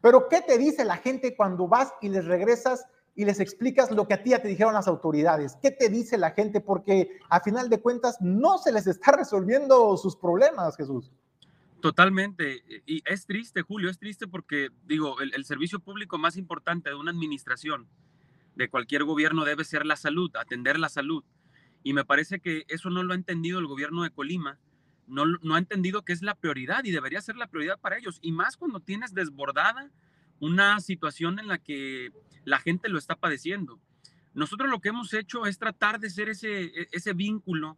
pero 0.02 0.28
¿qué 0.30 0.42
te 0.42 0.58
dice 0.58 0.86
la 0.86 0.98
gente 0.98 1.36
cuando 1.36 1.68
vas 1.68 1.94
y 2.02 2.10
les 2.10 2.26
regresas 2.26 2.86
y 3.16 3.26
les 3.26 3.40
explicas 3.40 3.92
lo 3.92 4.08
que 4.08 4.14
a 4.14 4.24
ti 4.24 4.32
ya 4.32 4.42
te 4.42 4.48
dijeron 4.48 4.74
las 4.74 4.88
autoridades? 4.88 5.58
¿Qué 5.62 5.72
te 5.72 5.90
dice 5.90 6.18
la 6.18 6.32
gente? 6.32 6.62
Porque 6.62 7.20
a 7.30 7.42
final 7.42 7.70
de 7.70 7.82
cuentas 7.82 8.18
no 8.22 8.58
se 8.58 8.72
les 8.72 8.88
está 8.88 9.12
resolviendo 9.12 9.98
sus 9.98 10.16
problemas, 10.16 10.76
Jesús. 10.78 11.12
Totalmente. 11.82 12.62
Y 12.86 13.02
es 13.06 13.26
triste, 13.26 13.62
Julio, 13.62 13.90
es 13.90 13.98
triste 13.98 14.28
porque, 14.28 14.70
digo, 14.86 15.20
el, 15.22 15.34
el 15.34 15.46
servicio 15.46 15.80
público 15.80 16.18
más 16.18 16.38
importante 16.38 16.90
de 16.90 16.96
una 16.96 17.12
administración, 17.12 17.88
de 18.56 18.70
cualquier 18.70 19.06
gobierno, 19.06 19.46
debe 19.46 19.64
ser 19.64 19.86
la 19.86 19.96
salud, 19.96 20.30
atender 20.36 20.78
la 20.78 20.90
salud. 20.90 21.24
Y 21.84 21.94
me 21.94 22.04
parece 22.04 22.40
que 22.40 22.64
eso 22.68 22.90
no 22.90 23.04
lo 23.04 23.14
ha 23.14 23.16
entendido 23.16 23.60
el 23.60 23.68
gobierno 23.68 24.04
de 24.04 24.12
Colima 24.12 24.60
no, 25.10 25.56
ha 25.56 25.58
entendido 25.58 26.04
que 26.04 26.14
es 26.14 26.22
la 26.22 26.36
prioridad 26.36 26.84
y 26.86 26.92
debería 26.92 27.22
ser 27.22 27.36
la 27.36 27.48
prioridad 27.48 27.80
para 27.80 27.98
ellos. 27.98 28.20
Y 28.22 28.32
más 28.32 28.58
cuando 28.58 28.80
tienes 28.80 29.14
desbordada 29.14 29.92
una 30.40 30.80
situación 30.80 31.40
en 31.40 31.48
la 31.48 31.58
que 31.58 32.12
la 32.46 32.60
gente 32.60 32.90
lo 32.90 32.98
está 32.98 33.16
padeciendo. 33.16 33.80
Nosotros 34.34 34.70
lo 34.70 34.80
que 34.80 34.90
hemos 34.90 35.14
hecho 35.14 35.46
es 35.46 35.58
tratar 35.58 36.00
de 36.00 36.10
ser 36.10 36.30
ese, 36.30 36.72
e, 36.92 37.14
vínculo, 37.14 37.78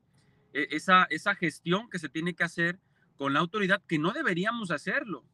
e, 0.54 0.68
esa, 0.72 1.08
gestión 1.36 1.90
que 1.90 2.00
se 2.00 2.10
tiene 2.10 2.36
que 2.36 2.44
hacer 2.44 2.80
con 3.16 3.34
la 3.34 3.40
autoridad, 3.40 3.82
que 3.88 3.98
no 3.98 4.12
deberíamos 4.12 4.70
hacerlo. 4.70 5.26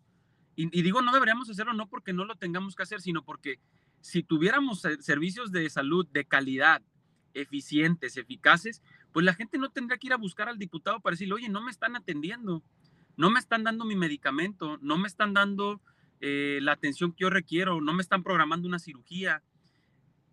Y, 0.55 0.65
y, 0.77 0.81
digo 0.83 1.01
no 1.01 1.11
deberíamos 1.11 1.49
hacerlo 1.49 1.73
no 1.73 1.87
porque 1.87 2.13
no 2.13 2.25
lo 2.25 2.35
tengamos 2.35 2.75
que 2.75 2.83
hacer, 2.83 3.01
sino 3.01 3.23
porque 3.23 3.59
si 4.01 4.23
tuviéramos 4.23 4.81
servicios 4.99 5.51
de 5.51 5.69
salud 5.69 6.07
de 6.07 6.25
calidad, 6.25 6.81
eficientes, 7.41 8.17
eficaces, 8.17 8.81
pues 9.13 9.25
la 9.25 9.33
gente 9.33 9.57
no 9.57 9.69
tendría 9.69 9.97
que 9.97 10.07
ir 10.07 10.13
a 10.13 10.17
buscar 10.17 10.49
al 10.49 10.57
diputado 10.57 10.99
para 10.99 11.13
decirle, 11.13 11.35
oye, 11.35 11.49
no 11.49 11.61
me 11.61 11.71
están 11.71 11.95
atendiendo, 11.95 12.63
no 13.15 13.29
me 13.29 13.39
están 13.39 13.63
dando 13.63 13.85
mi 13.85 13.95
medicamento, 13.95 14.77
no 14.81 14.97
me 14.97 15.07
están 15.07 15.33
dando 15.33 15.81
eh, 16.19 16.59
la 16.61 16.73
atención 16.73 17.11
que 17.11 17.21
yo 17.21 17.29
requiero, 17.29 17.81
no 17.81 17.93
me 17.93 18.01
están 18.01 18.23
programando 18.23 18.67
una 18.67 18.79
cirugía. 18.79 19.43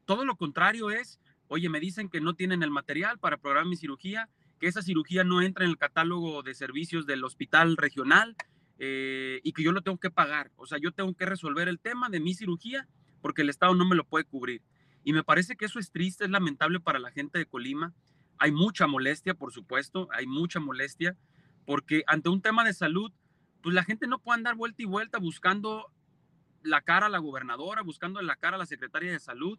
Todo 0.05 0.25
lo 0.25 0.37
contrario 0.37 0.91
es, 0.91 1.21
oye, 1.49 1.69
me 1.69 1.81
dicen 1.81 2.09
que 2.09 2.21
no 2.21 2.35
tienen 2.35 2.63
el 2.63 2.71
material 2.71 3.19
para 3.19 3.39
programar 3.39 3.69
mi 3.69 3.77
cirugía, 3.77 4.29
que 4.59 4.67
esa 4.67 4.83
cirugía 4.83 5.25
no 5.25 5.43
entra 5.43 5.65
en 5.65 5.71
el 5.71 5.79
catálogo 5.79 6.43
de 6.43 6.55
servicios 6.55 7.07
del 7.07 7.25
hospital 7.25 7.77
regional 7.77 8.37
eh, 8.79 9.41
y 9.43 9.53
que 9.53 9.63
yo 9.63 9.73
lo 9.73 9.83
tengo 9.83 9.99
que 9.99 10.11
pagar. 10.11 10.51
O 10.57 10.67
sea, 10.67 10.79
yo 10.79 10.93
tengo 10.93 11.15
que 11.15 11.27
resolver 11.27 11.69
el 11.69 11.81
tema 11.81 12.09
de 12.09 12.21
mi 12.21 12.35
cirugía 12.35 12.89
porque 13.21 13.43
el 13.43 13.49
Estado 13.49 13.75
no 13.75 13.87
me 13.87 13.97
lo 13.97 14.05
puede 14.05 14.25
cubrir. 14.25 14.63
Y 15.05 15.13
me 15.13 15.23
parece 15.23 15.57
que 15.57 15.67
eso 15.67 15.79
es 15.79 15.93
triste, 15.93 16.25
es 16.25 16.31
lamentable 16.31 16.81
para 16.81 16.99
la 16.99 17.11
gente 17.11 17.39
de 17.39 17.47
Colima. 17.47 17.93
Hay 18.39 18.51
mucha 18.51 18.87
molestia, 18.87 19.35
por 19.35 19.53
supuesto, 19.53 20.09
hay 20.11 20.27
mucha 20.27 20.59
molestia, 20.59 21.17
porque 21.67 22.03
ante 22.07 22.31
un 22.31 22.41
tema 22.41 22.65
de 22.65 22.73
salud, 22.73 23.13
pues 23.63 23.75
la 23.75 23.85
gente 23.85 24.07
no 24.07 24.19
puede 24.19 24.39
andar 24.39 24.57
vuelta 24.57 24.83
y 24.83 24.87
vuelta 24.87 25.19
buscando 25.19 25.93
la 26.63 26.81
cara 26.81 27.07
a 27.07 27.11
la 27.11 27.19
gobernadora, 27.19 27.83
buscando 27.83 28.21
la 28.23 28.37
cara 28.37 28.57
a 28.57 28.59
la 28.59 28.67
secretaria 28.67 29.13
de 29.13 29.21
salud 29.21 29.59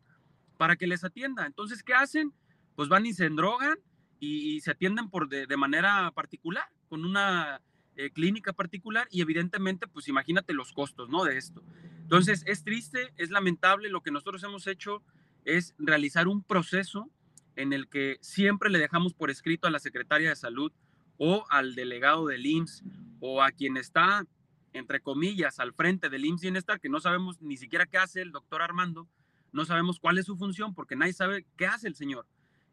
para 0.58 0.76
que 0.76 0.88
les 0.88 1.04
atienda. 1.04 1.46
Entonces, 1.46 1.84
¿qué 1.84 1.94
hacen? 1.94 2.34
Pues 2.76 2.90
van 2.90 3.06
y 3.06 3.14
se 3.14 3.26
endrogan 3.26 3.78
y, 4.20 4.60
se 4.62 4.72
atienden 4.72 5.10
por 5.10 5.30
de, 5.30 5.58
manera 5.58 6.12
particular, 6.12 6.66
con 6.90 7.06
una 7.06 7.62
eh, 7.96 8.10
clínica 8.10 8.54
particular 8.54 9.08
y 9.12 9.22
evidentemente, 9.22 9.88
pues 9.88 10.08
imagínate 10.08 10.54
los 10.54 10.74
costos, 10.74 11.10
¿no? 11.10 11.24
De 11.24 11.38
esto. 11.38 11.64
Entonces, 12.02 12.44
es 12.48 12.64
triste, 12.64 13.14
es 13.18 13.30
lamentable, 13.30 13.90
lo 13.90 14.02
que 14.02 14.12
nosotros 14.12 14.44
hemos 14.44 14.68
hecho 14.68 15.04
es 15.46 15.74
realizar 15.78 16.28
un 16.28 16.44
proceso 16.44 17.10
en 17.56 17.72
el 17.72 17.88
que 17.88 18.18
siempre 18.22 18.70
le 18.70 18.80
dejamos 18.80 19.14
por 19.14 19.30
escrito 19.30 19.68
a 19.68 19.72
la 19.72 19.80
secretaria 19.80 20.30
de 20.30 20.36
salud 20.36 20.72
o 21.18 21.46
al 21.50 21.76
delegado 21.76 22.28
del 22.28 22.46
IMSS 22.46 22.84
o 23.20 23.42
a 23.42 23.52
quien 23.52 23.78
está, 23.78 24.26
entre 24.74 25.00
comillas, 25.00 25.60
al 25.60 25.74
frente 25.74 26.10
del 26.10 26.26
IMSS 26.26 26.42
Bienestar, 26.42 26.80
que 26.82 26.90
no 26.90 27.00
sabemos 27.00 27.42
ni 27.42 27.56
siquiera 27.56 27.86
qué 27.86 27.98
hace 27.98 28.22
el 28.22 28.32
doctor 28.32 28.62
Armando, 28.62 29.08
no 29.54 29.64
sabemos 29.64 30.00
cuál 30.00 30.18
es 30.18 30.26
su 30.26 30.36
función 30.36 30.74
porque 30.74 30.98
nadie 30.98 31.14
sabe 31.14 31.46
qué 31.56 31.66
hace 31.66 31.88
el 31.88 31.96
señor. 31.96 32.28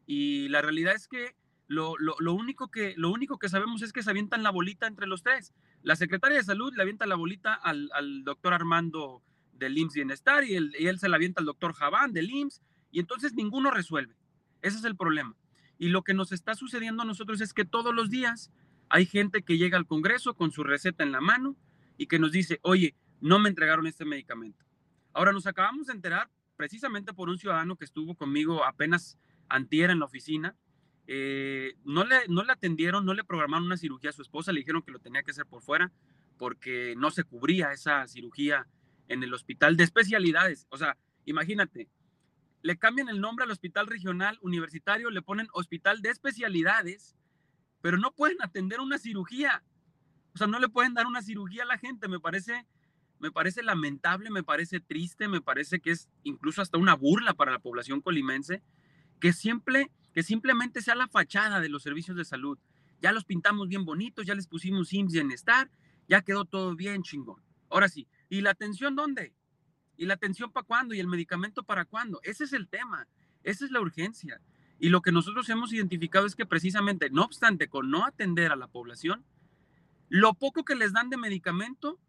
Y 0.05 0.49
la 0.49 0.61
realidad 0.61 0.95
es 0.95 1.07
que 1.07 1.33
lo, 1.67 1.95
único, 2.33 2.69
que, 2.69 2.93
lo 2.97 3.09
único 3.09 3.39
que 3.39 3.49
sabemos 3.49 3.81
es 3.81 3.93
que 3.93 4.03
se 4.03 4.09
avientan 4.09 4.43
la 4.43 4.51
bolita 4.51 4.87
entre 4.87 5.07
los 5.07 5.23
tres. 5.23 5.53
La 5.81 5.95
secretaria 5.95 6.37
de 6.37 6.43
salud 6.43 6.73
le 6.75 6.81
avienta 6.81 7.05
la 7.05 7.15
bolita 7.15 7.53
al, 7.53 8.23
doctor 8.23 8.53
Armando 8.53 9.23
del 9.53 9.77
IMSS 9.77 9.93
Bienestar 9.93 10.43
y, 10.43 10.55
él 10.55 10.99
se 10.99 11.09
la 11.09 11.15
avienta 11.15 11.41
al 11.41 11.45
doctor 11.45 11.73
Javán 11.73 12.13
del 12.13 12.29
IMSS 12.29 12.61
y 12.91 12.99
entonces 12.99 13.33
ninguno 13.33 13.71
resuelve. 13.71 14.15
Ese 14.61 14.77
es 14.77 14.83
el 14.83 14.95
problema. 14.95 15.35
Y 15.77 15.89
lo 15.89 16.03
que 16.03 16.13
nos 16.13 16.31
está 16.31 16.55
sucediendo 16.55 17.03
a 17.03 17.05
nosotros 17.05 17.41
es 17.41 17.53
que 17.53 17.65
todos 17.65 17.93
los 17.93 18.09
días 18.09 18.51
hay 18.89 19.05
gente 19.05 19.41
que 19.41 19.57
llega 19.57 19.77
al 19.77 19.87
Congreso 19.87 20.35
con 20.35 20.51
su 20.51 20.63
receta 20.63 21.03
en 21.03 21.11
la 21.11 21.21
mano 21.21 21.55
y 21.97 22.07
que 22.07 22.19
nos 22.19 22.31
dice, 22.31 22.59
oye, 22.61 22.95
no 23.21 23.39
me 23.39 23.49
entregaron 23.49 23.87
este 23.87 24.05
medicamento. 24.05 24.65
Ahora 25.13 25.31
nos 25.31 25.47
acabamos 25.47 25.87
de 25.87 25.93
enterar 25.93 26.29
precisamente 26.55 27.13
por 27.13 27.29
un 27.29 27.37
ciudadano 27.37 27.75
que 27.75 27.85
estuvo 27.85 28.15
conmigo 28.15 28.63
apenas 28.63 29.17
antier 29.49 29.89
en 29.89 29.99
la 29.99 30.05
oficina. 30.05 30.55
Eh, 31.07 31.75
no, 31.83 32.05
le, 32.05 32.27
no 32.29 32.43
le 32.43 32.51
atendieron, 32.51 33.05
no 33.05 33.13
le 33.13 33.23
programaron 33.23 33.65
una 33.65 33.77
cirugía 33.77 34.11
a 34.11 34.13
su 34.13 34.21
esposa, 34.21 34.53
le 34.53 34.59
dijeron 34.59 34.81
que 34.81 34.91
lo 34.91 34.99
tenía 34.99 35.23
que 35.23 35.31
hacer 35.31 35.45
por 35.45 35.61
fuera 35.61 35.91
porque 36.37 36.95
no 36.97 37.11
se 37.11 37.23
cubría 37.23 37.71
esa 37.71 38.07
cirugía 38.07 38.67
en 39.07 39.23
el 39.23 39.33
hospital 39.33 39.77
de 39.77 39.83
especialidades. 39.83 40.67
O 40.69 40.77
sea, 40.77 40.97
imagínate, 41.25 41.89
le 42.63 42.77
cambian 42.77 43.09
el 43.09 43.19
nombre 43.19 43.43
al 43.43 43.51
hospital 43.51 43.87
regional 43.87 44.39
universitario, 44.41 45.09
le 45.09 45.21
ponen 45.21 45.47
hospital 45.53 46.01
de 46.01 46.09
especialidades, 46.09 47.15
pero 47.81 47.97
no 47.97 48.11
pueden 48.13 48.37
atender 48.41 48.79
una 48.79 48.97
cirugía. 48.97 49.63
O 50.33 50.37
sea, 50.37 50.47
no 50.47 50.59
le 50.59 50.69
pueden 50.69 50.93
dar 50.93 51.05
una 51.05 51.21
cirugía 51.21 51.63
a 51.63 51.67
la 51.67 51.77
gente. 51.77 52.07
Me 52.07 52.19
parece, 52.19 52.65
me 53.19 53.31
parece 53.31 53.61
lamentable, 53.61 54.31
me 54.31 54.43
parece 54.43 54.79
triste, 54.79 55.27
me 55.27 55.41
parece 55.41 55.81
que 55.81 55.91
es 55.91 56.09
incluso 56.23 56.61
hasta 56.61 56.77
una 56.77 56.95
burla 56.95 57.33
para 57.33 57.51
la 57.51 57.59
población 57.59 57.99
colimense, 57.99 58.63
que, 59.19 59.33
siempre, 59.33 59.91
que 60.13 60.23
simplemente 60.23 60.81
sea 60.81 60.95
la 60.95 61.09
fachada 61.09 61.59
de 61.59 61.69
los 61.69 61.83
servicios 61.83 62.15
de 62.15 62.23
salud. 62.23 62.57
Ya 63.01 63.11
los 63.11 63.25
pintamos 63.25 63.67
bien 63.67 63.83
bonitos, 63.83 64.25
ya 64.25 64.33
les 64.33 64.47
pusimos 64.47 64.93
IMSS 64.93 65.13
Bienestar, 65.13 65.69
ya 66.07 66.21
quedó 66.21 66.45
todo 66.45 66.73
bien 66.75 67.03
chingón. 67.03 67.43
Ahora 67.69 67.89
sí, 67.89 68.07
¿y 68.33 68.41
la 68.41 68.49
atención 68.49 68.95
dónde? 68.95 69.31
¿Y 69.95 70.07
la 70.07 70.15
atención 70.15 70.51
para 70.51 70.65
cuándo? 70.65 70.95
¿Y 70.95 70.99
el 70.99 71.07
medicamento 71.07 71.61
para 71.61 71.85
cuándo? 71.85 72.19
Ese 72.23 72.45
es 72.45 72.53
el 72.53 72.67
tema, 72.67 73.07
esa 73.43 73.63
es 73.63 73.69
la 73.69 73.79
urgencia. 73.79 74.41
Y 74.79 74.89
lo 74.89 75.03
que 75.03 75.11
nosotros 75.11 75.47
hemos 75.49 75.71
identificado 75.71 76.25
es 76.25 76.35
que 76.35 76.47
precisamente, 76.47 77.11
no 77.11 77.23
obstante, 77.25 77.67
con 77.67 77.91
no 77.91 78.05
atender 78.05 78.51
a 78.51 78.55
la 78.55 78.67
población, 78.67 79.23
lo 80.09 80.33
poco 80.33 80.65
que 80.65 80.73
les 80.73 80.93
dan 80.93 81.11
de 81.11 81.17
medicamento, 81.17 81.99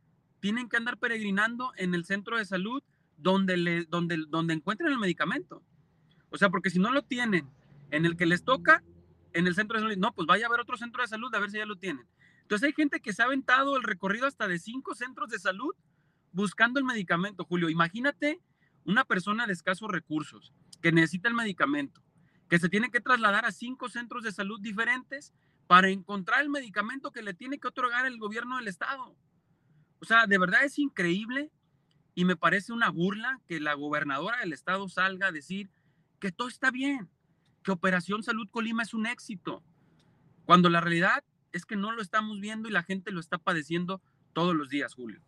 tienen 0.40 0.70
que 0.70 0.78
andar 0.78 0.96
peregrinando 0.96 1.72
en 1.76 1.94
el 1.94 2.06
centro 2.06 2.38
de 2.38 2.46
salud 2.46 2.82
donde, 3.18 3.58
le, 3.58 3.84
donde, 3.84 4.24
donde 4.26 4.54
encuentren 4.54 4.92
el 4.92 4.98
medicamento. 4.98 5.62
O 6.30 6.38
sea, 6.38 6.48
porque 6.48 6.70
si 6.70 6.78
no 6.78 6.90
lo 6.90 7.02
tienen 7.02 7.50
en 7.90 8.06
el 8.06 8.16
que 8.16 8.24
les 8.24 8.44
toca, 8.44 8.82
en 9.34 9.46
el 9.46 9.54
centro 9.54 9.76
de 9.76 9.82
salud, 9.82 9.98
no, 9.98 10.14
pues 10.14 10.26
vaya 10.26 10.46
a 10.46 10.50
ver 10.50 10.60
otro 10.60 10.78
centro 10.78 11.02
de 11.02 11.08
salud 11.08 11.34
a 11.34 11.38
ver 11.38 11.50
si 11.50 11.58
ya 11.58 11.66
lo 11.66 11.76
tienen. 11.76 12.06
Entonces 12.40 12.66
hay 12.66 12.72
gente 12.72 13.00
que 13.00 13.12
se 13.12 13.20
ha 13.20 13.26
aventado 13.26 13.76
el 13.76 13.82
recorrido 13.82 14.26
hasta 14.26 14.48
de 14.48 14.58
cinco 14.58 14.94
centros 14.94 15.28
de 15.28 15.38
salud 15.38 15.74
buscando 16.34 16.78
el 16.78 16.84
medicamento, 16.84 17.44
Julio. 17.44 17.70
Imagínate 17.70 18.40
una 18.84 19.04
persona 19.04 19.46
de 19.46 19.52
escasos 19.52 19.90
recursos 19.90 20.52
que 20.82 20.92
necesita 20.92 21.28
el 21.28 21.34
medicamento, 21.34 22.02
que 22.48 22.58
se 22.58 22.68
tiene 22.68 22.90
que 22.90 23.00
trasladar 23.00 23.46
a 23.46 23.52
cinco 23.52 23.88
centros 23.88 24.24
de 24.24 24.32
salud 24.32 24.60
diferentes 24.60 25.32
para 25.66 25.88
encontrar 25.88 26.42
el 26.42 26.50
medicamento 26.50 27.12
que 27.12 27.22
le 27.22 27.32
tiene 27.32 27.58
que 27.58 27.68
otorgar 27.68 28.04
el 28.04 28.18
gobierno 28.18 28.58
del 28.58 28.68
estado. 28.68 29.16
O 30.00 30.04
sea, 30.04 30.26
de 30.26 30.36
verdad 30.36 30.64
es 30.64 30.78
increíble 30.78 31.50
y 32.14 32.24
me 32.24 32.36
parece 32.36 32.72
una 32.72 32.90
burla 32.90 33.40
que 33.46 33.60
la 33.60 33.74
gobernadora 33.74 34.38
del 34.38 34.52
estado 34.52 34.88
salga 34.88 35.28
a 35.28 35.32
decir 35.32 35.70
que 36.18 36.32
todo 36.32 36.48
está 36.48 36.70
bien, 36.70 37.08
que 37.62 37.72
Operación 37.72 38.22
Salud 38.22 38.48
Colima 38.50 38.82
es 38.82 38.92
un 38.92 39.06
éxito, 39.06 39.62
cuando 40.44 40.68
la 40.68 40.80
realidad 40.80 41.24
es 41.52 41.64
que 41.64 41.76
no 41.76 41.92
lo 41.92 42.02
estamos 42.02 42.40
viendo 42.40 42.68
y 42.68 42.72
la 42.72 42.82
gente 42.82 43.12
lo 43.12 43.20
está 43.20 43.38
padeciendo 43.38 44.02
todos 44.32 44.54
los 44.54 44.68
días, 44.68 44.94
Julio. 44.94 45.22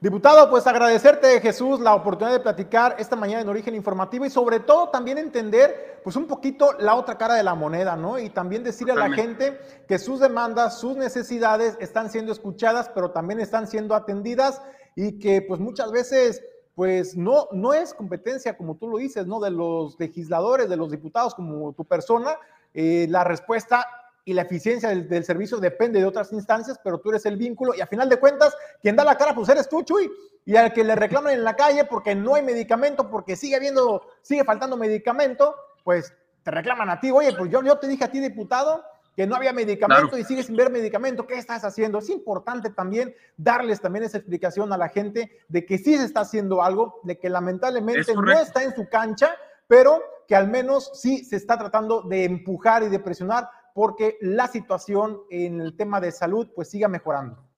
Diputado, 0.00 0.48
pues 0.48 0.66
agradecerte, 0.66 1.42
Jesús, 1.42 1.78
la 1.78 1.94
oportunidad 1.94 2.34
de 2.34 2.42
platicar 2.42 2.96
esta 2.98 3.16
mañana 3.16 3.42
en 3.42 3.50
Origen 3.50 3.74
Informativo 3.74 4.24
y 4.24 4.30
sobre 4.30 4.58
todo 4.58 4.88
también 4.88 5.18
entender, 5.18 6.00
pues 6.02 6.16
un 6.16 6.26
poquito 6.26 6.72
la 6.78 6.94
otra 6.94 7.18
cara 7.18 7.34
de 7.34 7.42
la 7.42 7.54
moneda, 7.54 7.96
¿no? 7.96 8.18
Y 8.18 8.30
también 8.30 8.64
decirle 8.64 8.94
a 8.94 9.08
la 9.08 9.10
gente 9.10 9.60
que 9.86 9.98
sus 9.98 10.18
demandas, 10.18 10.80
sus 10.80 10.96
necesidades 10.96 11.76
están 11.80 12.08
siendo 12.08 12.32
escuchadas, 12.32 12.90
pero 12.94 13.10
también 13.10 13.40
están 13.40 13.66
siendo 13.66 13.94
atendidas 13.94 14.62
y 14.96 15.18
que 15.18 15.42
pues 15.42 15.60
muchas 15.60 15.92
veces 15.92 16.42
pues 16.74 17.14
no, 17.14 17.48
no 17.52 17.74
es 17.74 17.92
competencia, 17.92 18.56
como 18.56 18.76
tú 18.76 18.88
lo 18.88 18.96
dices, 18.96 19.26
¿no? 19.26 19.38
De 19.38 19.50
los 19.50 20.00
legisladores, 20.00 20.70
de 20.70 20.78
los 20.78 20.90
diputados, 20.90 21.34
como 21.34 21.74
tu 21.74 21.84
persona, 21.84 22.38
eh, 22.72 23.06
la 23.10 23.22
respuesta 23.22 23.86
y 24.24 24.34
la 24.34 24.42
eficiencia 24.42 24.88
del, 24.90 25.24
servicio 25.24 25.58
depende 25.58 25.98
de 25.98 26.06
otras 26.06 26.32
instancias, 26.32 26.78
pero 26.82 26.98
tú 26.98 27.10
eres 27.10 27.26
el 27.26 27.36
vínculo 27.36 27.74
y 27.74 27.80
a 27.80 27.86
final 27.86 28.08
de 28.08 28.18
cuentas, 28.18 28.56
quien 28.82 28.96
da 28.96 29.04
la 29.04 29.16
cara, 29.16 29.34
pues 29.34 29.48
eres 29.48 29.68
tú, 29.68 29.82
Chuy. 29.82 30.10
Y 30.44 30.56
al 30.56 30.72
que 30.72 30.84
le 30.84 30.94
reclaman 30.94 31.34
en 31.34 31.44
la 31.44 31.54
calle 31.54 31.84
porque 31.84 32.14
no 32.14 32.34
hay 32.34 32.42
medicamento, 32.42 33.10
porque 33.10 33.36
sigue 33.36 33.56
habiendo, 33.56 34.02
sigue 34.22 34.44
faltando 34.44 34.76
medicamento, 34.76 35.54
pues 35.84 36.14
te 36.42 36.50
reclaman 36.50 36.90
a 36.90 37.00
ti. 37.00 37.10
Oye, 37.10 37.34
pues 37.36 37.50
yo, 37.50 37.62
yo 37.62 37.78
te 37.78 37.88
dije 37.88 38.04
a 38.04 38.10
ti, 38.10 38.20
diputado, 38.20 38.82
que 39.14 39.26
no 39.26 39.36
había 39.36 39.52
medicamento 39.52 40.16
y 40.16 40.24
sigues 40.24 40.46
sin 40.46 40.56
ver 40.56 40.70
medicamento. 40.70 41.26
¿Qué 41.26 41.34
estás 41.34 41.64
haciendo? 41.64 41.98
Es 41.98 42.08
importante 42.08 42.70
también 42.70 43.14
darles 43.36 43.80
también 43.80 44.04
esa 44.04 44.18
explicación 44.18 44.72
a 44.72 44.78
la 44.78 44.88
gente 44.88 45.30
de 45.48 45.66
que 45.66 45.78
sí 45.78 45.96
se 45.96 46.04
está 46.04 46.20
haciendo 46.20 46.62
algo, 46.62 47.00
de 47.02 47.18
que 47.18 47.28
lamentablemente 47.28 48.14
no 48.14 48.32
está 48.32 48.62
en 48.62 48.74
su 48.74 48.88
cancha, 48.88 49.34
pero 49.66 50.02
que 50.26 50.36
al 50.36 50.48
menos 50.48 50.90
sí 50.94 51.24
se 51.24 51.36
está 51.36 51.58
tratando 51.58 52.02
de 52.02 52.24
empujar 52.24 52.82
y 52.82 52.88
de 52.88 52.98
presionar 53.00 53.50
porque 53.74 54.16
la 54.20 54.48
situación 54.48 55.20
en 55.30 55.60
el 55.60 55.76
tema 55.76 56.00
de 56.00 56.12
salud 56.12 56.48
pues 56.54 56.70
siga 56.70 56.88
mejorando. 56.88 57.48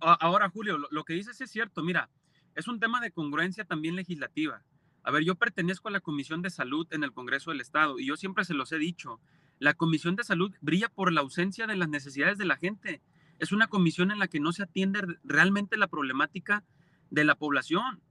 Ahora, 0.00 0.50
Julio, 0.50 0.78
lo 0.90 1.04
que 1.04 1.14
dices 1.14 1.40
es 1.40 1.50
cierto. 1.50 1.82
Mira, 1.82 2.10
es 2.54 2.68
un 2.68 2.80
tema 2.80 3.00
de 3.00 3.12
congruencia 3.12 3.64
también 3.64 3.96
legislativa. 3.96 4.62
A 5.02 5.10
ver, 5.10 5.24
yo 5.24 5.34
pertenezco 5.36 5.88
a 5.88 5.92
la 5.92 6.00
Comisión 6.00 6.42
de 6.42 6.50
Salud 6.50 6.86
en 6.90 7.04
el 7.04 7.12
Congreso 7.12 7.50
del 7.50 7.60
Estado 7.60 7.98
y 7.98 8.06
yo 8.06 8.16
siempre 8.16 8.44
se 8.44 8.54
los 8.54 8.70
he 8.72 8.78
dicho, 8.78 9.18
la 9.58 9.74
Comisión 9.74 10.16
de 10.16 10.24
Salud 10.24 10.54
brilla 10.60 10.88
por 10.88 11.12
la 11.12 11.22
ausencia 11.22 11.66
de 11.66 11.76
las 11.76 11.88
necesidades 11.88 12.36
de 12.36 12.44
la 12.44 12.56
gente. 12.56 13.00
Es 13.38 13.52
una 13.52 13.68
comisión 13.68 14.10
en 14.10 14.18
la 14.18 14.28
que 14.28 14.40
no 14.40 14.52
se 14.52 14.62
atiende 14.62 15.00
realmente 15.24 15.78
la 15.78 15.88
problemática 15.88 16.64
de 17.08 17.24
la 17.24 17.34
población. 17.34 18.02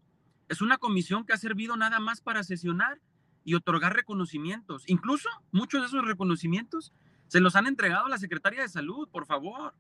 Es 0.48 0.62
una 0.62 0.80
comisión 0.80 1.26
que 1.26 1.34
ha 1.34 1.38
servido 1.38 1.78
nada 1.78 2.00
más 2.00 2.22
para 2.22 2.44
sesionar 2.44 3.00
y 3.44 3.54
otorgar 3.54 3.96
reconocimientos. 3.96 4.84
Incluso 4.88 5.30
muchos 5.52 5.82
de 5.82 5.88
esos 5.88 6.06
reconocimientos 6.06 6.94
se 7.30 7.40
los 7.40 7.56
han 7.56 7.68
entregado 7.68 8.08
a 8.08 8.10
la 8.10 8.18
Secretaría 8.18 8.64
de 8.64 8.70
Salud, 8.70 9.08
por 9.08 9.28
favor. 9.28 9.76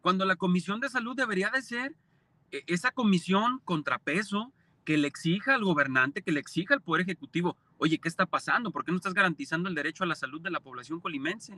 Cuando 0.00 0.24
la 0.24 0.36
Comisión 0.36 0.80
de 0.80 0.88
Salud 0.88 1.14
debería 1.14 1.50
de 1.50 1.60
ser 1.60 1.94
eh, 2.50 2.64
esa 2.66 2.90
comisión 2.90 3.60
contrapeso 3.64 4.50
que 4.86 4.96
le 4.96 5.06
exija 5.06 5.54
al 5.54 5.62
gobernante, 5.62 6.22
que 6.22 6.32
le 6.32 6.40
exija 6.40 6.72
al 6.72 6.80
Poder 6.80 7.02
Ejecutivo, 7.02 7.58
oye, 7.76 7.98
¿qué 7.98 8.08
está 8.08 8.24
pasando? 8.24 8.70
¿Por 8.70 8.84
qué 8.84 8.92
no 8.92 8.96
estás 8.96 9.12
garantizando 9.12 9.68
el 9.68 9.74
derecho 9.74 10.04
a 10.04 10.06
la 10.06 10.14
salud 10.14 10.40
de 10.40 10.50
la 10.50 10.60
población 10.60 11.00
colimense? 11.00 11.54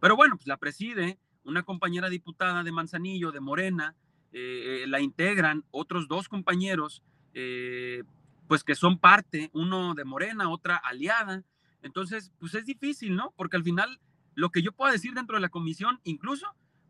Pero 0.00 0.16
bueno, 0.16 0.36
pues 0.36 0.48
la 0.48 0.56
preside 0.56 1.16
una 1.44 1.62
compañera 1.62 2.08
diputada 2.08 2.64
de 2.64 2.72
Manzanillo, 2.72 3.30
de 3.30 3.40
Morena, 3.40 3.94
eh, 4.32 4.84
la 4.88 5.00
integran 5.00 5.64
otros 5.70 6.08
dos 6.08 6.28
compañeros, 6.28 7.04
eh, 7.34 8.02
pues 8.48 8.64
que 8.64 8.74
son 8.74 8.98
parte, 8.98 9.48
uno 9.52 9.94
de 9.94 10.04
Morena, 10.04 10.50
otra 10.50 10.76
aliada. 10.76 11.44
Entonces, 11.82 12.32
pues 12.40 12.54
es 12.56 12.66
difícil, 12.66 13.14
¿no? 13.14 13.32
Porque 13.36 13.56
al 13.56 13.62
final 13.62 14.00
lo 14.34 14.50
que 14.50 14.62
yo 14.62 14.72
pueda 14.72 14.92
decir 14.92 15.14
dentro 15.14 15.36
de 15.36 15.40
la 15.40 15.48
comisión, 15.48 16.00
incluso, 16.04 16.46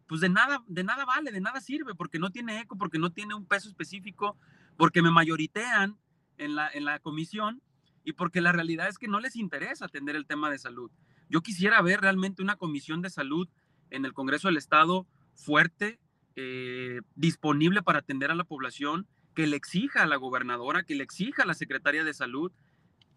pues 0.07 0.21
de 0.21 0.29
nada, 0.29 0.63
de 0.67 0.85
nada 0.85 1.05
vale, 1.05 1.33
de 1.33 1.41
nada 1.41 1.61
sirve, 1.61 1.95
porque 1.95 2.19
no 2.19 2.31
tiene 2.31 2.61
eco, 2.61 2.77
porque 2.77 2.99
no 2.99 3.13
tiene 3.13 3.35
un 3.35 3.47
peso 3.47 3.69
específico, 3.69 4.37
porque 4.77 5.03
me 5.03 5.11
mayoritean 5.11 5.99
en 6.39 6.55
la, 6.55 6.69
en 6.71 6.85
la 6.85 6.99
comisión 6.99 7.63
y 8.05 8.13
porque 8.13 8.41
la 8.41 8.53
realidad 8.53 8.89
es 8.89 8.99
que 8.99 9.09
no 9.09 9.21
les 9.21 9.37
interesa 9.37 9.85
atender 9.85 10.17
el 10.17 10.27
tema 10.27 10.51
de 10.51 10.59
salud. 10.59 10.91
Yo 11.29 11.43
quisiera 11.43 11.81
ver 11.83 12.01
realmente 12.01 12.43
una 12.43 12.57
comisión 12.57 13.03
de 13.03 13.11
salud 13.11 13.49
en 13.91 14.05
el 14.05 14.13
Congreso 14.13 14.49
del 14.49 14.57
Estado 14.57 15.07
fuerte, 15.35 16.01
eh, 16.37 17.01
disponible 17.15 17.83
para 17.83 18.01
atender 18.01 18.31
a 18.31 18.35
la 18.35 18.45
población, 18.45 19.07
que 19.35 19.47
le 19.47 19.57
exija 19.57 20.03
a 20.03 20.07
la 20.07 20.17
gobernadora, 20.17 20.83
que 20.83 20.95
le 20.95 21.05
exija 21.05 21.43
a 21.43 21.47
la 21.47 21.55
secretaria 21.55 22.05
de 22.05 22.15
salud, 22.15 22.53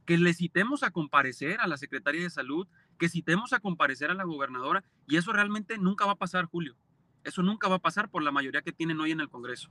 que 0.05 0.17
le 0.17 0.33
citemos 0.33 0.83
a 0.83 0.91
comparecer 0.91 1.59
a 1.59 1.67
la 1.67 1.77
secretaria 1.77 2.21
de 2.21 2.29
salud, 2.29 2.67
que 2.97 3.09
citemos 3.09 3.53
a 3.53 3.59
comparecer 3.59 4.11
a 4.11 4.13
la 4.13 4.23
gobernadora 4.23 4.83
y 5.07 5.17
eso 5.17 5.31
realmente 5.31 5.77
nunca 5.77 6.05
va 6.05 6.13
a 6.13 6.17
pasar, 6.17 6.45
Julio. 6.45 6.75
Eso 7.23 7.41
nunca 7.41 7.69
va 7.69 7.75
a 7.75 7.79
pasar 7.79 8.09
por 8.09 8.21
la 8.21 8.31
mayoría 8.31 8.61
que 8.61 8.73
tienen 8.73 8.99
hoy 8.99 9.11
en 9.11 9.21
el 9.21 9.29
Congreso. 9.29 9.69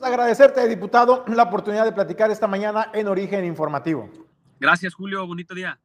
Agradecerte, 0.00 0.66
diputado, 0.66 1.24
la 1.28 1.44
oportunidad 1.44 1.84
de 1.84 1.92
platicar 1.92 2.30
esta 2.30 2.46
mañana 2.46 2.90
en 2.92 3.06
Origen 3.06 3.44
Informativo. 3.44 4.10
Gracias, 4.58 4.94
Julio. 4.94 5.26
Bonito 5.26 5.54
día. 5.54 5.78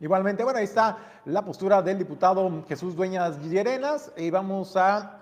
Igualmente, 0.00 0.44
bueno, 0.44 0.58
ahí 0.58 0.64
está 0.64 1.20
la 1.24 1.44
postura 1.44 1.82
del 1.82 1.98
diputado 1.98 2.64
Jesús 2.68 2.94
Dueñas 2.94 3.38
Llerenas 3.42 4.12
y 4.16 4.30
vamos 4.30 4.76
a, 4.76 5.18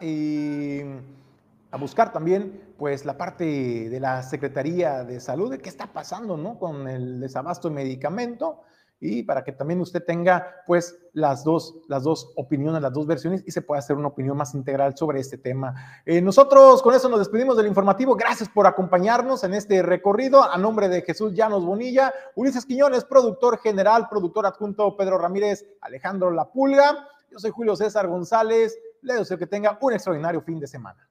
a 1.77 1.79
buscar 1.79 2.11
también 2.13 2.75
pues 2.79 3.05
la 3.05 3.19
parte 3.19 3.45
de 3.45 4.01
la 4.01 4.23
Secretaría 4.23 5.05
de 5.05 5.21
Salud, 5.21 5.51
de 5.51 5.59
qué 5.59 5.69
está 5.69 5.93
pasando, 5.93 6.37
¿no? 6.37 6.59
Con 6.59 6.89
el 6.89 7.21
desabasto 7.21 7.69
de 7.69 7.75
medicamento 7.75 8.63
y 8.99 9.25
para 9.25 9.45
que 9.45 9.53
también 9.53 9.79
usted 9.83 10.03
tenga 10.03 10.63
pues 10.67 10.99
las 11.13 11.45
dos, 11.45 11.77
las 11.87 12.03
dos 12.03 12.33
opiniones, 12.37 12.81
las 12.81 12.95
dos 12.95 13.07
versiones 13.07 13.43
y 13.47 13.51
se 13.51 13.61
pueda 13.61 13.79
hacer 13.79 13.95
una 13.95 14.09
opinión 14.09 14.39
más 14.39 14.55
integral 14.55 14.97
sobre 14.97 15.21
este 15.21 15.37
tema. 15.37 15.75
Eh, 16.07 16.23
nosotros 16.23 16.81
con 16.81 16.95
eso 16.95 17.11
nos 17.11 17.19
despedimos 17.19 17.59
del 17.59 17.67
informativo. 17.67 18.17
Gracias 18.17 18.49
por 18.49 18.67
acompañarnos 18.67 19.45
en 19.45 19.53
este 19.53 19.83
recorrido. 19.83 20.43
A 20.43 20.57
nombre 20.57 20.89
de 20.89 21.03
Jesús 21.03 21.35
Llanos 21.35 21.65
Bonilla, 21.67 22.11
Ulises 22.37 22.65
Quiñones, 22.65 23.05
productor 23.05 23.59
general, 23.59 24.09
productor 24.09 24.47
adjunto 24.47 24.97
Pedro 24.97 25.19
Ramírez, 25.19 25.67
Alejandro 25.83 26.31
La 26.31 26.51
Pulga. 26.51 27.07
Yo 27.31 27.39
soy 27.39 27.51
Julio 27.51 27.77
César 27.77 28.09
González. 28.09 28.79
Le 29.03 29.15
deseo 29.15 29.37
que 29.37 29.47
tenga 29.47 29.77
un 29.83 29.93
extraordinario 29.93 30.41
fin 30.41 30.59
de 30.59 30.67
semana. 30.67 31.07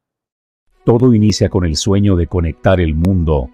Todo 0.85 1.15
inicia 1.15 1.49
con 1.49 1.65
el 1.65 1.77
sueño 1.77 2.15
de 2.15 2.27
conectar 2.27 2.79
el 2.79 2.93
mundo 2.93 3.49